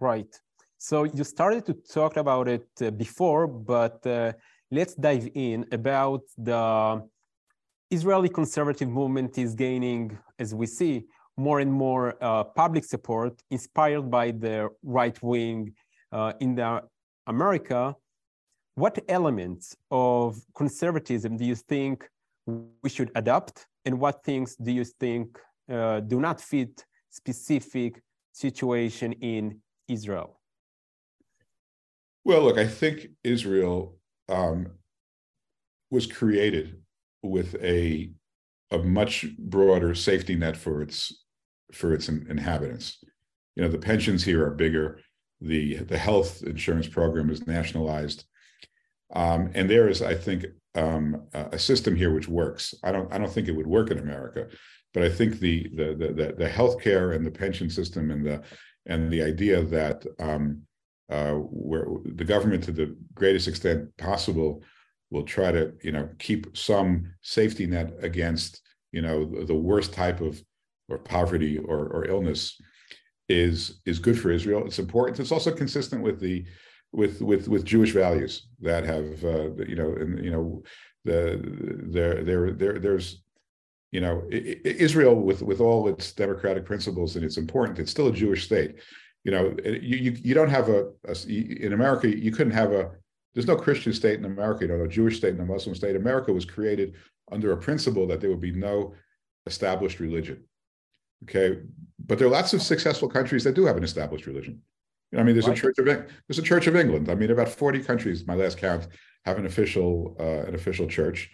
Right. 0.00 0.32
So 0.78 1.04
you 1.04 1.24
started 1.24 1.64
to 1.66 1.74
talk 1.98 2.16
about 2.16 2.46
it 2.48 2.66
uh, 2.80 2.90
before, 2.90 3.46
but 3.46 4.04
uh, 4.04 4.32
let's 4.70 4.94
dive 4.94 5.28
in 5.34 5.64
about 5.70 6.22
the 6.36 7.02
Israeli 7.90 8.28
conservative 8.28 8.88
movement 8.88 9.38
is 9.38 9.54
gaining, 9.54 10.18
as 10.38 10.54
we 10.54 10.66
see, 10.66 11.04
more 11.36 11.60
and 11.60 11.72
more 11.72 12.14
uh, 12.20 12.44
public 12.44 12.84
support, 12.84 13.42
inspired 13.50 14.10
by 14.10 14.30
the 14.30 14.68
right 14.82 15.20
wing 15.22 15.74
uh, 16.12 16.32
in 16.40 16.54
the 16.54 16.82
America. 17.26 17.94
What 18.74 18.98
elements 19.08 19.76
of 19.90 20.36
conservatism 20.54 21.36
do 21.36 21.44
you 21.44 21.54
think 21.54 22.08
we 22.46 22.90
should 22.90 23.10
adopt, 23.14 23.66
and 23.84 23.98
what 23.98 24.24
things 24.24 24.56
do 24.56 24.72
you 24.72 24.84
think 24.84 25.38
uh, 25.70 26.00
do 26.00 26.20
not 26.20 26.40
fit 26.40 26.84
specific 27.10 28.02
situation 28.32 29.12
in 29.14 29.60
Israel? 29.88 30.40
Well, 32.24 32.42
look, 32.42 32.58
I 32.58 32.66
think 32.66 33.08
Israel 33.24 33.96
um, 34.28 34.68
was 35.90 36.06
created 36.06 36.80
with 37.22 37.54
a 37.62 38.10
a 38.70 38.78
much 38.78 39.26
broader 39.38 39.94
safety 39.94 40.34
net 40.34 40.56
for 40.56 40.80
its 40.80 41.21
for 41.72 41.92
its 41.92 42.08
inhabitants. 42.08 42.98
You 43.56 43.62
know, 43.62 43.68
the 43.68 43.78
pensions 43.78 44.24
here 44.24 44.44
are 44.46 44.50
bigger. 44.50 45.00
The 45.40 45.76
the 45.76 45.98
health 45.98 46.42
insurance 46.42 46.86
program 46.86 47.30
is 47.30 47.46
nationalized, 47.46 48.24
um, 49.12 49.50
and 49.54 49.68
there 49.68 49.88
is, 49.88 50.00
I 50.00 50.14
think, 50.14 50.46
um, 50.74 51.26
a 51.34 51.58
system 51.58 51.96
here 51.96 52.14
which 52.14 52.28
works. 52.28 52.74
I 52.84 52.92
don't 52.92 53.12
I 53.12 53.18
don't 53.18 53.32
think 53.32 53.48
it 53.48 53.56
would 53.56 53.66
work 53.66 53.90
in 53.90 53.98
America, 53.98 54.48
but 54.94 55.02
I 55.02 55.08
think 55.08 55.40
the 55.40 55.68
the 55.74 55.94
the 55.94 56.34
the 56.38 56.48
healthcare 56.48 57.14
and 57.16 57.26
the 57.26 57.30
pension 57.30 57.68
system 57.68 58.10
and 58.10 58.24
the 58.24 58.42
and 58.86 59.10
the 59.10 59.22
idea 59.22 59.62
that 59.62 60.04
um, 60.18 60.62
uh, 61.12 61.34
where 61.34 61.86
the 62.04 62.24
government, 62.24 62.64
to 62.64 62.72
the 62.72 62.96
greatest 63.14 63.48
extent 63.48 63.94
possible, 63.96 64.62
will 65.10 65.24
try 65.24 65.52
to, 65.52 65.72
you 65.82 65.92
know, 65.92 66.08
keep 66.18 66.56
some 66.56 67.12
safety 67.20 67.66
net 67.66 67.92
against, 68.00 68.62
you 68.92 69.02
know, 69.02 69.26
the, 69.26 69.44
the 69.44 69.54
worst 69.54 69.92
type 69.92 70.20
of 70.20 70.42
or 70.92 70.98
poverty 70.98 71.58
or, 71.58 71.88
or 71.88 72.06
illness 72.06 72.60
is 73.28 73.80
is 73.86 73.98
good 73.98 74.18
for 74.18 74.30
Israel. 74.30 74.64
It's 74.66 74.78
important. 74.78 75.20
It's 75.20 75.32
also 75.32 75.52
consistent 75.52 76.02
with 76.02 76.20
the 76.20 76.44
with 76.92 77.20
with 77.22 77.48
with 77.48 77.64
Jewish 77.64 77.92
values 77.92 78.48
that 78.60 78.84
have 78.84 79.24
uh, 79.24 79.54
you 79.64 79.76
know 79.76 79.92
and 79.92 80.24
you 80.24 80.30
know 80.30 80.62
the 81.04 81.40
there 81.96 82.22
there 82.22 82.52
there 82.52 82.78
there's 82.78 83.22
you 83.90 84.00
know 84.00 84.26
Israel 84.30 85.16
with 85.16 85.42
with 85.42 85.60
all 85.60 85.88
its 85.88 86.12
democratic 86.12 86.64
principles 86.64 87.16
and 87.16 87.24
it's 87.24 87.38
important. 87.38 87.78
It's 87.78 87.90
still 87.90 88.08
a 88.08 88.12
Jewish 88.12 88.44
state 88.44 88.76
you 89.24 89.30
know, 89.30 89.54
you 89.64 89.96
you, 89.96 90.16
you 90.22 90.34
don't 90.34 90.48
have 90.48 90.68
a, 90.68 90.90
a, 91.06 91.14
in 91.28 91.72
America. 91.72 92.08
You 92.08 92.32
couldn't 92.32 92.52
have 92.52 92.72
a. 92.72 92.90
There's 93.34 93.46
no 93.46 93.56
Christian 93.56 93.92
state 93.92 94.18
in 94.18 94.24
America. 94.24 94.64
You 94.64 94.76
know, 94.76 94.84
a 94.84 94.88
Jewish 94.88 95.16
state 95.18 95.32
and 95.32 95.40
a 95.40 95.44
Muslim 95.44 95.74
state. 95.74 95.96
America 95.96 96.32
was 96.32 96.44
created 96.44 96.94
under 97.30 97.52
a 97.52 97.56
principle 97.56 98.06
that 98.08 98.20
there 98.20 98.30
would 98.30 98.40
be 98.40 98.52
no 98.52 98.94
established 99.46 100.00
religion. 100.00 100.44
Okay, 101.22 101.60
but 102.04 102.18
there 102.18 102.26
are 102.26 102.30
lots 102.30 102.52
of 102.52 102.62
successful 102.62 103.08
countries 103.08 103.44
that 103.44 103.54
do 103.54 103.64
have 103.66 103.76
an 103.76 103.84
established 103.84 104.26
religion. 104.26 104.60
You 105.10 105.16
know, 105.16 105.22
I 105.22 105.26
mean, 105.26 105.34
there's 105.34 105.48
a 105.48 105.54
Church 105.54 105.78
of 105.78 105.84
there's 105.84 106.38
a 106.38 106.42
Church 106.42 106.66
of 106.66 106.76
England. 106.76 107.10
I 107.10 107.14
mean, 107.14 107.30
about 107.30 107.48
40 107.48 107.80
countries, 107.80 108.26
my 108.26 108.34
last 108.34 108.58
count, 108.58 108.88
have 109.24 109.38
an 109.38 109.46
official 109.46 110.16
uh, 110.18 110.48
an 110.48 110.54
official 110.54 110.86
church, 110.86 111.30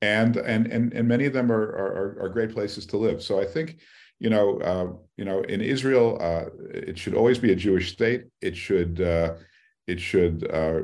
and 0.00 0.36
and 0.36 0.66
and 0.66 0.92
and 0.92 1.06
many 1.06 1.26
of 1.26 1.32
them 1.32 1.50
are, 1.50 1.62
are 1.62 2.18
are 2.22 2.28
great 2.28 2.52
places 2.52 2.86
to 2.86 2.96
live. 2.96 3.22
So 3.22 3.40
I 3.40 3.44
think 3.44 3.80
you 4.22 4.30
know, 4.30 4.60
uh, 4.60 4.92
you 5.16 5.24
know, 5.24 5.42
in 5.42 5.60
Israel, 5.60 6.16
uh, 6.20 6.44
it 6.72 6.96
should 6.96 7.14
always 7.14 7.40
be 7.40 7.50
a 7.50 7.56
Jewish 7.56 7.92
state. 7.92 8.26
It 8.40 8.56
should 8.56 9.00
uh, 9.00 9.34
it 9.88 10.00
should 10.00 10.48
uh, 10.48 10.82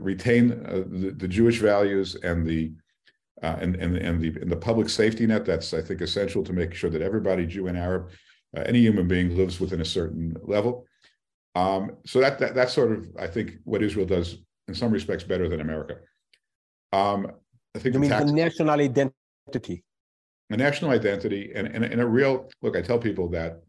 retain 0.00 0.50
uh, 0.66 0.82
the, 0.88 1.12
the, 1.16 1.28
Jewish 1.28 1.60
values 1.60 2.16
and 2.16 2.44
the 2.44 2.72
uh, 3.42 3.56
and 3.60 3.76
and 3.76 3.96
and 3.96 4.20
the 4.20 4.40
and 4.40 4.50
the 4.50 4.56
public 4.56 4.88
safety 4.88 5.26
net. 5.26 5.44
That's 5.44 5.72
I 5.74 5.82
think 5.82 6.00
essential 6.00 6.42
to 6.44 6.52
make 6.52 6.74
sure 6.74 6.90
that 6.90 7.02
everybody, 7.02 7.46
Jew 7.46 7.68
and 7.68 7.78
Arab, 7.78 8.10
any 8.56 8.80
human 8.80 9.08
being, 9.08 9.36
lives 9.36 9.60
within 9.60 9.80
a 9.80 9.84
certain 9.84 10.36
level. 10.42 10.86
Um, 11.54 11.96
so 12.06 12.20
that, 12.20 12.38
that 12.38 12.54
that's 12.54 12.72
sort 12.72 12.92
of 12.92 13.08
I 13.18 13.26
think 13.26 13.54
what 13.64 13.82
Israel 13.82 14.06
does 14.06 14.38
in 14.68 14.74
some 14.74 14.92
respects 14.92 15.24
better 15.24 15.48
than 15.48 15.60
America. 15.60 15.96
Um, 16.92 17.32
I 17.74 17.78
think 17.78 17.94
you 17.94 18.00
mean 18.00 18.10
tax- 18.10 18.26
the 18.26 18.32
national 18.32 18.70
identity 18.70 19.84
a 20.50 20.56
national 20.56 20.90
identity 20.90 21.52
and, 21.54 21.68
and, 21.68 21.84
and 21.84 22.00
a 22.00 22.06
real 22.06 22.50
look. 22.60 22.76
I 22.76 22.82
tell 22.82 22.98
people 22.98 23.28
that 23.30 23.62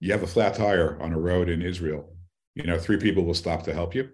you 0.00 0.12
have 0.12 0.22
a 0.22 0.26
flat 0.26 0.54
tire 0.54 1.00
on 1.00 1.12
a 1.12 1.18
road 1.18 1.48
in 1.48 1.62
Israel, 1.62 2.14
you 2.54 2.64
know, 2.64 2.78
three 2.78 2.96
people 2.96 3.24
will 3.24 3.34
stop 3.34 3.62
to 3.64 3.74
help 3.74 3.94
you. 3.94 4.08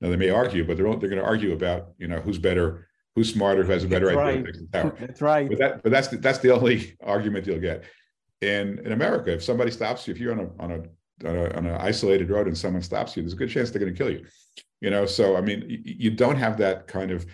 Now 0.00 0.08
they 0.10 0.16
may 0.16 0.30
argue, 0.30 0.64
but 0.64 0.76
they're 0.76 0.86
they're 0.96 1.08
going 1.08 1.22
to 1.22 1.24
argue 1.24 1.52
about 1.52 1.88
you 1.98 2.06
know 2.06 2.20
who's 2.20 2.38
better, 2.38 2.87
who's 3.18 3.32
smarter, 3.32 3.64
who 3.64 3.72
has 3.72 3.84
a 3.84 3.88
better 3.88 4.06
that's 4.06 4.18
idea. 4.18 4.42
Right. 4.72 4.96
That's 4.98 5.20
right. 5.20 5.48
But 5.48 5.58
that 5.58 5.82
but 5.82 5.90
that's 5.90 6.08
that's 6.08 6.38
the 6.38 6.52
only 6.54 6.96
argument 7.02 7.46
you'll 7.46 7.60
get. 7.60 7.84
In 8.40 8.78
in 8.84 8.92
America, 8.92 9.32
if 9.32 9.42
somebody 9.42 9.72
stops 9.72 10.06
you, 10.06 10.14
if 10.14 10.20
you're 10.20 10.32
on 10.32 10.40
a 10.40 10.62
on 10.62 10.70
a 10.70 11.28
on, 11.28 11.36
a, 11.36 11.56
on 11.56 11.66
an 11.66 11.74
isolated 11.80 12.30
road 12.30 12.46
and 12.46 12.56
someone 12.56 12.82
stops 12.82 13.16
you, 13.16 13.22
there's 13.22 13.32
a 13.32 13.36
good 13.36 13.50
chance 13.50 13.70
they're 13.70 13.80
going 13.80 13.92
to 13.92 13.98
kill 13.98 14.12
you. 14.12 14.24
You 14.80 14.90
know, 14.90 15.04
so 15.06 15.36
I 15.36 15.40
mean, 15.40 15.64
you, 15.68 15.80
you 15.84 16.10
don't 16.12 16.36
have 16.36 16.56
that 16.58 16.86
kind 16.86 17.10
of 17.10 17.26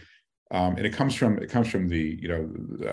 um, 0.50 0.76
and 0.76 0.86
it 0.86 0.94
comes 0.94 1.14
from 1.14 1.38
it 1.38 1.50
comes 1.50 1.68
from 1.68 1.88
the 1.88 2.18
you 2.22 2.28
know 2.28 2.48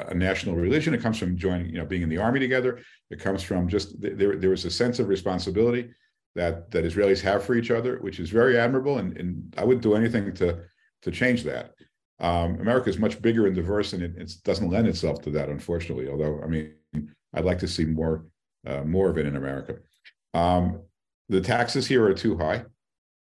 a 0.07 0.13
national 0.13 0.55
religion. 0.55 0.93
It 0.93 1.01
comes 1.01 1.17
from 1.17 1.37
joining 1.37 1.69
you 1.69 1.77
know 1.77 1.85
being 1.85 2.01
in 2.01 2.09
the 2.09 2.17
army 2.17 2.39
together. 2.39 2.79
It 3.09 3.19
comes 3.19 3.43
from 3.43 3.69
just 3.69 4.01
there 4.01 4.35
there 4.35 4.49
was 4.49 4.65
a 4.65 4.71
sense 4.71 4.99
of 4.99 5.07
responsibility 5.07 5.91
that 6.35 6.71
that 6.71 6.83
Israelis 6.83 7.21
have 7.21 7.43
for 7.45 7.55
each 7.55 7.71
other, 7.71 7.99
which 7.99 8.19
is 8.19 8.29
very 8.29 8.57
admirable. 8.57 8.97
And, 8.97 9.17
and 9.17 9.53
I 9.57 9.63
wouldn't 9.63 9.83
do 9.83 9.95
anything 9.95 10.33
to 10.35 10.63
to 11.03 11.11
change 11.11 11.43
that. 11.43 11.73
Um, 12.21 12.59
America 12.59 12.89
is 12.89 12.99
much 12.99 13.21
bigger 13.21 13.47
and 13.47 13.55
diverse, 13.55 13.93
and 13.93 14.03
it, 14.03 14.15
it, 14.15 14.33
doesn't 14.43 14.69
lend 14.69 14.87
itself 14.87 15.21
to 15.23 15.31
that, 15.31 15.49
unfortunately. 15.49 16.07
Although 16.07 16.41
I 16.43 16.47
mean, 16.47 16.73
I'd 17.33 17.45
like 17.45 17.59
to 17.59 17.67
see 17.67 17.85
more 17.85 18.25
uh, 18.65 18.83
more 18.83 19.09
of 19.09 19.17
it 19.17 19.25
in 19.25 19.35
America. 19.35 19.77
Um, 20.33 20.81
the 21.29 21.41
taxes 21.41 21.87
here 21.87 22.05
are 22.05 22.13
too 22.13 22.37
high. 22.37 22.63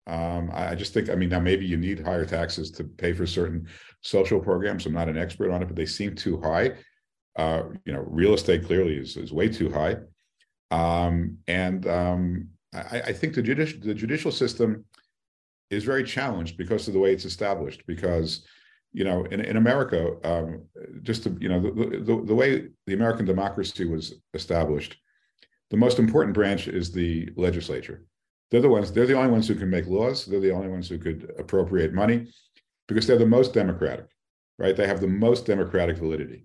Um, 0.07 0.51
I, 0.53 0.73
I, 0.73 0.75
just 0.75 0.93
think, 0.93 1.09
I 1.09 1.15
mean, 1.15 1.31
now 1.31 1.41
maybe 1.41 1.65
you 1.65 1.79
need 1.79 2.01
higher 2.01 2.27
taxes 2.27 2.71
to 2.73 2.85
pay 2.85 3.15
for 3.15 3.27
certain 3.27 3.69
social 4.03 4.39
programs. 4.39 4.85
I'm 4.85 4.93
not 4.93 5.09
an 5.09 5.17
expert 5.17 5.51
on 5.51 5.63
it, 5.63 5.67
but 5.67 5.77
they 5.77 5.87
seem 5.87 6.15
too 6.15 6.41
high. 6.41 6.73
Uh, 7.37 7.63
you 7.87 7.93
know, 7.93 8.05
real 8.07 8.35
estate 8.35 8.67
clearly 8.67 8.97
is, 8.97 9.17
is 9.17 9.33
way 9.33 9.49
too 9.49 9.71
high. 9.71 9.97
Um, 10.71 11.39
and 11.47 11.87
um, 11.87 12.49
I, 12.75 13.03
I, 13.07 13.13
think 13.13 13.35
the 13.35 13.43
judicial 13.43 13.81
the 13.81 13.95
judicial 13.95 14.31
system 14.31 14.85
is 15.71 15.85
very 15.85 16.05
challenged 16.05 16.57
because 16.57 16.87
of 16.87 16.95
the 16.95 17.01
way 17.01 17.13
it's 17.13 17.25
established. 17.25 17.85
Because 17.87 18.45
you 18.95 19.05
know, 19.05 19.25
in, 19.25 19.41
in 19.41 19.57
America, 19.57 20.17
um, 20.25 20.63
just 21.03 21.25
to, 21.25 21.37
you 21.41 21.49
know, 21.49 21.61
the, 21.61 21.99
the, 21.99 22.23
the 22.25 22.35
way 22.35 22.69
the 22.87 22.95
American 22.95 23.27
democracy 23.27 23.85
was 23.85 24.15
established, 24.33 24.97
the 25.71 25.77
most 25.77 25.99
important 25.99 26.33
branch 26.33 26.69
is 26.69 26.93
the 26.93 27.29
legislature. 27.37 28.07
They're 28.51 28.61
the 28.61 28.69
ones, 28.69 28.93
they're 28.93 29.07
the 29.07 29.19
only 29.19 29.33
ones 29.33 29.49
who 29.49 29.57
can 29.57 29.69
make 29.69 29.89
laws. 29.89 30.25
They're 30.25 30.39
the 30.39 30.53
only 30.53 30.69
ones 30.69 30.89
who 30.89 30.99
could 30.99 31.35
appropriate 31.39 31.93
money 31.93 32.29
because 32.87 33.07
they're 33.07 33.19
the 33.19 33.27
most 33.27 33.53
democratic, 33.53 34.07
right? 34.61 34.77
They 34.77 34.87
have 34.87 35.01
the 35.01 35.09
most 35.09 35.45
democratic 35.45 35.97
validity. 35.97 36.45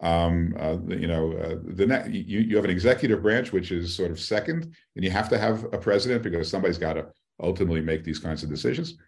Um, 0.00 0.56
uh, 0.58 0.78
you 0.88 1.06
know, 1.06 1.32
uh, 1.34 1.56
the 1.62 1.86
ne- 1.86 2.10
you, 2.10 2.40
you 2.40 2.56
have 2.56 2.64
an 2.64 2.72
executive 2.72 3.22
branch, 3.22 3.52
which 3.52 3.70
is 3.70 3.94
sort 3.94 4.10
of 4.10 4.18
second, 4.18 4.74
and 4.96 5.04
you 5.04 5.10
have 5.12 5.28
to 5.28 5.38
have 5.38 5.64
a 5.72 5.78
president 5.78 6.24
because 6.24 6.50
somebody's 6.50 6.78
got 6.78 6.94
to 6.94 7.06
ultimately 7.40 7.80
make 7.80 8.02
these 8.02 8.18
kinds 8.18 8.42
of 8.42 8.50
decisions. 8.50 8.98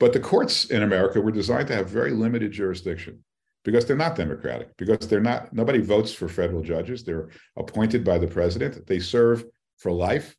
But 0.00 0.12
the 0.12 0.20
courts 0.20 0.66
in 0.66 0.82
America 0.82 1.20
were 1.20 1.30
designed 1.30 1.68
to 1.68 1.76
have 1.76 1.88
very 1.88 2.10
limited 2.10 2.52
jurisdiction 2.52 3.24
because 3.64 3.86
they're 3.86 3.96
not 3.96 4.16
democratic, 4.16 4.76
because 4.76 5.08
they're 5.08 5.20
not, 5.20 5.52
nobody 5.52 5.80
votes 5.80 6.12
for 6.12 6.28
federal 6.28 6.62
judges. 6.62 7.04
They're 7.04 7.30
appointed 7.56 8.04
by 8.04 8.18
the 8.18 8.26
president. 8.26 8.86
They 8.86 8.98
serve 8.98 9.44
for 9.78 9.92
life, 9.92 10.36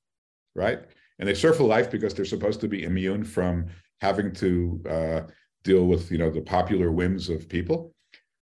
right? 0.55 0.79
And 1.19 1.27
they 1.27 1.33
serve 1.33 1.57
for 1.57 1.63
life 1.63 1.89
because 1.89 2.13
they're 2.13 2.25
supposed 2.25 2.61
to 2.61 2.67
be 2.67 2.83
immune 2.83 3.23
from 3.23 3.67
having 4.01 4.33
to 4.33 4.81
uh, 4.89 5.21
deal 5.63 5.85
with, 5.85 6.11
you 6.11 6.17
know, 6.17 6.29
the 6.29 6.41
popular 6.41 6.91
whims 6.91 7.29
of 7.29 7.49
people. 7.49 7.93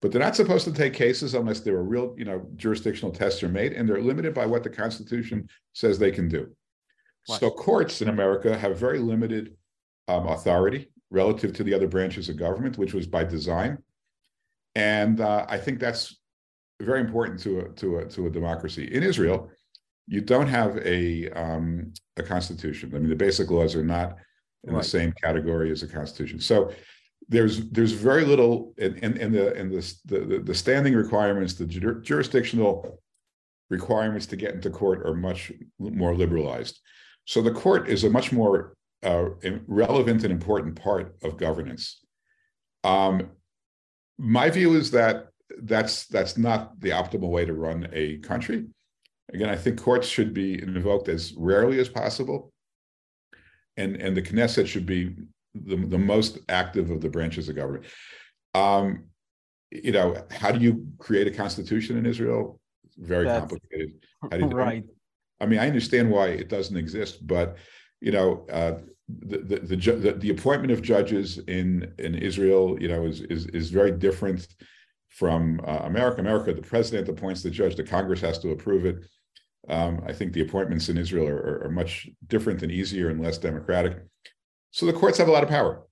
But 0.02 0.12
they're 0.12 0.22
not 0.22 0.36
supposed 0.36 0.66
to 0.66 0.74
take 0.74 0.94
cases 0.94 1.34
unless 1.34 1.60
there 1.60 1.76
are 1.76 1.84
real, 1.84 2.16
you 2.18 2.26
know, 2.26 2.46
jurisdictional 2.56 3.12
tests 3.12 3.44
are 3.44 3.50
made, 3.50 3.74
and 3.74 3.88
they're 3.88 4.02
limited 4.02 4.34
by 4.34 4.46
what 4.46 4.64
the 4.64 4.70
Constitution 4.70 5.48
says 5.74 5.98
they 5.98 6.12
can 6.12 6.28
do. 6.28 6.50
What? 7.26 7.40
So 7.40 7.50
courts 7.50 8.02
in 8.02 8.10
America 8.10 8.58
have 8.58 8.78
very 8.78 9.00
limited 9.00 9.56
um, 10.08 10.28
authority 10.28 10.90
relative 11.12 11.54
to 11.54 11.64
the 11.64 11.74
other 11.74 11.88
branches 11.88 12.30
of 12.30 12.38
government, 12.38 12.78
which 12.78 12.94
was 12.94 13.08
by 13.08 13.24
design. 13.24 13.78
And 14.76 15.22
uh, 15.22 15.46
I 15.48 15.58
think 15.58 15.80
that's 15.80 16.20
very 16.82 17.00
important 17.00 17.40
to 17.42 17.60
a, 17.60 17.70
to 17.70 17.98
a, 18.00 18.06
to 18.06 18.28
a 18.28 18.30
democracy. 18.30 18.94
In 18.94 19.04
Israel, 19.04 19.50
you 20.08 20.22
don't 20.22 20.48
have 20.48 20.78
a 20.78 21.30
um, 21.32 21.94
a 22.18 22.24
constitution. 22.24 22.92
I 22.94 23.00
mean, 23.00 23.10
the 23.10 23.16
basic 23.16 23.50
laws 23.50 23.76
are 23.76 23.84
not 23.84 24.18
in 24.66 24.74
right. 24.74 24.84
the 24.84 24.88
same 24.88 25.14
category 25.24 25.72
as 25.72 25.84
a 25.84 25.88
constitution. 25.88 26.40
So 26.40 26.72
there's 27.28 27.70
there's 27.70 27.92
very 27.92 28.26
little 28.26 28.74
in, 28.78 28.98
in, 28.98 29.18
in 29.18 29.32
the 29.32 29.54
in 29.56 29.70
the, 29.70 29.96
the, 30.06 30.42
the 30.44 30.54
standing 30.54 30.94
requirements, 30.94 31.54
the 31.56 31.66
jurisdictional 31.66 33.02
requirements 33.70 34.28
to 34.28 34.36
get 34.36 34.54
into 34.54 34.70
court 34.70 35.06
are 35.06 35.16
much 35.16 35.52
more 35.80 36.16
liberalized. 36.16 36.80
So 37.26 37.42
the 37.42 37.52
court 37.52 37.88
is 37.90 38.04
a 38.04 38.10
much 38.10 38.32
more 38.32 38.76
uh, 39.06 39.30
relevant 39.68 40.24
and 40.24 40.32
important 40.32 40.76
part 40.76 41.16
of 41.24 41.38
governance. 41.38 42.02
Um, 42.84 43.32
my 44.18 44.50
view 44.50 44.76
is 44.76 44.92
that 44.92 45.28
that's 45.62 46.08
that's 46.08 46.38
not 46.38 46.80
the 46.80 46.90
optimal 46.90 47.30
way 47.30 47.46
to 47.46 47.54
run 47.54 47.88
a 47.94 48.18
country. 48.18 48.66
Again, 49.34 49.50
I 49.50 49.56
think 49.56 49.82
courts 49.82 50.08
should 50.08 50.34
be 50.34 50.62
invoked 50.62 51.08
as 51.08 51.34
rarely 51.38 51.80
as 51.80 51.88
possible, 51.88 52.52
and 53.78 53.96
and 53.98 54.18
the 54.18 54.22
Knesset 54.22 54.68
should 54.68 54.86
be 54.86 55.16
the, 55.54 55.76
the 55.76 55.98
most 55.98 56.40
active 56.50 56.90
of 56.90 57.02
the 57.02 57.10
branches 57.10 57.48
of 57.48 57.56
government. 57.56 57.86
Um, 58.54 59.06
you 59.72 59.92
know, 59.92 60.26
how 60.32 60.52
do 60.52 60.60
you 60.60 60.88
create 60.98 61.28
a 61.28 61.32
constitution 61.32 61.98
in 61.98 62.06
Israel? 62.06 62.60
Very 62.98 63.26
That's, 63.26 63.40
complicated. 63.40 63.94
How 64.22 64.30
do 64.30 64.40
you 64.40 64.46
right. 64.52 64.84
I 65.42 65.46
mean, 65.46 65.60
I 65.60 65.68
understand 65.68 66.10
why 66.10 66.28
it 66.28 66.50
doesn't 66.50 66.78
exist, 66.78 67.26
but 67.26 67.58
you 68.02 68.12
know, 68.12 68.46
uh, 68.52 68.80
the, 69.08 69.38
the, 69.38 69.76
the 69.76 70.12
the 70.14 70.30
appointment 70.32 70.72
of 70.72 70.82
judges 70.82 71.38
in 71.48 71.94
in 72.00 72.16
Israel, 72.16 72.78
you 72.82 72.88
know, 72.88 73.06
is 73.06 73.22
is 73.22 73.46
is 73.48 73.70
very 73.70 73.92
different 73.92 74.48
from 75.10 75.62
uh, 75.66 75.82
America. 75.84 76.20
America, 76.20 76.54
the 76.54 76.62
president 76.62 77.08
appoints 77.08 77.42
the 77.42 77.50
judge, 77.50 77.76
the 77.76 77.84
Congress 77.84 78.22
has 78.22 78.40
to 78.40 78.52
approve 78.52 78.86
it. 78.86 78.98
Um, 79.70 80.04
I 80.06 80.14
think 80.14 80.34
the 80.34 80.42
appointments 80.42 80.90
in 80.90 80.98
Israel 80.98 81.28
are, 81.28 81.38
are, 81.38 81.64
are, 81.66 81.72
much 81.72 82.08
different 82.28 82.62
and 82.62 82.72
easier 82.72 83.10
and 83.10 83.20
less 83.20 83.40
democratic. 83.40 83.98
So 84.70 84.86
the 84.86 84.94
courts 84.94 85.18
have 85.18 85.28
a 85.28 85.32
lot 85.32 85.42
of 85.42 85.50
power. 85.50 85.84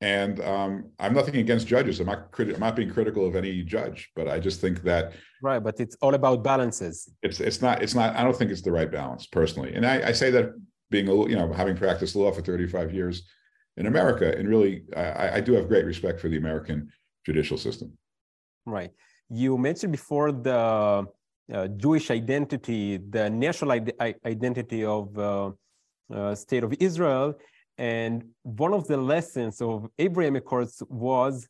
And 0.00 0.40
um, 0.40 0.90
I'm 0.98 1.12
nothing 1.12 1.36
against 1.36 1.66
judges. 1.66 1.98
I'm 1.98 2.06
not, 2.06 2.30
criti- 2.30 2.54
I'm 2.54 2.60
not 2.60 2.76
being 2.76 2.88
critical 2.88 3.26
of 3.26 3.34
any 3.34 3.62
judge, 3.64 4.10
but 4.14 4.28
I 4.28 4.38
just 4.38 4.60
think 4.60 4.82
that 4.84 5.12
right. 5.42 5.58
But 5.58 5.80
it's 5.80 5.96
all 6.00 6.14
about 6.14 6.44
balances. 6.44 7.10
It's 7.22 7.40
it's 7.40 7.60
not 7.60 7.82
it's 7.82 7.96
not. 7.96 8.14
I 8.14 8.22
don't 8.22 8.36
think 8.36 8.52
it's 8.52 8.62
the 8.62 8.70
right 8.70 8.90
balance 8.90 9.26
personally. 9.26 9.74
And 9.74 9.84
I, 9.84 10.08
I 10.08 10.12
say 10.12 10.30
that 10.30 10.52
being 10.90 11.08
a 11.08 11.14
you 11.28 11.36
know 11.36 11.52
having 11.52 11.76
practiced 11.76 12.16
law 12.16 12.30
for 12.32 12.42
35 12.42 12.92
years 12.92 13.22
in 13.76 13.86
America, 13.86 14.36
and 14.36 14.48
really 14.48 14.82
I, 14.96 15.36
I 15.36 15.40
do 15.40 15.52
have 15.54 15.68
great 15.68 15.84
respect 15.84 16.20
for 16.20 16.28
the 16.28 16.36
American 16.36 16.90
judicial 17.24 17.58
system. 17.58 17.96
Right. 18.66 18.90
You 19.30 19.58
mentioned 19.58 19.92
before 19.92 20.32
the 20.32 21.06
uh, 21.52 21.68
Jewish 21.76 22.10
identity, 22.10 22.98
the 22.98 23.30
national 23.30 23.72
identity 23.72 24.84
of 24.84 25.18
uh, 25.18 25.50
uh, 26.12 26.34
state 26.34 26.64
of 26.64 26.74
Israel, 26.80 27.34
and 27.76 28.24
one 28.42 28.74
of 28.74 28.86
the 28.86 28.96
lessons 28.96 29.60
of 29.60 29.88
Abraham 29.98 30.36
Accords 30.36 30.82
was 30.88 31.48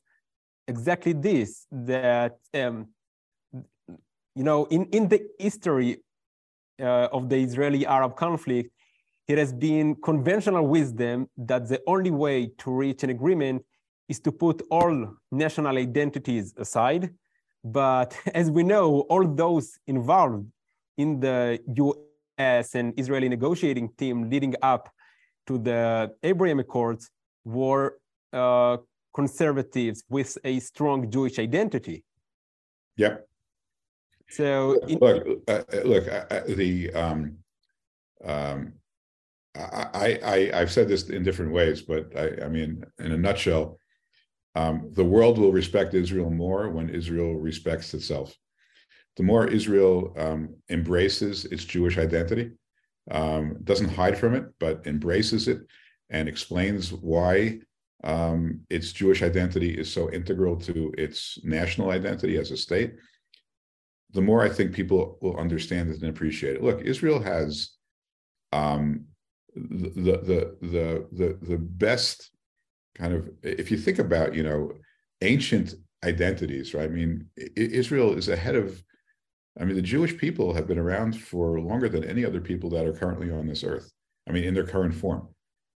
exactly 0.66 1.12
this: 1.12 1.66
that 1.72 2.37
um, 2.55 2.88
you 4.35 4.44
know, 4.44 4.66
in 4.66 4.85
in 4.87 5.09
the 5.09 5.20
history 5.38 5.98
uh, 6.81 7.09
of 7.12 7.29
the 7.29 7.37
Israeli-Arab 7.37 8.16
conflict, 8.16 8.70
it 9.28 9.38
has 9.38 9.52
been 9.52 9.94
conventional 9.96 10.66
wisdom 10.66 11.28
that 11.36 11.68
the 11.68 11.80
only 11.86 12.10
way 12.10 12.50
to 12.58 12.70
reach 12.70 13.02
an 13.04 13.10
agreement 13.10 13.62
is 14.08 14.18
to 14.20 14.32
put 14.32 14.62
all 14.70 15.14
national 15.30 15.76
identities 15.76 16.54
aside 16.56 17.10
but 17.64 18.16
as 18.34 18.50
we 18.50 18.62
know, 18.62 19.00
all 19.08 19.26
those 19.26 19.78
involved 19.86 20.46
in 20.96 21.20
the 21.20 21.60
US 21.76 22.74
and 22.74 22.94
Israeli 22.98 23.28
negotiating 23.28 23.90
team 23.96 24.30
leading 24.30 24.54
up 24.62 24.90
to 25.46 25.58
the 25.58 26.12
Abraham 26.22 26.60
Accords 26.60 27.10
were 27.44 27.98
uh, 28.32 28.78
conservatives 29.14 30.04
with 30.08 30.36
a 30.44 30.60
strong 30.60 31.10
Jewish 31.10 31.38
identity. 31.38 32.04
Yep. 32.96 33.26
So 34.30 34.78
in- 34.80 34.98
look, 34.98 35.26
uh, 35.48 35.62
look, 35.84 36.08
uh, 36.08 36.40
the 36.46 36.92
um, 36.92 37.38
um, 38.24 38.72
I, 39.56 40.18
I 40.24 40.50
I've 40.54 40.72
said 40.72 40.88
this 40.88 41.08
in 41.11 41.22
different 41.22 41.52
ways, 41.52 41.82
but 41.82 42.16
I, 42.16 42.44
I 42.44 42.48
mean, 42.48 42.84
in 42.98 43.12
a 43.12 43.16
nutshell, 43.16 43.78
um, 44.54 44.90
the 44.92 45.04
world 45.04 45.38
will 45.38 45.52
respect 45.52 45.94
Israel 45.94 46.30
more 46.30 46.68
when 46.68 46.90
Israel 46.90 47.34
respects 47.34 47.92
itself. 47.94 48.34
The 49.16 49.22
more 49.22 49.48
Israel 49.48 50.14
um, 50.16 50.54
embraces 50.70 51.44
its 51.46 51.64
Jewish 51.64 51.98
identity, 51.98 52.52
um, 53.11 53.58
doesn't 53.64 53.88
hide 53.88 54.16
from 54.18 54.34
it, 54.34 54.44
but 54.61 54.87
embraces 54.87 55.48
it 55.48 55.61
and 56.11 56.28
explains 56.28 56.92
why 56.92 57.58
um, 58.04 58.61
its 58.70 58.92
Jewish 58.92 59.22
identity 59.22 59.70
is 59.70 59.92
so 59.92 60.11
integral 60.12 60.56
to 60.61 60.92
its 60.96 61.38
national 61.42 61.90
identity 61.90 62.37
as 62.37 62.50
a 62.50 62.56
state, 62.56 62.94
the 64.12 64.22
more 64.22 64.42
I 64.42 64.48
think 64.48 64.72
people 64.72 65.18
will 65.20 65.37
understand 65.37 65.90
it 65.90 66.00
and 66.00 66.11
appreciate 66.11 66.56
it. 66.56 66.62
Look, 66.62 66.82
Israel 66.82 67.20
has 67.20 67.70
um, 68.52 69.04
the, 69.71 70.57
the 70.62 71.07
the 71.12 71.38
the 71.42 71.59
best 71.59 72.31
kind 72.97 73.12
of 73.12 73.29
if 73.42 73.71
you 73.71 73.77
think 73.77 73.99
about 73.99 74.35
you 74.35 74.42
know 74.42 74.73
ancient 75.23 75.75
identities 76.05 76.75
right? 76.75 76.90
I 76.90 76.92
mean 76.92 77.27
israel 77.57 78.16
is 78.16 78.29
ahead 78.29 78.55
of 78.55 78.83
i 79.61 79.64
mean 79.64 79.75
the 79.75 79.83
jewish 79.83 80.16
people 80.16 80.55
have 80.55 80.68
been 80.68 80.79
around 80.79 81.21
for 81.21 81.61
longer 81.61 81.88
than 81.88 82.05
any 82.05 82.25
other 82.25 82.40
people 82.40 82.71
that 82.71 82.87
are 82.87 82.92
currently 82.92 83.31
on 83.31 83.47
this 83.47 83.64
earth. 83.64 83.90
I 84.29 84.33
mean 84.33 84.44
in 84.44 84.55
their 84.55 84.66
current 84.66 84.94
form. 84.94 85.29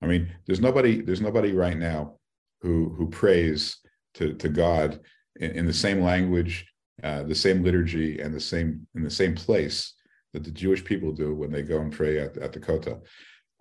I 0.03 0.07
mean 0.07 0.33
there's 0.47 0.61
nobody 0.61 1.01
there's 1.01 1.21
nobody 1.21 1.53
right 1.53 1.79
now 1.79 2.17
who 2.63 2.95
who 2.97 3.09
prays 3.09 3.79
to 4.15 4.35
to 4.35 4.49
god 4.49 5.01
in, 5.37 5.51
in 5.53 5.67
the 5.67 5.73
same 5.73 6.01
language 6.03 6.67
uh, 7.03 7.23
the 7.23 7.35
same 7.35 7.63
liturgy 7.63 8.21
and 8.21 8.35
the 8.35 8.41
same 8.41 8.87
in 8.95 9.03
the 9.03 9.11
same 9.11 9.35
place 9.35 9.95
that 10.33 10.45
the 10.45 10.51
jewish 10.51 10.85
people 10.85 11.13
do 11.13 11.35
when 11.35 11.51
they 11.51 11.63
go 11.63 11.81
and 11.81 11.93
pray 11.93 12.19
at, 12.19 12.37
at 12.37 12.53
the 12.53 12.61
kotel 12.61 13.01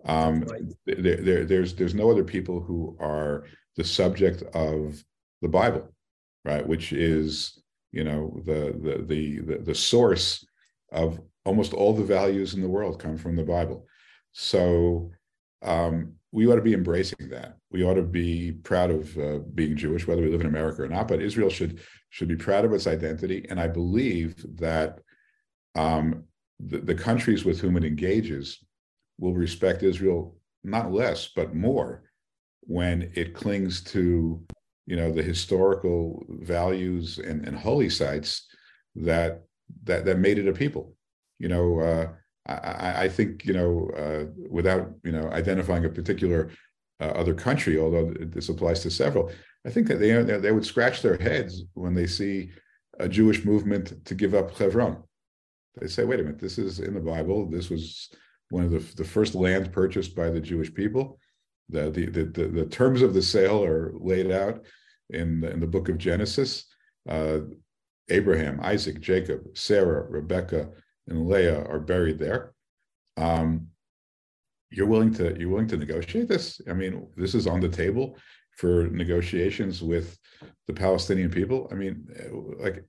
um, 0.04 0.42
right. 0.42 0.62
there, 0.86 1.16
there, 1.16 1.44
there's 1.44 1.74
there's 1.74 1.94
no 1.94 2.10
other 2.10 2.24
people 2.24 2.60
who 2.60 2.96
are 3.00 3.44
the 3.76 3.84
subject 3.84 4.42
of 4.54 5.02
the 5.42 5.48
Bible, 5.48 5.92
right? 6.44 6.66
Which 6.66 6.92
is 6.92 7.62
you 7.92 8.04
know 8.04 8.40
the 8.44 8.76
the 8.82 9.04
the 9.04 9.40
the, 9.40 9.58
the 9.62 9.74
source 9.74 10.44
of 10.92 11.20
almost 11.44 11.72
all 11.72 11.92
the 11.92 12.04
values 12.04 12.54
in 12.54 12.60
the 12.60 12.68
world 12.68 13.00
come 13.00 13.16
from 13.16 13.36
the 13.36 13.44
Bible. 13.44 13.86
So 14.32 15.10
um, 15.62 16.14
we 16.32 16.46
ought 16.46 16.56
to 16.56 16.62
be 16.62 16.74
embracing 16.74 17.28
that. 17.30 17.56
We 17.70 17.82
ought 17.82 17.94
to 17.94 18.02
be 18.02 18.52
proud 18.52 18.90
of 18.90 19.16
uh, 19.18 19.38
being 19.54 19.76
Jewish, 19.76 20.06
whether 20.06 20.22
we 20.22 20.28
live 20.28 20.40
in 20.40 20.46
America 20.46 20.82
or 20.82 20.88
not. 20.88 21.08
But 21.08 21.22
Israel 21.22 21.50
should 21.50 21.80
should 22.10 22.28
be 22.28 22.36
proud 22.36 22.64
of 22.64 22.72
its 22.72 22.86
identity, 22.86 23.46
and 23.50 23.60
I 23.60 23.68
believe 23.68 24.34
that 24.58 25.00
um, 25.74 26.24
the, 26.58 26.78
the 26.78 26.94
countries 26.94 27.44
with 27.44 27.60
whom 27.60 27.76
it 27.76 27.84
engages 27.84 28.58
will 29.20 29.34
respect 29.34 29.84
Israel 29.84 30.34
not 30.64 30.92
less 30.92 31.28
but 31.36 31.54
more 31.54 32.02
when 32.62 33.10
it 33.14 33.34
clings 33.34 33.82
to 33.82 34.42
you 34.86 34.96
know 34.96 35.12
the 35.12 35.22
historical 35.22 36.24
values 36.28 37.18
and, 37.18 37.46
and 37.46 37.56
holy 37.56 37.88
sites 37.88 38.48
that 38.96 39.44
that 39.84 40.04
that 40.04 40.18
made 40.18 40.38
it 40.38 40.48
a 40.48 40.52
people. 40.52 40.94
You 41.38 41.48
know, 41.48 41.80
uh, 41.80 42.08
I, 42.46 43.04
I, 43.04 43.08
think 43.08 43.46
you 43.46 43.52
know 43.52 43.90
uh, 43.96 44.24
without 44.50 44.90
you 45.04 45.12
know 45.12 45.30
identifying 45.30 45.84
a 45.84 45.90
particular 45.90 46.50
uh, 47.00 47.12
other 47.22 47.34
country, 47.34 47.78
although 47.78 48.12
this 48.18 48.48
applies 48.48 48.80
to 48.80 48.90
several, 48.90 49.30
I 49.64 49.70
think 49.70 49.86
that 49.88 50.00
they 50.00 50.10
they 50.38 50.52
would 50.52 50.66
scratch 50.66 51.02
their 51.02 51.16
heads 51.16 51.62
when 51.74 51.94
they 51.94 52.06
see 52.06 52.50
a 52.98 53.08
Jewish 53.08 53.44
movement 53.44 54.04
to 54.04 54.14
give 54.14 54.34
up 54.34 54.56
Hebron. 54.56 55.02
They 55.80 55.86
say, 55.86 56.04
"Wait 56.04 56.20
a 56.20 56.24
minute, 56.24 56.40
this 56.40 56.58
is 56.58 56.80
in 56.80 56.94
the 56.94 57.00
Bible. 57.00 57.48
This 57.48 57.70
was 57.70 58.10
one 58.50 58.64
of 58.64 58.70
the, 58.70 58.96
the 58.96 59.08
first 59.08 59.34
land 59.34 59.72
purchased 59.72 60.14
by 60.14 60.28
the 60.28 60.40
Jewish 60.40 60.72
people. 60.72 61.18
The, 61.68 61.90
the, 61.90 62.06
the, 62.06 62.48
the, 62.48 62.66
terms 62.66 63.00
of 63.00 63.14
the 63.14 63.22
sale 63.22 63.64
are 63.64 63.92
laid 63.94 64.30
out 64.32 64.64
in, 65.10 65.44
in 65.44 65.60
the 65.60 65.68
book 65.68 65.88
of 65.88 65.98
Genesis. 65.98 66.66
Uh, 67.08 67.40
Abraham, 68.08 68.58
Isaac, 68.60 69.00
Jacob, 69.00 69.42
Sarah, 69.54 70.04
Rebecca, 70.08 70.68
and 71.06 71.28
Leah 71.28 71.64
are 71.66 71.78
buried 71.78 72.18
there. 72.18 72.54
Um, 73.16 73.68
you're 74.70 74.86
willing 74.86 75.14
to 75.14 75.36
you're 75.38 75.48
willing 75.48 75.68
to 75.68 75.76
negotiate 75.76 76.28
this? 76.28 76.60
I 76.68 76.72
mean, 76.72 77.06
this 77.16 77.34
is 77.34 77.46
on 77.46 77.60
the 77.60 77.68
table 77.68 78.16
for 78.56 78.88
negotiations 78.88 79.82
with 79.82 80.18
the 80.66 80.72
Palestinian 80.72 81.30
people. 81.30 81.68
I 81.70 81.74
mean, 81.74 82.06
like 82.58 82.84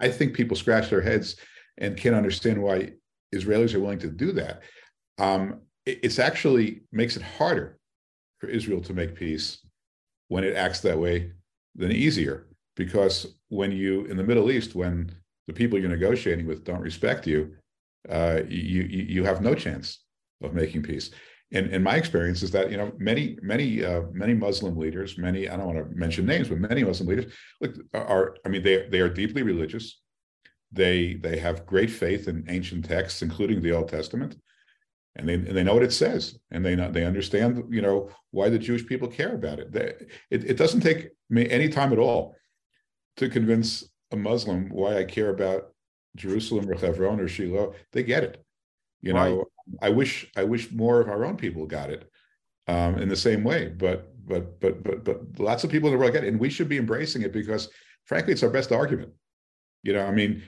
I 0.00 0.08
think 0.08 0.34
people 0.34 0.56
scratch 0.56 0.90
their 0.90 1.00
heads 1.00 1.36
and 1.78 1.96
can't 1.96 2.14
understand 2.14 2.62
why 2.62 2.92
Israelis 3.34 3.74
are 3.74 3.80
willing 3.80 3.98
to 4.00 4.10
do 4.10 4.32
that 4.32 4.62
um, 5.18 5.60
it, 5.86 6.00
it's 6.02 6.18
actually 6.18 6.82
makes 6.92 7.16
it 7.16 7.22
harder 7.22 7.78
for 8.38 8.48
Israel 8.48 8.80
to 8.82 8.94
make 8.94 9.14
peace 9.14 9.58
when 10.28 10.44
it 10.44 10.56
acts 10.56 10.80
that 10.80 10.98
way 10.98 11.32
than 11.74 11.92
easier. 11.92 12.46
Because 12.76 13.34
when 13.48 13.70
you 13.70 14.06
in 14.06 14.16
the 14.16 14.24
Middle 14.24 14.50
East, 14.50 14.74
when 14.74 15.14
the 15.46 15.52
people 15.52 15.78
you're 15.78 15.90
negotiating 15.90 16.46
with 16.46 16.64
don't 16.64 16.80
respect 16.80 17.26
you, 17.26 17.54
uh, 18.08 18.40
you, 18.48 18.82
you, 18.82 19.24
have 19.24 19.42
no 19.42 19.54
chance 19.54 20.00
of 20.42 20.54
making 20.54 20.82
peace. 20.82 21.10
And, 21.52 21.70
and 21.70 21.84
my 21.84 21.96
experience 21.96 22.42
is 22.42 22.50
that 22.52 22.70
you 22.70 22.76
know 22.76 22.92
many 22.98 23.38
many 23.42 23.84
uh, 23.84 24.02
many 24.10 24.32
Muslim 24.32 24.76
leaders, 24.76 25.18
many 25.18 25.48
I 25.48 25.56
don't 25.56 25.66
want 25.66 25.78
to 25.78 25.96
mention 25.96 26.24
names, 26.24 26.48
but 26.48 26.58
many 26.58 26.82
Muslim 26.82 27.08
leaders 27.10 27.32
look 27.60 27.76
are 27.92 28.36
I 28.46 28.48
mean 28.48 28.62
they 28.62 28.88
they 28.88 29.00
are 29.00 29.10
deeply 29.10 29.42
religious. 29.42 30.00
They 30.72 31.14
they 31.14 31.38
have 31.38 31.66
great 31.66 31.90
faith 31.90 32.26
in 32.26 32.46
ancient 32.48 32.86
texts, 32.86 33.20
including 33.20 33.60
the 33.60 33.72
Old 33.72 33.88
Testament 33.88 34.36
and 35.16 35.28
they 35.28 35.34
and 35.34 35.56
they 35.56 35.62
know 35.62 35.74
what 35.74 35.82
it 35.82 35.92
says, 35.92 36.38
and 36.50 36.64
they 36.64 36.74
know, 36.74 36.90
they 36.90 37.04
understand 37.04 37.64
you 37.70 37.82
know 37.82 38.10
why 38.30 38.48
the 38.48 38.58
Jewish 38.58 38.86
people 38.86 39.08
care 39.08 39.34
about 39.34 39.58
it. 39.58 39.72
They, 39.72 39.94
it. 40.30 40.44
It 40.44 40.56
doesn't 40.56 40.80
take 40.80 41.10
me 41.28 41.48
any 41.48 41.68
time 41.68 41.92
at 41.92 41.98
all 41.98 42.34
to 43.18 43.28
convince 43.28 43.84
a 44.10 44.16
Muslim 44.16 44.68
why 44.70 44.98
I 44.98 45.04
care 45.04 45.30
about 45.30 45.72
Jerusalem 46.16 46.70
or 46.70 46.74
Hebron 46.74 47.20
or 47.20 47.28
Shiloh. 47.28 47.74
They 47.92 48.02
get 48.02 48.24
it. 48.24 48.44
You 49.00 49.12
know. 49.12 49.44
I 49.80 49.90
wish 49.90 50.30
I 50.36 50.44
wish 50.44 50.72
more 50.72 51.00
of 51.00 51.08
our 51.08 51.24
own 51.24 51.36
people 51.36 51.66
got 51.66 51.90
it 51.90 52.10
um, 52.68 52.98
in 52.98 53.08
the 53.08 53.16
same 53.16 53.44
way, 53.44 53.68
but 53.68 54.12
but 54.26 54.60
but 54.60 54.82
but 54.82 55.04
but 55.04 55.20
lots 55.38 55.64
of 55.64 55.70
people 55.70 55.88
in 55.88 55.94
the 55.94 55.98
world 55.98 56.12
get 56.12 56.24
it, 56.24 56.28
and 56.28 56.40
we 56.40 56.50
should 56.50 56.68
be 56.68 56.78
embracing 56.78 57.22
it 57.22 57.32
because, 57.32 57.68
frankly, 58.04 58.32
it's 58.32 58.42
our 58.42 58.50
best 58.50 58.72
argument. 58.72 59.12
You 59.82 59.92
know, 59.92 60.04
I 60.04 60.10
mean, 60.12 60.42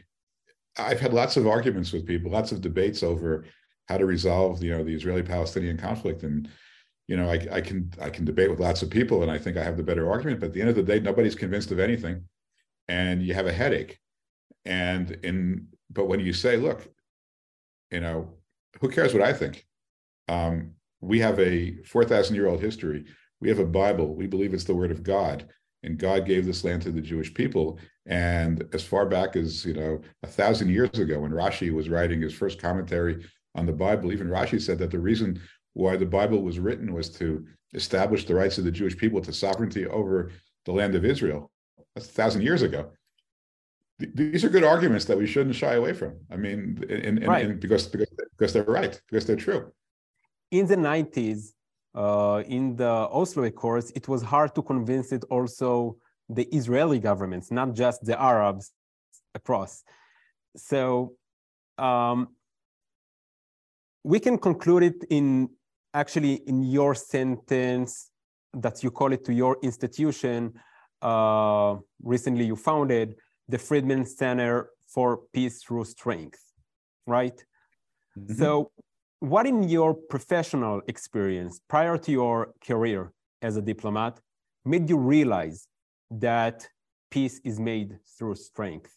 I've 0.79 1.01
had 1.01 1.13
lots 1.13 1.37
of 1.37 1.47
arguments 1.47 1.93
with 1.93 2.07
people, 2.07 2.31
lots 2.31 2.53
of 2.53 2.61
debates 2.61 3.03
over 3.03 3.47
how 3.89 3.99
to 3.99 4.07
resolve 4.07 4.63
you 4.63 4.71
know 4.71 4.85
the 4.85 4.95
Israeli-Palestinian 4.95 5.77
conflict. 5.77 6.23
And 6.23 6.49
you 7.07 7.17
know, 7.17 7.31
I, 7.31 7.47
I 7.53 7.61
can 7.61 7.93
I 8.01 8.11
can 8.11 8.25
debate 8.25 8.51
with 8.51 8.61
lots 8.61 8.83
of 8.83 8.91
people, 8.91 9.23
and 9.23 9.31
I 9.31 9.39
think 9.39 9.57
I 9.57 9.65
have 9.65 9.77
the 9.77 9.83
better 9.83 10.11
argument. 10.11 10.41
But 10.41 10.47
at 10.47 10.53
the 10.53 10.61
end 10.61 10.71
of 10.71 10.77
the 10.77 10.83
day, 10.83 11.01
nobody's 11.01 11.35
convinced 11.35 11.71
of 11.71 11.79
anything, 11.79 12.25
and 12.89 13.23
you 13.23 13.35
have 13.35 13.47
a 13.47 13.53
headache. 13.53 13.99
And 14.65 15.11
in 15.23 15.69
but 15.91 16.07
when 16.07 16.21
you 16.21 16.33
say, 16.33 16.57
look, 16.57 16.89
you 17.91 18.01
know, 18.01 18.35
who 18.81 18.89
cares 18.89 19.13
what 19.13 19.23
I 19.23 19.33
think? 19.33 19.67
Um, 20.29 20.73
we 21.01 21.21
have 21.21 21.39
a 21.39 21.83
four 21.85 22.05
thousand 22.05 22.37
year 22.37 22.49
old 22.49 22.61
history. 22.61 23.05
We 23.41 23.49
have 23.49 23.59
a 23.59 23.67
Bible. 23.67 24.15
We 24.15 24.27
believe 24.27 24.55
it's 24.55 24.65
the 24.65 24.75
word 24.75 24.91
of 24.91 25.03
God 25.03 25.47
and 25.85 25.99
God 25.99 26.27
gave 26.27 26.47
this 26.47 26.65
land 26.65 26.83
to 26.83 26.91
the 26.91 27.01
Jewish 27.01 27.33
people. 27.33 27.79
And 28.07 28.67
as 28.73 28.83
far 28.83 29.07
back 29.07 29.37
as 29.37 29.65
you 29.65 29.75
know, 29.75 30.01
a 30.23 30.27
thousand 30.27 30.71
years 30.71 30.99
ago, 30.99 31.21
when 31.21 31.31
Rashi 31.31 31.73
was 31.73 31.89
writing 31.89 32.23
his 32.23 32.35
first 32.35 32.61
commentary 32.61 33.25
on 33.55 33.67
the 33.67 33.73
Bible. 33.73 34.13
Even 34.13 34.29
Rashi 34.29 34.61
said 34.61 34.79
that 34.79 34.91
the 34.91 34.99
reason 34.99 35.41
why 35.75 35.97
the 35.97 36.07
Bible 36.07 36.43
was 36.43 36.59
written 36.59 36.93
was 36.93 37.09
to 37.11 37.45
establish 37.75 38.25
the 38.25 38.35
rights 38.35 38.59
of 38.59 38.65
the 38.65 38.71
Jewish 38.71 38.97
people 38.97 39.21
to 39.21 39.33
sovereignty 39.33 39.87
over 39.87 40.31
the 40.65 40.73
land 40.73 40.95
of 40.95 41.05
Israel. 41.05 41.51
That's 41.95 42.09
a 42.09 42.13
thousand 42.13 42.43
years 42.43 42.63
ago. 42.63 42.91
These 43.99 44.45
are 44.45 44.49
good 44.49 44.65
arguments 44.65 45.05
that 45.05 45.17
we 45.17 45.27
shouldn't 45.27 45.55
shy 45.55 45.75
away 45.75 45.93
from. 45.93 46.15
I 46.31 46.37
mean, 46.37 46.85
and, 46.89 47.19
and, 47.19 47.29
right. 47.29 47.45
and 47.45 47.61
because, 47.61 47.87
because 47.87 48.09
because 48.37 48.53
they're 48.53 48.65
right, 48.65 49.01
because 49.09 49.25
they're 49.27 49.37
true. 49.37 49.73
In 50.51 50.67
the 50.67 50.77
90s, 50.77 51.53
uh, 51.95 52.43
in 52.47 52.75
the 52.75 53.09
Oslo 53.19 53.45
Accords, 53.45 53.93
it 53.95 54.09
was 54.09 54.23
hard 54.23 54.55
to 54.57 54.63
convince 54.63 55.13
it 55.13 55.25
also 55.31 55.97
the 56.29 56.45
Israeli 56.53 56.99
governments, 56.99 57.51
not 57.51 57.73
just 57.75 58.05
the 58.05 58.21
Arabs 58.21 58.73
across. 59.35 59.85
So 60.57 61.15
um, 61.79 62.29
we 64.05 64.21
can 64.21 64.39
conclude 64.39 64.83
it 64.83 65.05
in 65.11 65.49
actually 65.93 66.35
in 66.47 66.63
your 66.63 66.95
sentence 66.95 68.11
that 68.53 68.83
you 68.83 68.91
call 68.91 69.13
it 69.13 69.25
to 69.25 69.33
your 69.33 69.57
institution. 69.63 70.53
Uh, 71.03 71.77
recently 72.03 72.45
you 72.45 72.57
founded 72.57 73.17
the 73.49 73.59
friedman 73.59 74.05
center 74.05 74.71
for 74.95 75.23
peace 75.33 75.63
through 75.63 75.85
strength 75.85 76.45
right? 77.07 77.45
Mm-hmm. 78.19 78.35
so 78.35 78.71
what 79.21 79.47
in 79.47 79.65
your 79.65 79.95
professional 79.95 80.81
experience 80.87 81.61
prior 81.69 81.99
to 81.99 82.13
your 82.13 82.53
career 82.65 83.13
as 83.43 83.57
a 83.57 83.63
diplomat 83.63 84.21
made 84.65 84.89
you 84.89 84.97
realize 84.97 85.67
that 86.11 86.69
peace 87.11 87.41
is 87.45 87.59
made 87.59 87.99
through 88.17 88.37
strength 88.37 88.97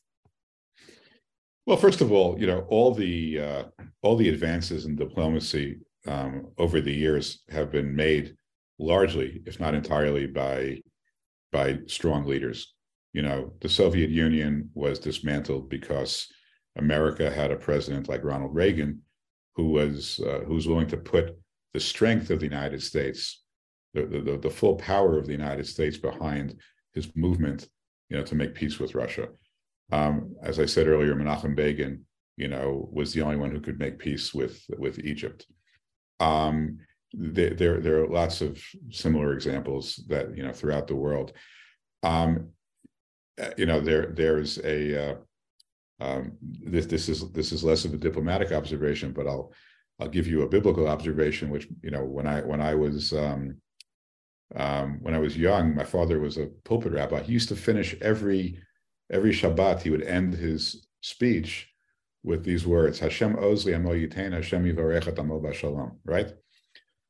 well, 1.68 1.78
first 1.78 2.00
of 2.00 2.14
all, 2.14 2.40
you 2.40 2.48
know 2.48 2.66
all 2.70 2.94
the 2.94 3.40
uh, 3.40 3.64
all 4.02 4.16
the 4.16 4.30
advances 4.30 4.86
in 4.86 4.96
diplomacy 4.96 5.80
um, 6.08 6.48
over 6.58 6.80
the 6.80 6.94
years 6.94 7.44
have 7.50 7.72
been 7.72 7.94
made 7.94 8.36
largely, 8.80 9.42
if 9.46 9.60
not 9.60 9.76
entirely, 9.76 10.28
by 10.28 10.82
by 11.52 11.80
strong 11.88 12.26
leaders. 12.26 12.74
You 13.12 13.22
know, 13.22 13.52
the 13.60 13.68
Soviet 13.68 14.10
Union 14.10 14.70
was 14.76 14.98
dismantled 14.98 15.70
because 15.70 16.28
America 16.78 17.30
had 17.30 17.52
a 17.52 17.58
president 17.58 18.08
like 18.08 18.24
Ronald 18.24 18.56
Reagan, 18.56 19.02
who 19.56 19.72
was 19.72 20.22
uh, 20.26 20.46
who 20.48 20.54
was 20.54 20.70
willing 20.70 20.88
to 20.88 20.98
put 20.98 21.38
the 21.74 21.82
strength 21.82 22.30
of 22.30 22.40
the 22.40 22.46
United 22.46 22.82
States, 22.82 23.44
the, 23.94 24.06
the 24.06 24.38
the 24.38 24.50
full 24.50 24.76
power 24.76 25.18
of 25.18 25.26
the 25.26 25.34
United 25.34 25.68
States 25.68 25.98
behind 25.98 26.56
his 26.94 27.14
movement, 27.14 27.68
you 28.10 28.16
know, 28.16 28.24
to 28.24 28.36
make 28.36 28.56
peace 28.56 28.80
with 28.80 28.96
Russia. 28.96 29.28
Um, 29.92 30.36
as 30.44 30.60
I 30.60 30.66
said 30.66 30.88
earlier, 30.88 31.16
Menachem 31.16 31.56
Begin, 31.56 32.06
you 32.36 32.48
know, 32.48 32.90
was 32.92 33.14
the 33.14 33.22
only 33.22 33.38
one 33.38 33.52
who 33.52 33.62
could 33.62 33.80
make 33.80 34.00
peace 34.00 34.34
with 34.34 34.64
with 34.78 35.00
Egypt. 35.00 35.46
Um, 36.20 36.80
there, 37.14 37.54
there, 37.54 37.80
there 37.80 38.04
are 38.04 38.08
lots 38.08 38.42
of 38.42 38.62
similar 38.92 39.34
examples 39.34 40.04
that 40.08 40.36
you 40.36 40.44
know 40.44 40.54
throughout 40.54 40.88
the 40.88 40.96
world. 40.96 41.34
Um, 42.04 42.50
you 43.58 43.66
know, 43.66 43.80
there 43.80 44.08
there's 44.08 44.58
a 44.60 45.12
uh, 45.12 45.16
um, 46.00 46.34
this 46.42 46.86
this 46.86 47.10
is 47.10 47.32
this 47.32 47.52
is 47.52 47.64
less 47.64 47.86
of 47.86 47.94
a 47.94 47.98
diplomatic 47.98 48.52
observation, 48.52 49.14
but 49.14 49.28
I'll 49.28 49.54
I'll 50.00 50.10
give 50.10 50.28
you 50.28 50.44
a 50.44 50.50
biblical 50.50 50.88
observation, 50.88 51.50
which 51.50 51.68
you 51.82 51.92
know 51.92 52.04
when 52.04 52.28
I 52.28 52.42
when 52.42 52.62
I 52.62 52.76
was 52.76 53.14
um, 53.14 53.56
um, 54.56 55.00
when 55.02 55.14
I 55.14 55.20
was 55.20 55.38
young, 55.38 55.76
my 55.76 55.84
father 55.84 56.20
was 56.20 56.38
a 56.38 56.48
pulpit 56.66 56.94
rabbi. 56.94 57.22
He 57.22 57.34
used 57.34 57.50
to 57.50 57.56
finish 57.56 57.96
every 58.02 58.60
every 59.12 59.32
Shabbat 59.32 59.82
he 59.82 59.90
would 59.90 60.04
end 60.04 60.34
his 60.34 60.88
speech 61.02 61.70
with 62.24 62.44
these 62.44 62.66
words: 62.68 63.00
"Hashem 63.00 63.36
ozli 63.36 63.76
amo 63.76 63.94
yitain, 63.94 64.34
Hashem 64.34 64.64
yivarechat 64.64 65.20
amo 65.20 65.40
b'shalom." 65.40 65.98
Right? 66.06 66.34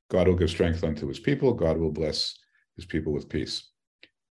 God 0.09 0.27
will 0.27 0.35
give 0.35 0.49
strength 0.49 0.83
unto 0.83 1.07
His 1.07 1.19
people. 1.19 1.53
God 1.53 1.77
will 1.77 1.91
bless 1.91 2.37
His 2.75 2.85
people 2.85 3.13
with 3.13 3.29
peace. 3.29 3.69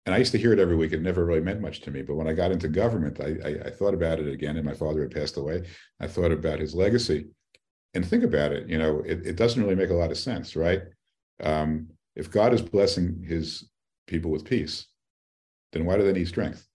and 0.06 0.16
I 0.16 0.18
used 0.18 0.32
to 0.32 0.40
hear 0.40 0.54
it 0.54 0.60
every 0.60 0.76
week. 0.76 0.94
It 0.94 1.02
never 1.02 1.26
really 1.26 1.42
meant 1.42 1.62
much 1.62 1.82
to 1.82 1.92
me. 1.92 2.02
But 2.02 2.16
when 2.16 2.28
I 2.28 2.34
got 2.34 2.52
into 2.52 2.68
government, 2.68 3.20
I, 3.20 3.38
I, 3.48 3.68
I 3.68 3.70
thought 3.70 3.94
about 3.94 4.20
it 4.20 4.28
again. 4.28 4.58
And 4.58 4.66
my 4.66 4.74
father 4.74 5.02
had 5.02 5.12
passed 5.12 5.38
away. 5.38 5.66
I 6.00 6.08
thought 6.08 6.32
about 6.32 6.60
his 6.60 6.74
legacy, 6.74 7.28
and 7.94 8.06
think 8.06 8.24
about 8.24 8.52
it. 8.52 8.68
You 8.68 8.78
know, 8.78 9.02
it, 9.06 9.26
it 9.26 9.36
doesn't 9.36 9.62
really 9.62 9.76
make 9.76 9.90
a 9.90 9.96
lot 9.96 10.12
of 10.12 10.18
sense, 10.18 10.56
right? 10.56 10.82
Um, 11.44 11.90
if 12.16 12.32
God 12.32 12.54
is 12.54 12.62
blessing 12.62 13.24
His 13.26 13.70
people 14.08 14.32
with 14.32 14.46
peace, 14.46 14.88
then 15.72 15.86
why 15.86 15.98
do 15.98 16.04
they 16.04 16.14
need 16.14 16.28
strength? 16.28 16.69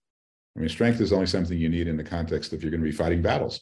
I 0.55 0.59
mean, 0.59 0.69
strength 0.69 1.01
is 1.01 1.11
only 1.11 1.25
something 1.25 1.57
you 1.57 1.69
need 1.69 1.87
in 1.87 1.97
the 1.97 2.03
context 2.03 2.53
if 2.53 2.61
you're 2.61 2.71
going 2.71 2.83
to 2.83 2.89
be 2.89 2.95
fighting 2.95 3.21
battles. 3.21 3.61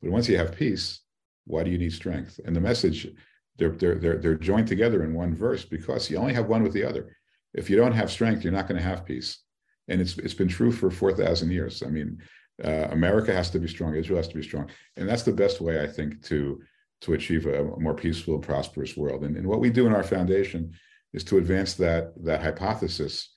But 0.00 0.10
once 0.10 0.28
you 0.28 0.36
have 0.38 0.56
peace, 0.56 1.00
why 1.46 1.64
do 1.64 1.70
you 1.70 1.78
need 1.78 1.92
strength? 1.92 2.38
And 2.44 2.54
the 2.54 2.60
message, 2.60 3.08
they're, 3.56 3.70
they're, 3.70 3.96
they're, 3.96 4.18
they're 4.18 4.34
joined 4.36 4.68
together 4.68 5.02
in 5.02 5.14
one 5.14 5.34
verse 5.34 5.64
because 5.64 6.08
you 6.10 6.16
only 6.16 6.34
have 6.34 6.46
one 6.46 6.62
with 6.62 6.72
the 6.72 6.84
other. 6.84 7.16
If 7.54 7.68
you 7.68 7.76
don't 7.76 7.92
have 7.92 8.10
strength, 8.10 8.44
you're 8.44 8.52
not 8.52 8.68
going 8.68 8.80
to 8.80 8.86
have 8.86 9.04
peace. 9.04 9.42
And 9.88 10.00
it's, 10.00 10.16
it's 10.18 10.34
been 10.34 10.48
true 10.48 10.70
for 10.70 10.90
4,000 10.90 11.50
years. 11.50 11.82
I 11.82 11.88
mean, 11.88 12.18
uh, 12.62 12.88
America 12.90 13.32
has 13.32 13.50
to 13.50 13.58
be 13.58 13.68
strong, 13.68 13.94
Israel 13.94 14.18
has 14.18 14.28
to 14.28 14.36
be 14.36 14.42
strong. 14.42 14.68
And 14.96 15.08
that's 15.08 15.22
the 15.22 15.32
best 15.32 15.60
way, 15.60 15.82
I 15.82 15.86
think, 15.86 16.22
to, 16.24 16.60
to 17.02 17.14
achieve 17.14 17.46
a, 17.46 17.64
more 17.78 17.94
peaceful 17.94 18.38
prosperous 18.38 18.96
world. 18.96 19.24
And, 19.24 19.36
and 19.36 19.46
what 19.46 19.60
we 19.60 19.70
do 19.70 19.86
in 19.86 19.94
our 19.94 20.02
foundation 20.02 20.72
is 21.12 21.24
to 21.24 21.38
advance 21.38 21.74
that, 21.74 22.12
that 22.24 22.42
hypothesis 22.42 23.34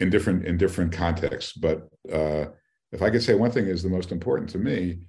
in 0.00 0.10
different 0.10 0.44
in 0.44 0.56
different 0.56 0.92
contexts. 0.92 1.52
But 1.52 1.88
uh, 2.12 2.46
if 2.92 3.02
I 3.02 3.10
could 3.10 3.22
say 3.22 3.34
one 3.34 3.50
thing 3.50 3.66
is 3.66 3.82
the 3.82 3.88
most 3.88 4.12
important 4.12 4.50
to 4.50 4.58
me, 4.58 5.00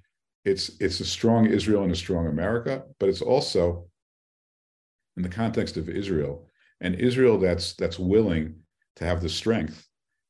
it's 0.44 0.72
it's 0.80 1.00
a 1.00 1.04
strong 1.04 1.46
Israel 1.46 1.82
and 1.82 1.92
a 1.92 1.96
strong 1.96 2.26
America, 2.26 2.84
but 2.98 3.08
it's 3.08 3.22
also 3.22 3.86
in 5.16 5.22
the 5.22 5.28
context 5.28 5.76
of 5.76 5.88
Israel 5.88 6.46
and 6.80 6.94
Israel 6.94 7.38
that's 7.38 7.74
that's 7.74 7.98
willing 7.98 8.54
to 8.96 9.04
have 9.04 9.20
the 9.20 9.28
strength 9.28 9.86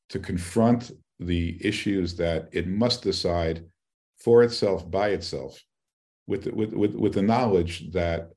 to 0.08 0.18
confront 0.18 0.90
the 1.18 1.58
issues 1.64 2.16
that 2.16 2.48
it 2.52 2.66
must 2.66 3.02
decide 3.02 3.64
for 4.18 4.42
itself 4.42 4.90
by 4.90 5.10
itself 5.10 5.58
with 6.26 6.46
with, 6.46 6.72
with 6.72 6.94
with 6.94 7.14
the 7.14 7.22
knowledge 7.22 7.90
that 7.92 8.30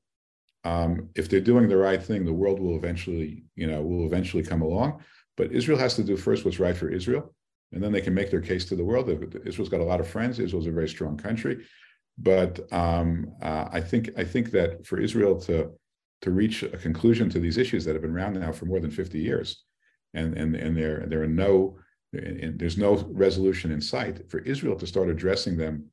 um, 0.64 1.10
if 1.14 1.28
they're 1.28 1.40
doing 1.40 1.68
the 1.68 1.76
right 1.76 2.02
thing 2.02 2.24
the 2.24 2.32
world 2.32 2.60
will 2.60 2.76
eventually 2.76 3.44
you 3.56 3.66
know 3.66 3.82
will 3.82 4.06
eventually 4.06 4.42
come 4.42 4.62
along 4.62 5.02
but 5.36 5.52
Israel 5.52 5.78
has 5.78 5.94
to 5.96 6.04
do 6.04 6.16
first 6.16 6.44
what's 6.44 6.60
right 6.60 6.76
for 6.76 6.88
Israel, 6.88 7.34
and 7.72 7.82
then 7.82 7.92
they 7.92 8.00
can 8.00 8.14
make 8.14 8.30
their 8.30 8.40
case 8.40 8.64
to 8.66 8.76
the 8.76 8.84
world. 8.84 9.08
Israel's 9.44 9.68
got 9.68 9.80
a 9.80 9.84
lot 9.84 10.00
of 10.00 10.08
friends. 10.08 10.38
Israel's 10.38 10.66
a 10.66 10.72
very 10.72 10.88
strong 10.88 11.16
country, 11.16 11.64
but 12.18 12.72
um, 12.72 13.32
uh, 13.42 13.68
I 13.72 13.80
think 13.80 14.10
I 14.16 14.24
think 14.24 14.50
that 14.52 14.86
for 14.86 14.98
Israel 15.00 15.40
to 15.42 15.72
to 16.22 16.30
reach 16.30 16.62
a 16.62 16.78
conclusion 16.78 17.28
to 17.30 17.38
these 17.38 17.58
issues 17.58 17.84
that 17.84 17.94
have 17.94 18.02
been 18.02 18.16
around 18.16 18.40
now 18.40 18.52
for 18.52 18.64
more 18.64 18.80
than 18.80 18.90
50 18.90 19.18
years, 19.18 19.64
and 20.14 20.36
and 20.36 20.54
and 20.54 20.76
there 20.76 21.04
there 21.06 21.22
are 21.22 21.28
no 21.28 21.76
there's 22.12 22.78
no 22.78 22.94
resolution 23.10 23.72
in 23.72 23.80
sight 23.80 24.30
for 24.30 24.38
Israel 24.40 24.76
to 24.76 24.86
start 24.86 25.08
addressing 25.08 25.56
them 25.56 25.86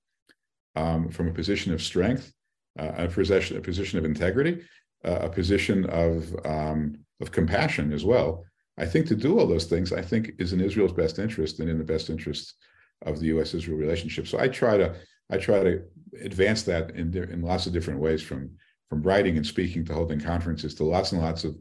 um, 0.75 1.10
from 1.10 1.27
a 1.27 1.34
position 1.34 1.73
of 1.73 1.82
strength, 1.82 2.32
uh, 2.80 2.91
a 2.97 3.08
position 3.08 3.58
a 3.58 3.62
position 3.62 3.97
of 3.97 4.06
integrity, 4.06 4.62
uh, 5.04 5.19
a 5.21 5.30
position 5.30 5.86
of 5.89 6.34
um, 6.45 6.95
of 7.19 7.32
compassion 7.32 7.91
as 7.91 8.06
well. 8.06 8.45
I 8.81 8.87
think 8.87 9.05
to 9.07 9.15
do 9.15 9.39
all 9.39 9.45
those 9.45 9.65
things, 9.65 9.93
I 9.93 10.01
think 10.01 10.31
is 10.39 10.53
in 10.53 10.59
Israel's 10.59 10.91
best 10.91 11.19
interest 11.19 11.59
and 11.59 11.69
in 11.69 11.77
the 11.77 11.83
best 11.83 12.09
interest 12.09 12.55
of 13.03 13.19
the 13.19 13.27
U.S.-Israel 13.27 13.77
relationship. 13.77 14.27
So 14.27 14.39
I 14.39 14.47
try 14.47 14.75
to 14.77 14.95
I 15.29 15.37
try 15.37 15.63
to 15.63 15.83
advance 16.29 16.63
that 16.63 16.91
in 16.91 17.15
in 17.15 17.41
lots 17.43 17.67
of 17.67 17.73
different 17.73 17.99
ways, 17.99 18.23
from 18.23 18.41
from 18.89 19.03
writing 19.03 19.37
and 19.37 19.45
speaking 19.45 19.85
to 19.85 19.93
holding 19.93 20.19
conferences 20.19 20.73
to 20.75 20.83
lots 20.83 21.11
and 21.11 21.21
lots 21.21 21.43
of 21.43 21.55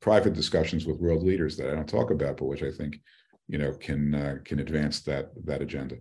private 0.00 0.34
discussions 0.34 0.84
with 0.86 1.00
world 1.00 1.22
leaders 1.22 1.56
that 1.56 1.70
I 1.70 1.74
don't 1.74 1.88
talk 1.88 2.10
about, 2.10 2.36
but 2.36 2.44
which 2.44 2.62
I 2.62 2.70
think 2.70 3.00
you 3.48 3.56
know 3.56 3.72
can 3.72 4.14
uh, 4.14 4.36
can 4.44 4.58
advance 4.58 5.00
that 5.08 5.24
that 5.46 5.62
agenda. 5.62 5.96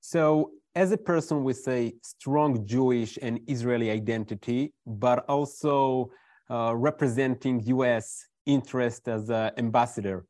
So 0.00 0.52
as 0.76 0.92
a 0.92 0.96
person 1.12 1.42
with 1.42 1.66
a 1.66 1.92
strong 2.02 2.64
Jewish 2.64 3.18
and 3.20 3.40
Israeli 3.48 3.90
identity, 3.90 4.72
but 4.86 5.18
also 5.28 6.12
uh, 6.48 6.72
representing 6.76 7.60
U.S 7.76 8.29
interest 8.54 9.08
as 9.08 9.30
an 9.30 9.52
ambassador. 9.56 10.26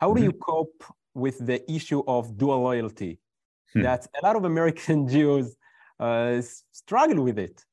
How 0.00 0.12
do 0.14 0.22
you 0.22 0.32
mm-hmm. 0.32 0.50
cope 0.52 0.84
with 1.14 1.44
the 1.44 1.58
issue 1.70 2.02
of 2.06 2.36
dual 2.38 2.60
loyalty? 2.62 3.18
Hmm. 3.72 3.82
That 3.82 4.06
a 4.20 4.26
lot 4.26 4.36
of 4.36 4.44
American 4.44 5.08
Jews 5.14 5.56
uh, 5.98 6.40
struggle 6.72 7.22
with 7.22 7.38
it. 7.38 7.64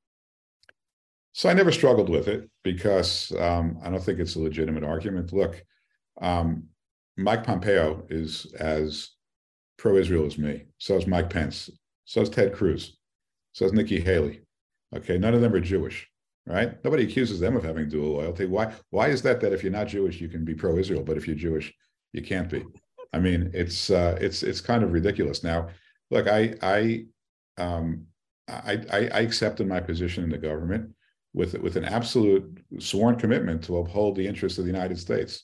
So 1.34 1.50
I 1.50 1.54
never 1.54 1.72
struggled 1.72 2.10
with 2.10 2.28
it 2.28 2.50
because 2.64 3.32
um, 3.40 3.80
I 3.84 3.90
don't 3.90 4.04
think 4.04 4.20
it's 4.20 4.36
a 4.36 4.40
legitimate 4.40 4.84
argument. 4.84 5.34
Look, 5.34 5.64
um, 6.20 6.64
Mike 7.16 7.44
Pompeo 7.44 8.06
is 8.10 8.54
as 8.60 9.10
pro-Israel 9.78 10.26
as 10.26 10.38
me. 10.38 10.66
So 10.80 10.98
is 10.98 11.08
Mike 11.08 11.30
Pence. 11.30 11.70
So 12.06 12.22
is 12.22 12.30
Ted 12.30 12.54
Cruz. 12.54 12.98
So 13.54 13.66
is 13.66 13.74
Nikki 13.74 14.00
Haley. 14.00 14.42
Okay, 14.96 15.18
none 15.18 15.34
of 15.34 15.42
them 15.42 15.54
are 15.54 15.60
Jewish 15.60 16.10
right? 16.48 16.84
Nobody 16.84 17.04
accuses 17.04 17.40
them 17.40 17.56
of 17.56 17.64
having 17.64 17.90
dual 17.90 18.14
loyalty. 18.14 18.46
Why? 18.46 18.74
Why 18.90 19.10
is 19.10 19.22
that? 19.24 19.42
That 19.42 19.54
if 19.54 19.64
you're 19.64 19.72
not 19.72 19.88
Jewish, 19.88 20.20
you 20.22 20.30
can 20.30 20.46
be 20.46 20.56
pro-Israel, 20.56 21.04
but 21.04 21.18
if 21.18 21.28
you're 21.28 21.36
Jewish, 21.36 21.74
you 22.14 22.22
can't 22.22 22.50
be. 22.50 22.64
I 23.14 23.20
mean, 23.20 23.52
it's 23.54 23.90
uh, 23.90 24.18
it's 24.20 24.44
it's 24.44 24.62
kind 24.62 24.84
of 24.84 24.94
ridiculous. 24.94 25.44
Now, 25.44 25.70
look, 26.10 26.28
I 26.28 26.56
I 26.62 27.06
um, 27.58 28.06
I, 28.48 28.80
I, 28.92 28.98
I 29.14 29.20
accepted 29.20 29.68
my 29.68 29.80
position 29.80 30.24
in 30.24 30.30
the 30.30 30.38
government 30.38 30.92
with 31.34 31.54
with 31.60 31.76
an 31.76 31.86
absolute 31.86 32.64
sworn 32.80 33.18
commitment 33.18 33.64
to 33.66 33.78
uphold 33.78 34.16
the 34.16 34.28
interests 34.28 34.58
of 34.58 34.66
the 34.66 34.72
United 34.72 34.98
States. 34.98 35.44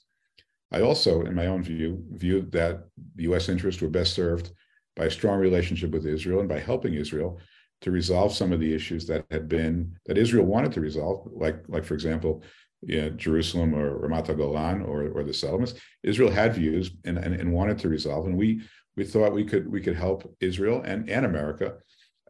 I 0.71 0.81
also, 0.81 1.21
in 1.21 1.35
my 1.35 1.47
own 1.47 1.61
view, 1.61 2.03
viewed 2.11 2.51
that 2.53 2.85
U.S. 3.17 3.47
interests 3.47 3.81
were 3.81 3.89
best 3.89 4.13
served 4.13 4.51
by 4.95 5.05
a 5.05 5.11
strong 5.11 5.39
relationship 5.39 5.91
with 5.91 6.07
Israel 6.07 6.39
and 6.39 6.49
by 6.49 6.59
helping 6.59 6.95
Israel 6.95 7.39
to 7.83 7.91
resolve 7.91 8.33
some 8.33 8.51
of 8.53 8.59
the 8.59 8.73
issues 8.73 9.05
that 9.07 9.25
had 9.29 9.47
been 9.47 9.97
that 10.05 10.17
Israel 10.17 10.45
wanted 10.45 10.71
to 10.73 10.81
resolve, 10.81 11.27
like 11.33 11.57
like 11.67 11.83
for 11.83 11.93
example, 11.93 12.41
you 12.81 13.01
know, 13.01 13.09
Jerusalem 13.11 13.75
or 13.75 13.99
Ramat 13.99 14.35
Golan 14.37 14.81
or 14.81 15.09
or 15.09 15.23
the 15.23 15.33
settlements. 15.33 15.75
Israel 16.01 16.31
had 16.31 16.55
views 16.55 16.91
and, 17.05 17.17
and, 17.17 17.35
and 17.35 17.51
wanted 17.51 17.77
to 17.79 17.89
resolve, 17.89 18.25
and 18.25 18.37
we 18.37 18.61
we 18.95 19.03
thought 19.03 19.33
we 19.33 19.43
could 19.43 19.69
we 19.69 19.81
could 19.81 19.95
help 19.95 20.33
Israel 20.39 20.81
and 20.85 21.09
and 21.09 21.25
America 21.25 21.75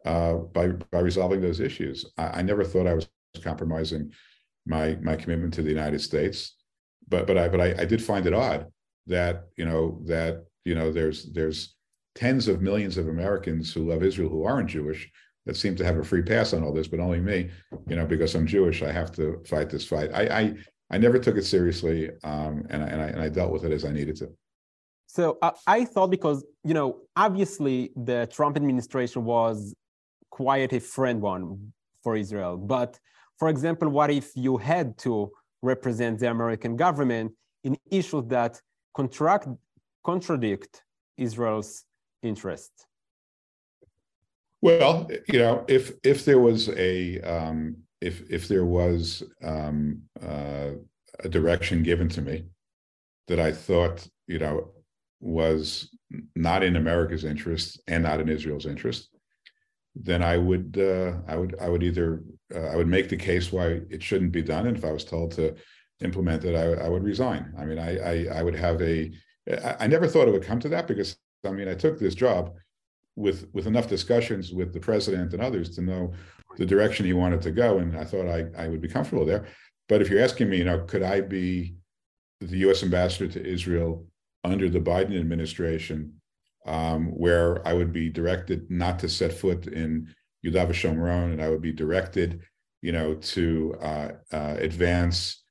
uh, 0.06 0.34
by 0.34 0.68
by 0.68 1.00
resolving 1.00 1.40
those 1.40 1.60
issues. 1.60 2.06
I, 2.18 2.40
I, 2.40 2.42
never 2.42 2.64
thought 2.64 2.88
I 2.88 2.96
was 2.96 3.08
compromising 3.44 4.12
my 4.66 4.98
my 5.02 5.16
commitment 5.16 5.54
to 5.56 5.62
the 5.62 5.70
United 5.70 6.02
States, 6.02 6.56
but 7.08 7.28
but 7.28 7.38
I 7.38 7.48
but 7.48 7.62
I, 7.62 7.76
I 7.78 7.86
did 7.86 8.04
find 8.04 8.26
it 8.26 8.34
odd 8.34 8.72
that 9.06 9.46
you 9.56 9.66
know 9.66 10.02
that 10.06 10.46
you 10.66 10.74
know 10.74 10.92
there's 10.92 11.32
there's 11.32 11.76
tens 12.16 12.48
of 12.48 12.62
millions 12.62 12.98
of 12.98 13.08
Americans 13.08 13.72
who 13.72 13.90
love 13.90 14.04
Israel 14.04 14.30
who 14.30 14.46
aren't 14.46 14.70
Jewish 14.70 15.12
that 15.46 15.58
seem 15.58 15.76
to 15.76 15.86
have 15.86 15.98
a 15.98 16.04
free 16.04 16.22
pass 16.22 16.54
on 16.54 16.64
all 16.64 16.74
this, 16.74 16.88
but 16.88 17.00
only 17.00 17.20
me, 17.20 17.50
you 17.88 17.96
know, 17.96 18.06
because 18.06 18.34
I'm 18.36 18.48
Jewish, 18.48 18.82
I 18.82 18.92
have 18.92 19.12
to 19.14 19.42
fight 19.46 19.70
this 19.70 19.86
fight. 19.86 20.10
I 20.14 20.24
I, 20.40 20.54
I 20.92 20.98
never 20.98 21.20
took 21.20 21.38
it 21.38 21.44
seriously, 21.44 22.10
um, 22.24 22.66
and 22.70 22.84
I, 22.84 22.88
and 22.88 23.02
I 23.02 23.08
and 23.08 23.22
I 23.22 23.30
dealt 23.30 23.52
with 23.52 23.66
it 23.66 23.72
as 23.72 23.86
I 23.86 23.92
needed 23.92 24.16
to. 24.18 24.30
So 25.08 25.38
uh, 25.42 25.52
I 25.68 25.86
thought 25.86 26.10
because 26.10 26.46
you 26.64 26.74
know 26.74 27.02
obviously 27.16 27.92
the 27.96 28.28
Trump 28.32 28.56
administration 28.58 29.26
was 29.26 29.74
quite 30.30 30.72
a 30.74 30.80
friend 30.80 31.22
one 31.22 31.74
for 32.04 32.16
Israel, 32.16 32.58
but 32.58 33.00
for 33.38 33.50
example, 33.50 33.90
what 33.90 34.10
if 34.12 34.32
you 34.36 34.58
had 34.58 34.98
to 35.00 35.32
represent 35.62 36.20
the 36.20 36.30
American 36.30 36.76
government 36.76 37.34
in 37.64 37.78
issues 37.92 38.26
that 38.28 38.62
contract 38.96 39.48
contradict 40.06 40.84
Israel's 41.18 41.86
interests? 42.22 42.86
Well, 44.64 45.10
you 45.28 45.40
know, 45.40 45.66
if 45.68 45.92
if 46.06 46.24
there 46.24 46.40
was 46.40 46.70
a 46.70 47.20
um, 47.20 47.76
if 48.00 48.22
if 48.32 48.48
there 48.48 48.64
was 48.64 49.22
um, 49.44 50.04
uh, 50.26 50.70
a 51.20 51.28
direction 51.28 51.84
given 51.84 52.08
to 52.08 52.22
me 52.22 52.46
that 53.28 53.42
I 53.42 53.52
thought 53.52 54.08
you 54.26 54.40
know 54.40 54.72
was 55.20 55.90
not 56.38 56.64
in 56.64 56.78
America's 56.78 57.26
interest 57.26 57.82
and 57.90 58.04
not 58.04 58.22
in 58.22 58.30
Israel's 58.30 58.66
interest, 58.66 59.10
then 59.98 60.24
I 60.24 60.38
would 60.38 60.78
uh, 60.80 61.16
I 61.28 61.36
would 61.36 61.56
I 61.60 61.68
would 61.68 61.84
either 61.84 62.24
uh, 62.56 62.68
I 62.68 62.78
would 62.78 62.88
make 62.88 63.10
the 63.10 63.18
case 63.18 63.52
why 63.52 63.82
it 63.90 64.02
shouldn't 64.02 64.32
be 64.32 64.42
done, 64.44 64.68
and 64.68 64.78
if 64.78 64.86
I 64.86 64.94
was 64.94 65.04
told 65.04 65.32
to 65.34 65.56
implement 66.00 66.46
it, 66.46 66.56
I, 66.56 66.86
I 66.86 66.88
would 66.88 67.04
resign. 67.04 67.54
I 67.58 67.66
mean, 67.66 67.80
I, 67.80 67.98
I 67.98 68.40
I 68.40 68.44
would 68.44 68.56
have 68.56 68.82
a 68.82 69.12
I, 69.52 69.76
I 69.82 69.88
never 69.88 70.08
thought 70.08 70.30
it 70.30 70.32
would 70.32 70.50
come 70.50 70.62
to 70.62 70.70
that 70.70 70.88
because 70.88 71.18
I 71.46 71.52
mean 71.52 71.68
I 71.68 71.74
took 71.76 72.00
this 72.00 72.16
job 72.16 72.54
with 73.16 73.48
with 73.54 73.68
enough 73.68 73.88
discussions 73.88 74.52
with 74.52 74.74
the 74.74 74.80
president 74.80 75.34
and 75.34 75.42
others 75.42 75.76
to 75.76 75.82
know 75.82 76.14
the 76.58 76.66
direction 76.66 77.06
he 77.06 77.14
wanted 77.14 77.42
to 77.42 77.52
go, 77.52 77.80
and 77.80 77.98
I 77.98 78.04
thought 78.04 78.28
I 78.28 78.46
I 78.58 78.68
would 78.68 78.82
be 78.82 78.88
comfortable 78.88 79.26
there. 79.26 79.46
But 79.90 80.02
if 80.02 80.10
you're 80.10 80.24
asking 80.24 80.50
me, 80.50 80.58
you 80.58 80.66
know, 80.66 80.80
could 80.80 81.04
I 81.04 81.22
be 81.22 81.76
the 82.40 82.58
U.S. 82.60 82.84
ambassador 82.84 83.28
to 83.34 83.46
Israel 83.46 84.06
under 84.44 84.70
the 84.70 84.80
Biden 84.80 85.20
administration, 85.20 86.14
um, 86.66 87.08
where 87.08 87.66
I 87.68 87.74
would 87.74 87.94
be 87.94 88.10
directed 88.10 88.70
not 88.70 89.00
to 89.00 89.10
set 89.10 89.34
foot 89.34 89.68
in 89.68 90.14
Yehuda 90.46 90.68
v'Shomron, 90.68 91.34
and 91.34 91.42
I 91.42 91.50
would 91.50 91.62
be 91.62 91.72
directed, 91.72 92.42
you 92.82 92.92
know, 92.92 93.16
to 93.16 93.76
uh, 93.82 94.12
uh, 94.32 94.56
advance 94.58 95.44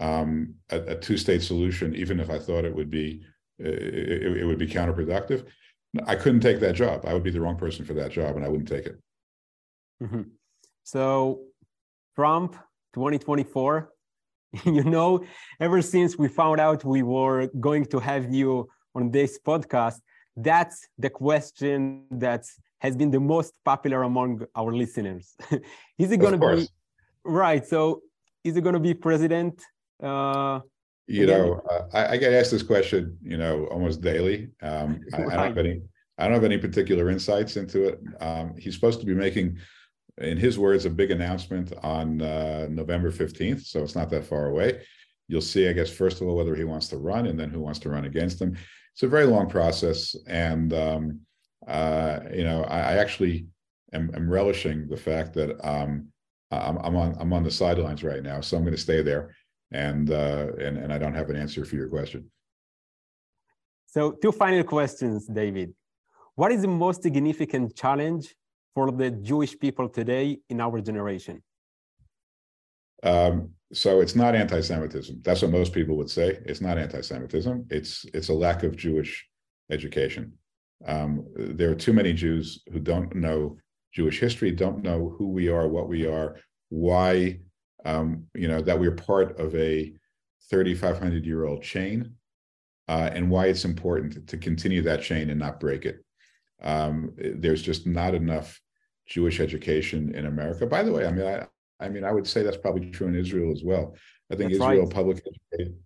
um, 0.00 0.54
a, 0.70 0.80
a 0.80 0.94
two-state 0.96 1.42
solution, 1.42 1.94
even 1.94 2.20
if 2.20 2.30
I 2.30 2.38
thought 2.38 2.64
it 2.64 2.74
would 2.74 2.90
be 2.90 3.22
it, 3.58 4.36
it, 4.38 4.44
would 4.44 4.58
be 4.58 4.68
counterproductive. 4.68 5.46
I 6.06 6.14
couldn't 6.14 6.40
take 6.40 6.60
that 6.60 6.74
job. 6.74 7.04
I 7.06 7.14
would 7.14 7.22
be 7.22 7.30
the 7.30 7.40
wrong 7.40 7.56
person 7.56 7.84
for 7.84 7.94
that 7.94 8.10
job, 8.10 8.36
and 8.36 8.44
I 8.44 8.48
wouldn't 8.48 8.68
take 8.68 8.86
it. 8.86 8.98
Mm-hmm. 10.02 10.22
So, 10.84 11.40
Trump 12.14 12.56
2024. 12.94 13.90
you 14.64 14.84
know, 14.84 15.24
ever 15.60 15.82
since 15.82 16.16
we 16.16 16.28
found 16.28 16.60
out 16.60 16.84
we 16.84 17.02
were 17.02 17.48
going 17.60 17.84
to 17.86 17.98
have 17.98 18.32
you 18.32 18.68
on 18.94 19.10
this 19.10 19.38
podcast, 19.38 19.96
that's 20.36 20.88
the 20.98 21.10
question 21.10 22.04
that 22.10 22.44
has 22.78 22.96
been 22.96 23.10
the 23.10 23.20
most 23.20 23.52
popular 23.64 24.04
among 24.04 24.46
our 24.54 24.72
listeners. 24.72 25.34
is 25.98 26.10
it 26.12 26.18
going 26.18 26.38
to 26.38 26.56
be 26.56 26.68
right? 27.24 27.66
So, 27.66 28.02
is 28.44 28.56
it 28.56 28.62
going 28.62 28.74
to 28.74 28.80
be 28.80 28.94
president? 28.94 29.62
Uh, 30.02 30.60
you 31.08 31.26
know, 31.26 31.62
uh, 31.70 31.84
I, 31.92 32.12
I, 32.12 32.16
get 32.18 32.34
asked 32.34 32.50
this 32.50 32.62
question, 32.62 33.16
you 33.22 33.38
know, 33.38 33.64
almost 33.66 34.02
daily. 34.02 34.50
Um, 34.62 35.00
I, 35.14 35.16
I, 35.16 35.20
don't 35.20 35.30
have 35.30 35.58
any. 35.58 35.80
I 36.18 36.24
don't 36.24 36.34
have 36.34 36.44
any 36.44 36.58
particular 36.58 37.10
insights 37.10 37.56
into 37.56 37.88
it. 37.88 38.00
Um, 38.20 38.54
he's 38.58 38.74
supposed 38.74 39.00
to 39.00 39.06
be 39.06 39.14
making 39.14 39.58
in 40.20 40.36
his 40.36 40.58
words, 40.58 40.84
a 40.84 40.90
big 40.90 41.10
announcement 41.10 41.72
on 41.82 42.20
uh, 42.20 42.66
November 42.68 43.10
15th. 43.10 43.64
So 43.66 43.82
it's 43.82 43.94
not 43.94 44.10
that 44.10 44.24
far 44.24 44.46
away. 44.46 44.82
You'll 45.28 45.40
see, 45.40 45.68
I 45.68 45.72
guess, 45.72 45.90
first 45.90 46.20
of 46.20 46.28
all, 46.28 46.36
whether 46.36 46.54
he 46.54 46.64
wants 46.64 46.88
to 46.88 46.98
run 46.98 47.26
and 47.26 47.38
then 47.38 47.50
who 47.50 47.60
wants 47.60 47.78
to 47.80 47.90
run 47.90 48.04
against 48.04 48.40
him. 48.40 48.56
It's 48.94 49.02
a 49.02 49.08
very 49.08 49.26
long 49.26 49.48
process. 49.48 50.16
And, 50.26 50.72
um, 50.72 51.20
uh, 51.66 52.20
you 52.32 52.44
know, 52.44 52.64
I, 52.64 52.78
I 52.78 52.96
actually 52.96 53.46
am, 53.92 54.10
am, 54.14 54.28
relishing 54.28 54.88
the 54.88 54.96
fact 54.96 55.34
that 55.34 55.50
um, 55.66 56.08
I'm, 56.50 56.78
I'm, 56.78 56.96
on, 56.96 57.16
I'm 57.20 57.32
on 57.32 57.44
the 57.44 57.50
sidelines 57.50 58.02
right 58.02 58.22
now. 58.22 58.40
So 58.40 58.56
I'm 58.56 58.64
going 58.64 58.74
to 58.74 58.80
stay 58.80 59.02
there. 59.02 59.36
And, 59.72 60.10
uh, 60.10 60.48
and, 60.58 60.78
and 60.78 60.92
I 60.92 60.98
don't 60.98 61.14
have 61.14 61.30
an 61.30 61.36
answer 61.36 61.64
for 61.64 61.76
your 61.76 61.88
question. 61.88 62.30
So, 63.86 64.12
two 64.12 64.32
final 64.32 64.64
questions, 64.64 65.26
David. 65.26 65.74
What 66.34 66.52
is 66.52 66.62
the 66.62 66.68
most 66.68 67.02
significant 67.02 67.74
challenge 67.74 68.34
for 68.74 68.90
the 68.92 69.10
Jewish 69.10 69.58
people 69.58 69.88
today 69.88 70.38
in 70.48 70.60
our 70.60 70.80
generation? 70.80 71.42
Um, 73.02 73.50
so 73.72 74.00
it's 74.00 74.14
not 74.14 74.34
anti-Semitism. 74.34 75.20
That's 75.22 75.42
what 75.42 75.50
most 75.50 75.72
people 75.72 75.96
would 75.96 76.10
say. 76.10 76.38
It's 76.46 76.60
not 76.60 76.78
anti-Semitism. 76.78 77.66
It's 77.70 78.06
it's 78.14 78.28
a 78.28 78.34
lack 78.34 78.62
of 78.62 78.76
Jewish 78.76 79.26
education. 79.70 80.32
Um, 80.86 81.26
there 81.36 81.70
are 81.70 81.74
too 81.74 81.92
many 81.92 82.12
Jews 82.12 82.62
who 82.72 82.78
don't 82.78 83.14
know 83.14 83.56
Jewish 83.92 84.20
history, 84.20 84.52
don't 84.52 84.82
know 84.82 85.14
who 85.18 85.28
we 85.28 85.48
are, 85.48 85.66
what 85.68 85.88
we 85.88 86.06
are, 86.06 86.36
why 86.68 87.40
um, 87.84 88.26
you 88.34 88.48
know 88.48 88.60
that 88.60 88.78
we're 88.78 88.92
part 88.92 89.38
of 89.38 89.54
a 89.54 89.92
3,500 90.50 91.24
year 91.24 91.44
old 91.44 91.62
chain, 91.62 92.14
uh, 92.88 93.10
and 93.12 93.30
why 93.30 93.46
it's 93.46 93.64
important 93.64 94.26
to 94.28 94.36
continue 94.36 94.82
that 94.82 95.02
chain 95.02 95.30
and 95.30 95.38
not 95.38 95.60
break 95.60 95.84
it 95.84 96.04
um, 96.62 97.12
there's 97.16 97.62
just 97.62 97.86
not 97.86 98.14
enough 98.14 98.60
Jewish 99.06 99.40
education 99.40 100.14
in 100.14 100.26
America. 100.26 100.66
By 100.66 100.82
the 100.82 100.92
way, 100.92 101.06
I 101.06 101.12
mean, 101.12 101.26
I, 101.26 101.46
I 101.80 101.88
mean, 101.88 102.04
I 102.04 102.12
would 102.12 102.26
say 102.26 102.42
that's 102.42 102.56
probably 102.56 102.90
true 102.90 103.06
in 103.06 103.14
Israel 103.14 103.52
as 103.52 103.62
well. 103.62 103.94
I 104.30 104.36
think 104.36 104.50
that's 104.50 104.62
Israel 104.62 104.82
right. 104.82 104.90
public, 104.90 105.22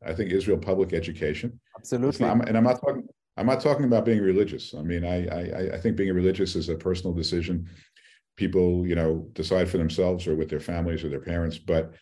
I 0.05 0.13
think 0.13 0.33
Israel 0.33 0.59
public 0.59 0.93
education. 0.93 1.61
Absolutely. 1.79 2.27
Not, 2.27 2.49
and 2.49 2.57
I'm 2.57 2.65
not 2.65 2.81
talking, 2.81 3.07
I'm 3.37 3.47
not 3.47 3.61
talking 3.61 3.85
about 3.85 4.05
being 4.05 4.21
religious. 4.21 4.75
I 4.75 4.83
mean, 4.83 5.05
I, 5.05 5.27
I, 5.29 5.75
I 5.75 5.79
think 5.79 5.97
being 5.97 6.13
religious 6.13 6.57
is 6.57 6.69
a 6.69 6.75
personal 6.75 7.15
decision. 7.15 7.69
People, 8.37 8.87
you 8.87 8.95
know, 8.95 9.29
decide 9.33 9.69
for 9.69 9.79
themselves 9.79 10.27
or 10.27 10.35
with 10.35 10.49
their 10.49 10.61
families 10.61 11.05
or 11.05 11.09
their 11.09 11.21
parents. 11.21 11.59
But, 11.59 11.93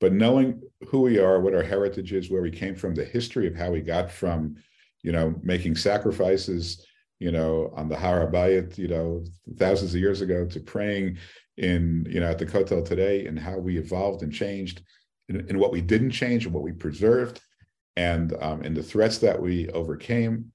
but 0.00 0.12
knowing 0.12 0.60
who 0.88 1.00
we 1.00 1.18
are, 1.18 1.40
what 1.40 1.54
our 1.54 1.62
heritage 1.62 2.12
is, 2.12 2.30
where 2.30 2.42
we 2.42 2.50
came 2.50 2.74
from, 2.74 2.94
the 2.94 3.04
history 3.04 3.46
of 3.46 3.54
how 3.54 3.70
we 3.70 3.80
got 3.80 4.10
from, 4.10 4.56
you 5.02 5.12
know, 5.12 5.34
making 5.42 5.76
sacrifices 5.76 6.86
you 7.20 7.30
know, 7.30 7.70
on 7.76 7.88
the 7.88 7.96
Har 7.96 8.26
HaBayit, 8.26 8.78
you 8.78 8.88
know, 8.88 9.22
thousands 9.58 9.94
of 9.94 10.00
years 10.00 10.22
ago 10.22 10.46
to 10.46 10.58
praying 10.58 11.18
in, 11.58 12.06
you 12.08 12.18
know, 12.18 12.30
at 12.30 12.38
the 12.38 12.46
Kotel 12.46 12.84
today 12.84 13.26
and 13.26 13.38
how 13.38 13.58
we 13.58 13.78
evolved 13.78 14.22
and 14.22 14.32
changed 14.32 14.82
and, 15.28 15.60
what 15.60 15.70
we 15.70 15.82
didn't 15.82 16.10
change 16.10 16.46
and 16.46 16.54
what 16.54 16.64
we 16.64 16.72
preserved 16.72 17.40
and 17.96 18.32
um, 18.40 18.62
and 18.62 18.76
the 18.76 18.82
threats 18.82 19.18
that 19.18 19.40
we 19.40 19.68
overcame. 19.68 20.50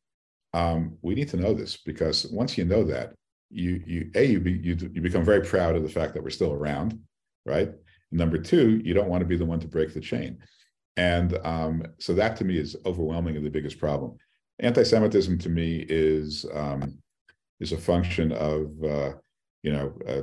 Um, 0.53 0.97
we 1.01 1.15
need 1.15 1.29
to 1.29 1.37
know 1.37 1.53
this 1.53 1.77
because 1.77 2.25
once 2.31 2.57
you 2.57 2.65
know 2.65 2.83
that, 2.85 3.13
you 3.55 3.81
you 3.85 4.11
a 4.15 4.25
you, 4.25 4.39
be, 4.39 4.51
you 4.51 4.77
you 4.93 5.01
become 5.01 5.23
very 5.23 5.41
proud 5.41 5.75
of 5.75 5.83
the 5.83 5.89
fact 5.89 6.13
that 6.13 6.23
we're 6.23 6.29
still 6.29 6.53
around, 6.53 6.99
right? 7.45 7.71
Number 8.11 8.37
two, 8.37 8.81
you 8.83 8.93
don't 8.93 9.09
want 9.09 9.21
to 9.21 9.27
be 9.27 9.37
the 9.37 9.45
one 9.45 9.59
to 9.59 9.67
break 9.67 9.93
the 9.93 10.01
chain, 10.01 10.39
and 10.97 11.37
um, 11.43 11.83
so 11.99 12.13
that 12.13 12.35
to 12.37 12.45
me 12.45 12.57
is 12.57 12.75
overwhelmingly 12.85 13.41
the 13.41 13.49
biggest 13.49 13.79
problem 13.79 14.17
anti-Semitism 14.59 15.37
to 15.39 15.49
me 15.49 15.85
is 15.89 16.45
um, 16.53 16.97
is 17.59 17.71
a 17.71 17.77
function 17.77 18.31
of 18.31 18.71
uh, 18.83 19.13
you 19.63 19.71
know 19.71 19.93
uh, 20.07 20.21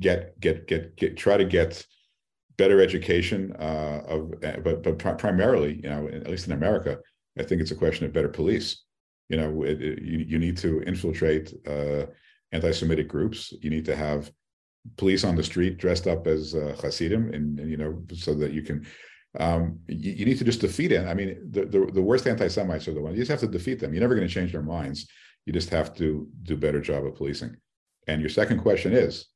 get 0.00 0.38
get 0.40 0.66
get 0.66 0.96
get 0.96 1.16
try 1.16 1.36
to 1.36 1.44
get 1.44 1.84
better 2.56 2.80
education 2.80 3.54
uh, 3.60 4.02
of 4.06 4.34
but 4.62 4.82
but 4.82 5.18
primarily 5.18 5.80
you 5.82 5.88
know 5.88 6.08
at 6.08 6.28
least 6.28 6.46
in 6.46 6.52
America 6.52 6.98
I 7.38 7.44
think 7.44 7.60
it's 7.60 7.70
a 7.70 7.76
question 7.76 8.04
of 8.04 8.12
better 8.12 8.28
police. 8.28 8.84
You 9.28 9.36
know 9.36 9.62
it, 9.62 9.80
it, 9.80 10.02
you 10.02 10.18
you 10.18 10.38
need 10.38 10.56
to 10.58 10.80
infiltrate 10.82 11.54
uh, 11.66 12.06
anti-Semitic 12.52 13.08
groups. 13.08 13.52
You 13.60 13.70
need 13.70 13.84
to 13.86 13.96
have 13.96 14.30
police 14.96 15.24
on 15.24 15.36
the 15.36 15.42
street 15.42 15.78
dressed 15.78 16.06
up 16.06 16.26
as 16.26 16.54
uh, 16.54 16.74
Hasidim 16.80 17.34
and, 17.34 17.58
and 17.58 17.70
you 17.70 17.76
know 17.76 18.02
so 18.14 18.34
that 18.34 18.52
you 18.52 18.62
can 18.62 18.86
um, 19.38 19.80
you, 19.86 20.12
you, 20.12 20.24
need 20.24 20.38
to 20.38 20.44
just 20.44 20.62
defeat 20.62 20.90
it. 20.90 21.06
I 21.06 21.12
mean, 21.12 21.38
the, 21.50 21.66
the, 21.66 21.86
the 21.92 22.02
worst 22.02 22.26
anti-Semites 22.26 22.88
are 22.88 22.94
the 22.94 23.00
ones 23.00 23.16
you 23.16 23.22
just 23.22 23.30
have 23.30 23.40
to 23.40 23.58
defeat 23.58 23.78
them. 23.78 23.92
You're 23.92 24.00
never 24.00 24.14
going 24.14 24.26
to 24.26 24.32
change 24.32 24.52
their 24.52 24.62
minds. 24.62 25.06
You 25.44 25.52
just 25.52 25.68
have 25.70 25.94
to 25.96 26.26
do 26.42 26.54
a 26.54 26.56
better 26.56 26.80
job 26.80 27.04
of 27.04 27.14
policing. 27.14 27.54
And 28.06 28.20
your 28.20 28.30
second 28.30 28.60
question 28.60 28.94
is? 28.94 29.26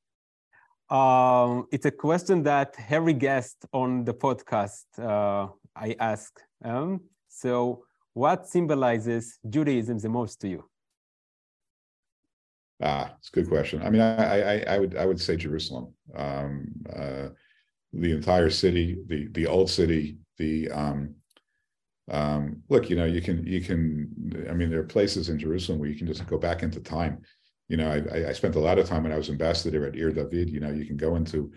Um, 0.89 1.67
it's 1.71 1.87
a 1.87 1.91
question 1.91 2.43
that 2.45 2.75
every 2.89 3.13
guest 3.13 3.65
on 3.73 4.05
the 4.05 4.15
podcast 4.15 4.85
uh, 4.99 5.49
I 5.77 5.95
ask. 6.01 6.33
Um, 6.65 7.01
so, 7.29 7.85
what 8.15 8.47
symbolizes 8.47 9.39
Judaism 9.49 9.99
the 9.99 10.09
most 10.09 10.41
to 10.41 10.49
you? 10.49 10.65
Ah, 12.81 13.15
it's 13.19 13.29
a 13.29 13.33
good 13.33 13.49
question. 13.49 13.83
I 13.83 13.91
mean, 13.91 14.01
I, 14.01 14.41
I, 14.41 14.75
I 14.75 14.79
would 14.79 14.97
I 14.97 15.07
would 15.07 15.21
say 15.21 15.37
Jerusalem. 15.37 15.95
Um, 16.15 16.69
uh, 16.95 17.29
the 17.93 18.13
entire 18.13 18.51
city, 18.51 18.99
the 19.07 19.29
the 19.29 19.47
old 19.47 19.71
city, 19.71 20.19
the 20.39 20.71
um, 20.71 21.15
um, 22.11 22.63
look, 22.69 22.91
you 22.91 22.97
know, 22.97 23.05
you 23.05 23.23
can 23.23 23.47
you 23.47 23.61
can. 23.61 24.47
I 24.51 24.55
mean, 24.55 24.71
there 24.71 24.81
are 24.81 24.85
places 24.85 25.29
in 25.29 25.39
Jerusalem 25.39 25.79
where 25.79 25.89
you 25.89 25.97
can 25.97 26.07
just 26.07 26.27
go 26.27 26.39
back 26.39 26.63
into 26.63 26.81
time. 26.81 27.23
You 27.69 27.77
know, 27.77 27.91
I, 27.91 28.29
I 28.29 28.33
spent 28.33 28.57
a 28.57 28.61
lot 28.61 28.79
of 28.79 28.89
time 28.89 29.05
when 29.05 29.13
I 29.13 29.17
was 29.17 29.31
ambassador 29.31 29.87
at 29.87 29.97
Ir 29.97 30.11
David. 30.11 30.51
You 30.51 30.61
know, 30.61 30.71
you 30.71 30.85
can 30.85 30.97
go 30.97 31.17
into 31.17 31.53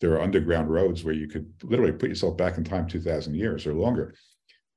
there 0.00 0.12
are 0.12 0.22
underground 0.22 0.70
roads 0.70 1.04
where 1.04 1.14
you 1.14 1.28
could 1.28 1.52
literally 1.62 1.92
put 1.92 2.08
yourself 2.08 2.36
back 2.36 2.56
in 2.56 2.64
time 2.64 2.88
two 2.88 3.00
thousand 3.00 3.34
years 3.34 3.66
or 3.66 3.74
longer. 3.74 4.14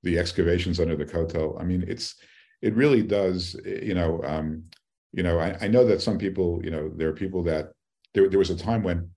The 0.03 0.19
excavations 0.19 0.79
under 0.79 0.97
the 0.97 1.05
Kotel. 1.05 1.59
I 1.59 1.63
mean, 1.63 1.85
it's 1.87 2.15
it 2.61 2.75
really 2.75 3.01
does. 3.01 3.55
You 3.65 3.93
know, 3.93 4.21
um, 4.23 4.63
you 5.14 5.24
know, 5.24 5.39
I, 5.39 5.55
I 5.61 5.68
know 5.68 5.86
that 5.86 6.01
some 6.01 6.18
people. 6.18 6.59
You 6.64 6.72
know, 6.72 6.89
there 6.89 7.09
are 7.09 7.14
people 7.14 7.43
that 7.43 7.72
there 8.14 8.30
there 8.30 8.39
was 8.39 8.49
a 8.49 8.57
time 8.57 8.84
when 8.84 9.09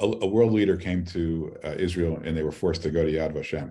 a, 0.00 0.06
a 0.06 0.26
world 0.26 0.52
leader 0.52 0.76
came 0.76 1.04
to 1.06 1.56
uh, 1.64 1.74
Israel 1.78 2.20
and 2.24 2.36
they 2.36 2.42
were 2.42 2.52
forced 2.52 2.82
to 2.82 2.90
go 2.90 3.04
to 3.04 3.12
Yad 3.12 3.34
Vashem. 3.34 3.70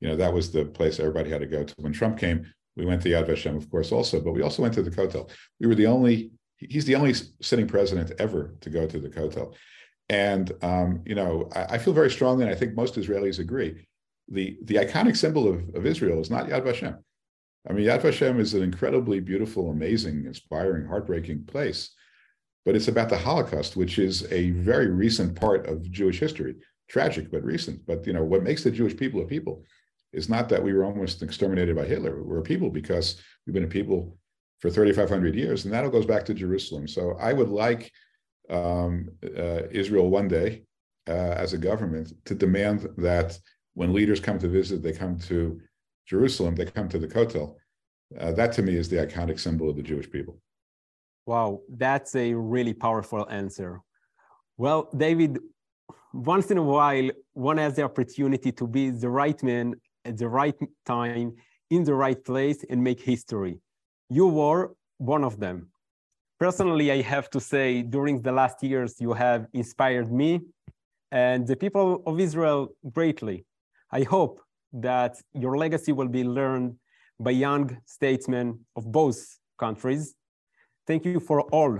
You 0.00 0.08
know, 0.08 0.16
that 0.16 0.32
was 0.32 0.50
the 0.50 0.64
place 0.64 0.98
everybody 0.98 1.30
had 1.30 1.40
to 1.40 1.46
go 1.46 1.64
to. 1.64 1.74
When 1.78 1.92
Trump 1.92 2.18
came, 2.18 2.52
we 2.76 2.84
went 2.84 3.02
to 3.02 3.08
Yad 3.08 3.28
Vashem, 3.28 3.56
of 3.56 3.70
course, 3.70 3.92
also, 3.92 4.20
but 4.20 4.32
we 4.32 4.42
also 4.42 4.62
went 4.62 4.74
to 4.74 4.82
the 4.82 4.90
Kotel. 4.90 5.30
We 5.60 5.66
were 5.66 5.74
the 5.74 5.86
only, 5.86 6.32
he's 6.56 6.84
the 6.84 6.96
only 6.96 7.14
sitting 7.40 7.68
president 7.68 8.12
ever 8.18 8.54
to 8.60 8.70
go 8.70 8.86
to 8.86 8.98
the 8.98 9.08
Kotel. 9.08 9.54
And, 10.08 10.50
um, 10.62 11.02
you 11.06 11.14
know, 11.14 11.48
I, 11.54 11.74
I, 11.74 11.78
feel 11.78 11.92
very 11.92 12.10
strongly, 12.10 12.44
and 12.44 12.52
I 12.52 12.56
think 12.56 12.74
most 12.74 12.96
Israelis 12.96 13.38
agree, 13.38 13.86
the, 14.28 14.58
the 14.64 14.74
iconic 14.76 15.16
symbol 15.16 15.48
of, 15.48 15.62
of 15.74 15.86
Israel 15.86 16.20
is 16.20 16.30
not 16.30 16.48
Yad 16.48 16.62
Vashem. 16.62 16.98
I 17.68 17.72
mean, 17.72 17.86
Yad 17.86 18.02
Vashem 18.02 18.40
is 18.40 18.54
an 18.54 18.62
incredibly 18.62 19.20
beautiful, 19.20 19.70
amazing, 19.70 20.24
inspiring, 20.26 20.86
heartbreaking 20.86 21.44
place 21.44 21.94
but 22.64 22.76
it's 22.76 22.88
about 22.88 23.08
the 23.08 23.18
Holocaust, 23.18 23.76
which 23.76 23.98
is 23.98 24.30
a 24.30 24.50
very 24.50 24.88
recent 24.88 25.34
part 25.34 25.66
of 25.66 25.90
Jewish 25.90 26.20
history. 26.20 26.56
Tragic, 26.88 27.30
but 27.30 27.42
recent. 27.42 27.84
But 27.86 28.06
you 28.06 28.12
know, 28.12 28.22
what 28.22 28.42
makes 28.42 28.62
the 28.62 28.70
Jewish 28.70 28.96
people 28.96 29.22
a 29.22 29.24
people 29.24 29.64
is 30.12 30.28
not 30.28 30.48
that 30.50 30.62
we 30.62 30.72
were 30.72 30.84
almost 30.84 31.22
exterminated 31.22 31.74
by 31.74 31.86
Hitler. 31.86 32.22
We're 32.22 32.38
a 32.38 32.42
people 32.42 32.70
because 32.70 33.20
we've 33.46 33.54
been 33.54 33.64
a 33.64 33.68
people 33.68 34.16
for 34.60 34.70
3,500 34.70 35.34
years, 35.34 35.64
and 35.64 35.74
that 35.74 35.84
all 35.84 35.90
goes 35.90 36.06
back 36.06 36.24
to 36.26 36.34
Jerusalem. 36.34 36.86
So 36.86 37.16
I 37.18 37.32
would 37.32 37.48
like 37.48 37.90
um, 38.50 39.08
uh, 39.24 39.62
Israel 39.70 40.08
one 40.10 40.28
day, 40.28 40.64
uh, 41.08 41.12
as 41.12 41.52
a 41.52 41.58
government, 41.58 42.12
to 42.26 42.34
demand 42.34 42.88
that 42.98 43.38
when 43.74 43.92
leaders 43.92 44.20
come 44.20 44.38
to 44.38 44.48
visit, 44.48 44.82
they 44.82 44.92
come 44.92 45.18
to 45.18 45.60
Jerusalem, 46.06 46.54
they 46.54 46.66
come 46.66 46.88
to 46.88 46.98
the 46.98 47.08
Kotel. 47.08 47.54
Uh, 48.18 48.32
that 48.32 48.52
to 48.52 48.62
me 48.62 48.76
is 48.76 48.88
the 48.88 48.96
iconic 48.96 49.38
symbol 49.40 49.70
of 49.70 49.76
the 49.76 49.82
Jewish 49.82 50.10
people. 50.10 50.38
Wow, 51.26 51.60
that's 51.68 52.14
a 52.16 52.34
really 52.34 52.74
powerful 52.74 53.26
answer. 53.30 53.80
Well, 54.56 54.90
David, 54.96 55.38
once 56.12 56.50
in 56.50 56.58
a 56.58 56.62
while, 56.62 57.10
one 57.32 57.58
has 57.58 57.76
the 57.76 57.82
opportunity 57.82 58.52
to 58.52 58.66
be 58.66 58.90
the 58.90 59.08
right 59.08 59.40
man 59.42 59.74
at 60.04 60.18
the 60.18 60.28
right 60.28 60.54
time 60.84 61.34
in 61.70 61.84
the 61.84 61.94
right 61.94 62.22
place 62.22 62.64
and 62.68 62.82
make 62.82 63.00
history. 63.00 63.58
You 64.10 64.26
were 64.26 64.72
one 64.98 65.24
of 65.24 65.40
them. 65.40 65.68
Personally, 66.38 66.90
I 66.90 67.00
have 67.02 67.30
to 67.30 67.40
say, 67.40 67.82
during 67.82 68.20
the 68.20 68.32
last 68.32 68.62
years, 68.62 68.96
you 69.00 69.12
have 69.12 69.46
inspired 69.52 70.12
me 70.12 70.40
and 71.12 71.46
the 71.46 71.56
people 71.56 72.02
of 72.06 72.18
Israel 72.18 72.74
greatly. 72.90 73.46
I 73.90 74.02
hope 74.02 74.40
that 74.73 75.13
your 75.33 75.57
legacy 75.57 75.91
will 75.91 76.07
be 76.07 76.23
learned 76.23 76.75
by 77.19 77.31
young 77.31 77.65
statesmen 77.85 78.59
of 78.75 78.91
both 78.91 79.17
countries. 79.57 80.15
Thank 80.85 81.05
you 81.05 81.19
for 81.19 81.41
all 81.57 81.73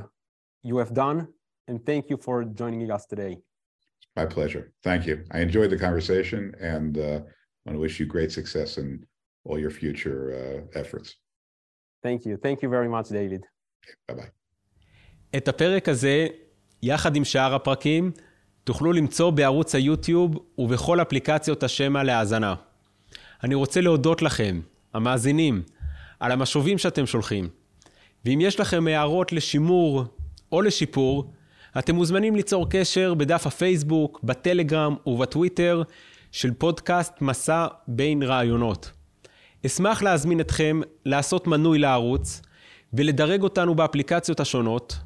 you 0.63 0.78
have 0.78 0.93
done, 0.93 1.28
and 1.67 1.86
thank 1.86 2.09
you 2.09 2.17
for 2.17 2.43
joining 2.43 2.91
us 2.91 3.05
today. 3.05 3.38
My 4.15 4.25
pleasure. 4.25 4.63
Thank 4.84 5.05
you. 5.05 5.15
I 5.32 5.39
enjoyed 5.47 5.69
the 5.69 5.78
conversation 5.88 6.41
and 6.59 6.97
uh, 6.97 7.03
I 7.03 7.63
want 7.65 7.75
to 7.78 7.80
wish 7.80 7.99
you 7.99 8.05
great 8.07 8.32
success 8.32 8.69
in 8.82 8.88
all 9.45 9.59
your 9.59 9.69
future 9.82 10.19
uh, 10.39 10.80
efforts. 10.82 11.07
Thank 12.01 12.25
you. 12.25 12.38
Thank 12.45 12.57
you 12.63 12.69
very 12.69 12.89
much, 12.89 13.07
David. 13.09 13.41
Bye 14.07 14.15
bye. 14.15 14.32
את 15.38 15.47
הפרק 15.47 15.89
הזה, 15.89 16.28
יחד 16.84 17.15
עם 17.15 17.23
שאר 17.23 17.55
הפרקים, 17.55 18.11
תוכלו 18.63 18.93
למצוא 18.93 19.32
בערוץ 19.32 19.75
היוטיוב 19.75 20.38
ובכל 20.57 21.01
אפליקציות 21.01 21.63
השמע 21.63 22.03
להאזנה. 22.03 22.55
אני 23.45 23.55
רוצה 23.55 23.80
להודות 23.80 24.22
לכם, 24.22 24.61
המאזינים, 24.95 25.62
על 26.20 26.32
המשובים 26.32 26.78
שאתם 26.78 27.07
שולחים. 27.07 27.49
ואם 28.24 28.40
יש 28.40 28.61
לכם 28.61 28.86
הערות 28.86 29.32
לשימור 29.32 30.05
או 30.53 30.62
לשיפור, 30.62 31.32
אתם 31.78 31.95
מוזמנים 31.95 32.36
ליצור 32.36 32.66
קשר 32.70 33.14
בדף 33.14 33.47
הפייסבוק, 33.47 34.20
בטלגרם 34.24 34.97
ובטוויטר 35.07 35.82
של 36.32 36.51
פודקאסט 36.55 37.12
מסע 37.20 37.66
בין 37.88 38.22
רעיונות. 38.22 38.90
אשמח 39.66 40.03
להזמין 40.03 40.40
אתכם 40.40 40.80
לעשות 41.05 41.47
מנוי 41.47 41.78
לערוץ 41.78 42.43
ולדרג 42.93 43.43
אותנו 43.43 43.74
באפליקציות 43.74 44.40
השונות. 44.40 44.97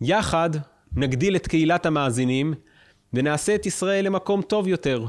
יחד 0.00 0.50
נגדיל 0.96 1.36
את 1.36 1.46
קהילת 1.46 1.86
המאזינים 1.86 2.54
ונעשה 3.12 3.54
את 3.54 3.66
ישראל 3.66 4.04
למקום 4.04 4.42
טוב 4.42 4.68
יותר. 4.68 5.06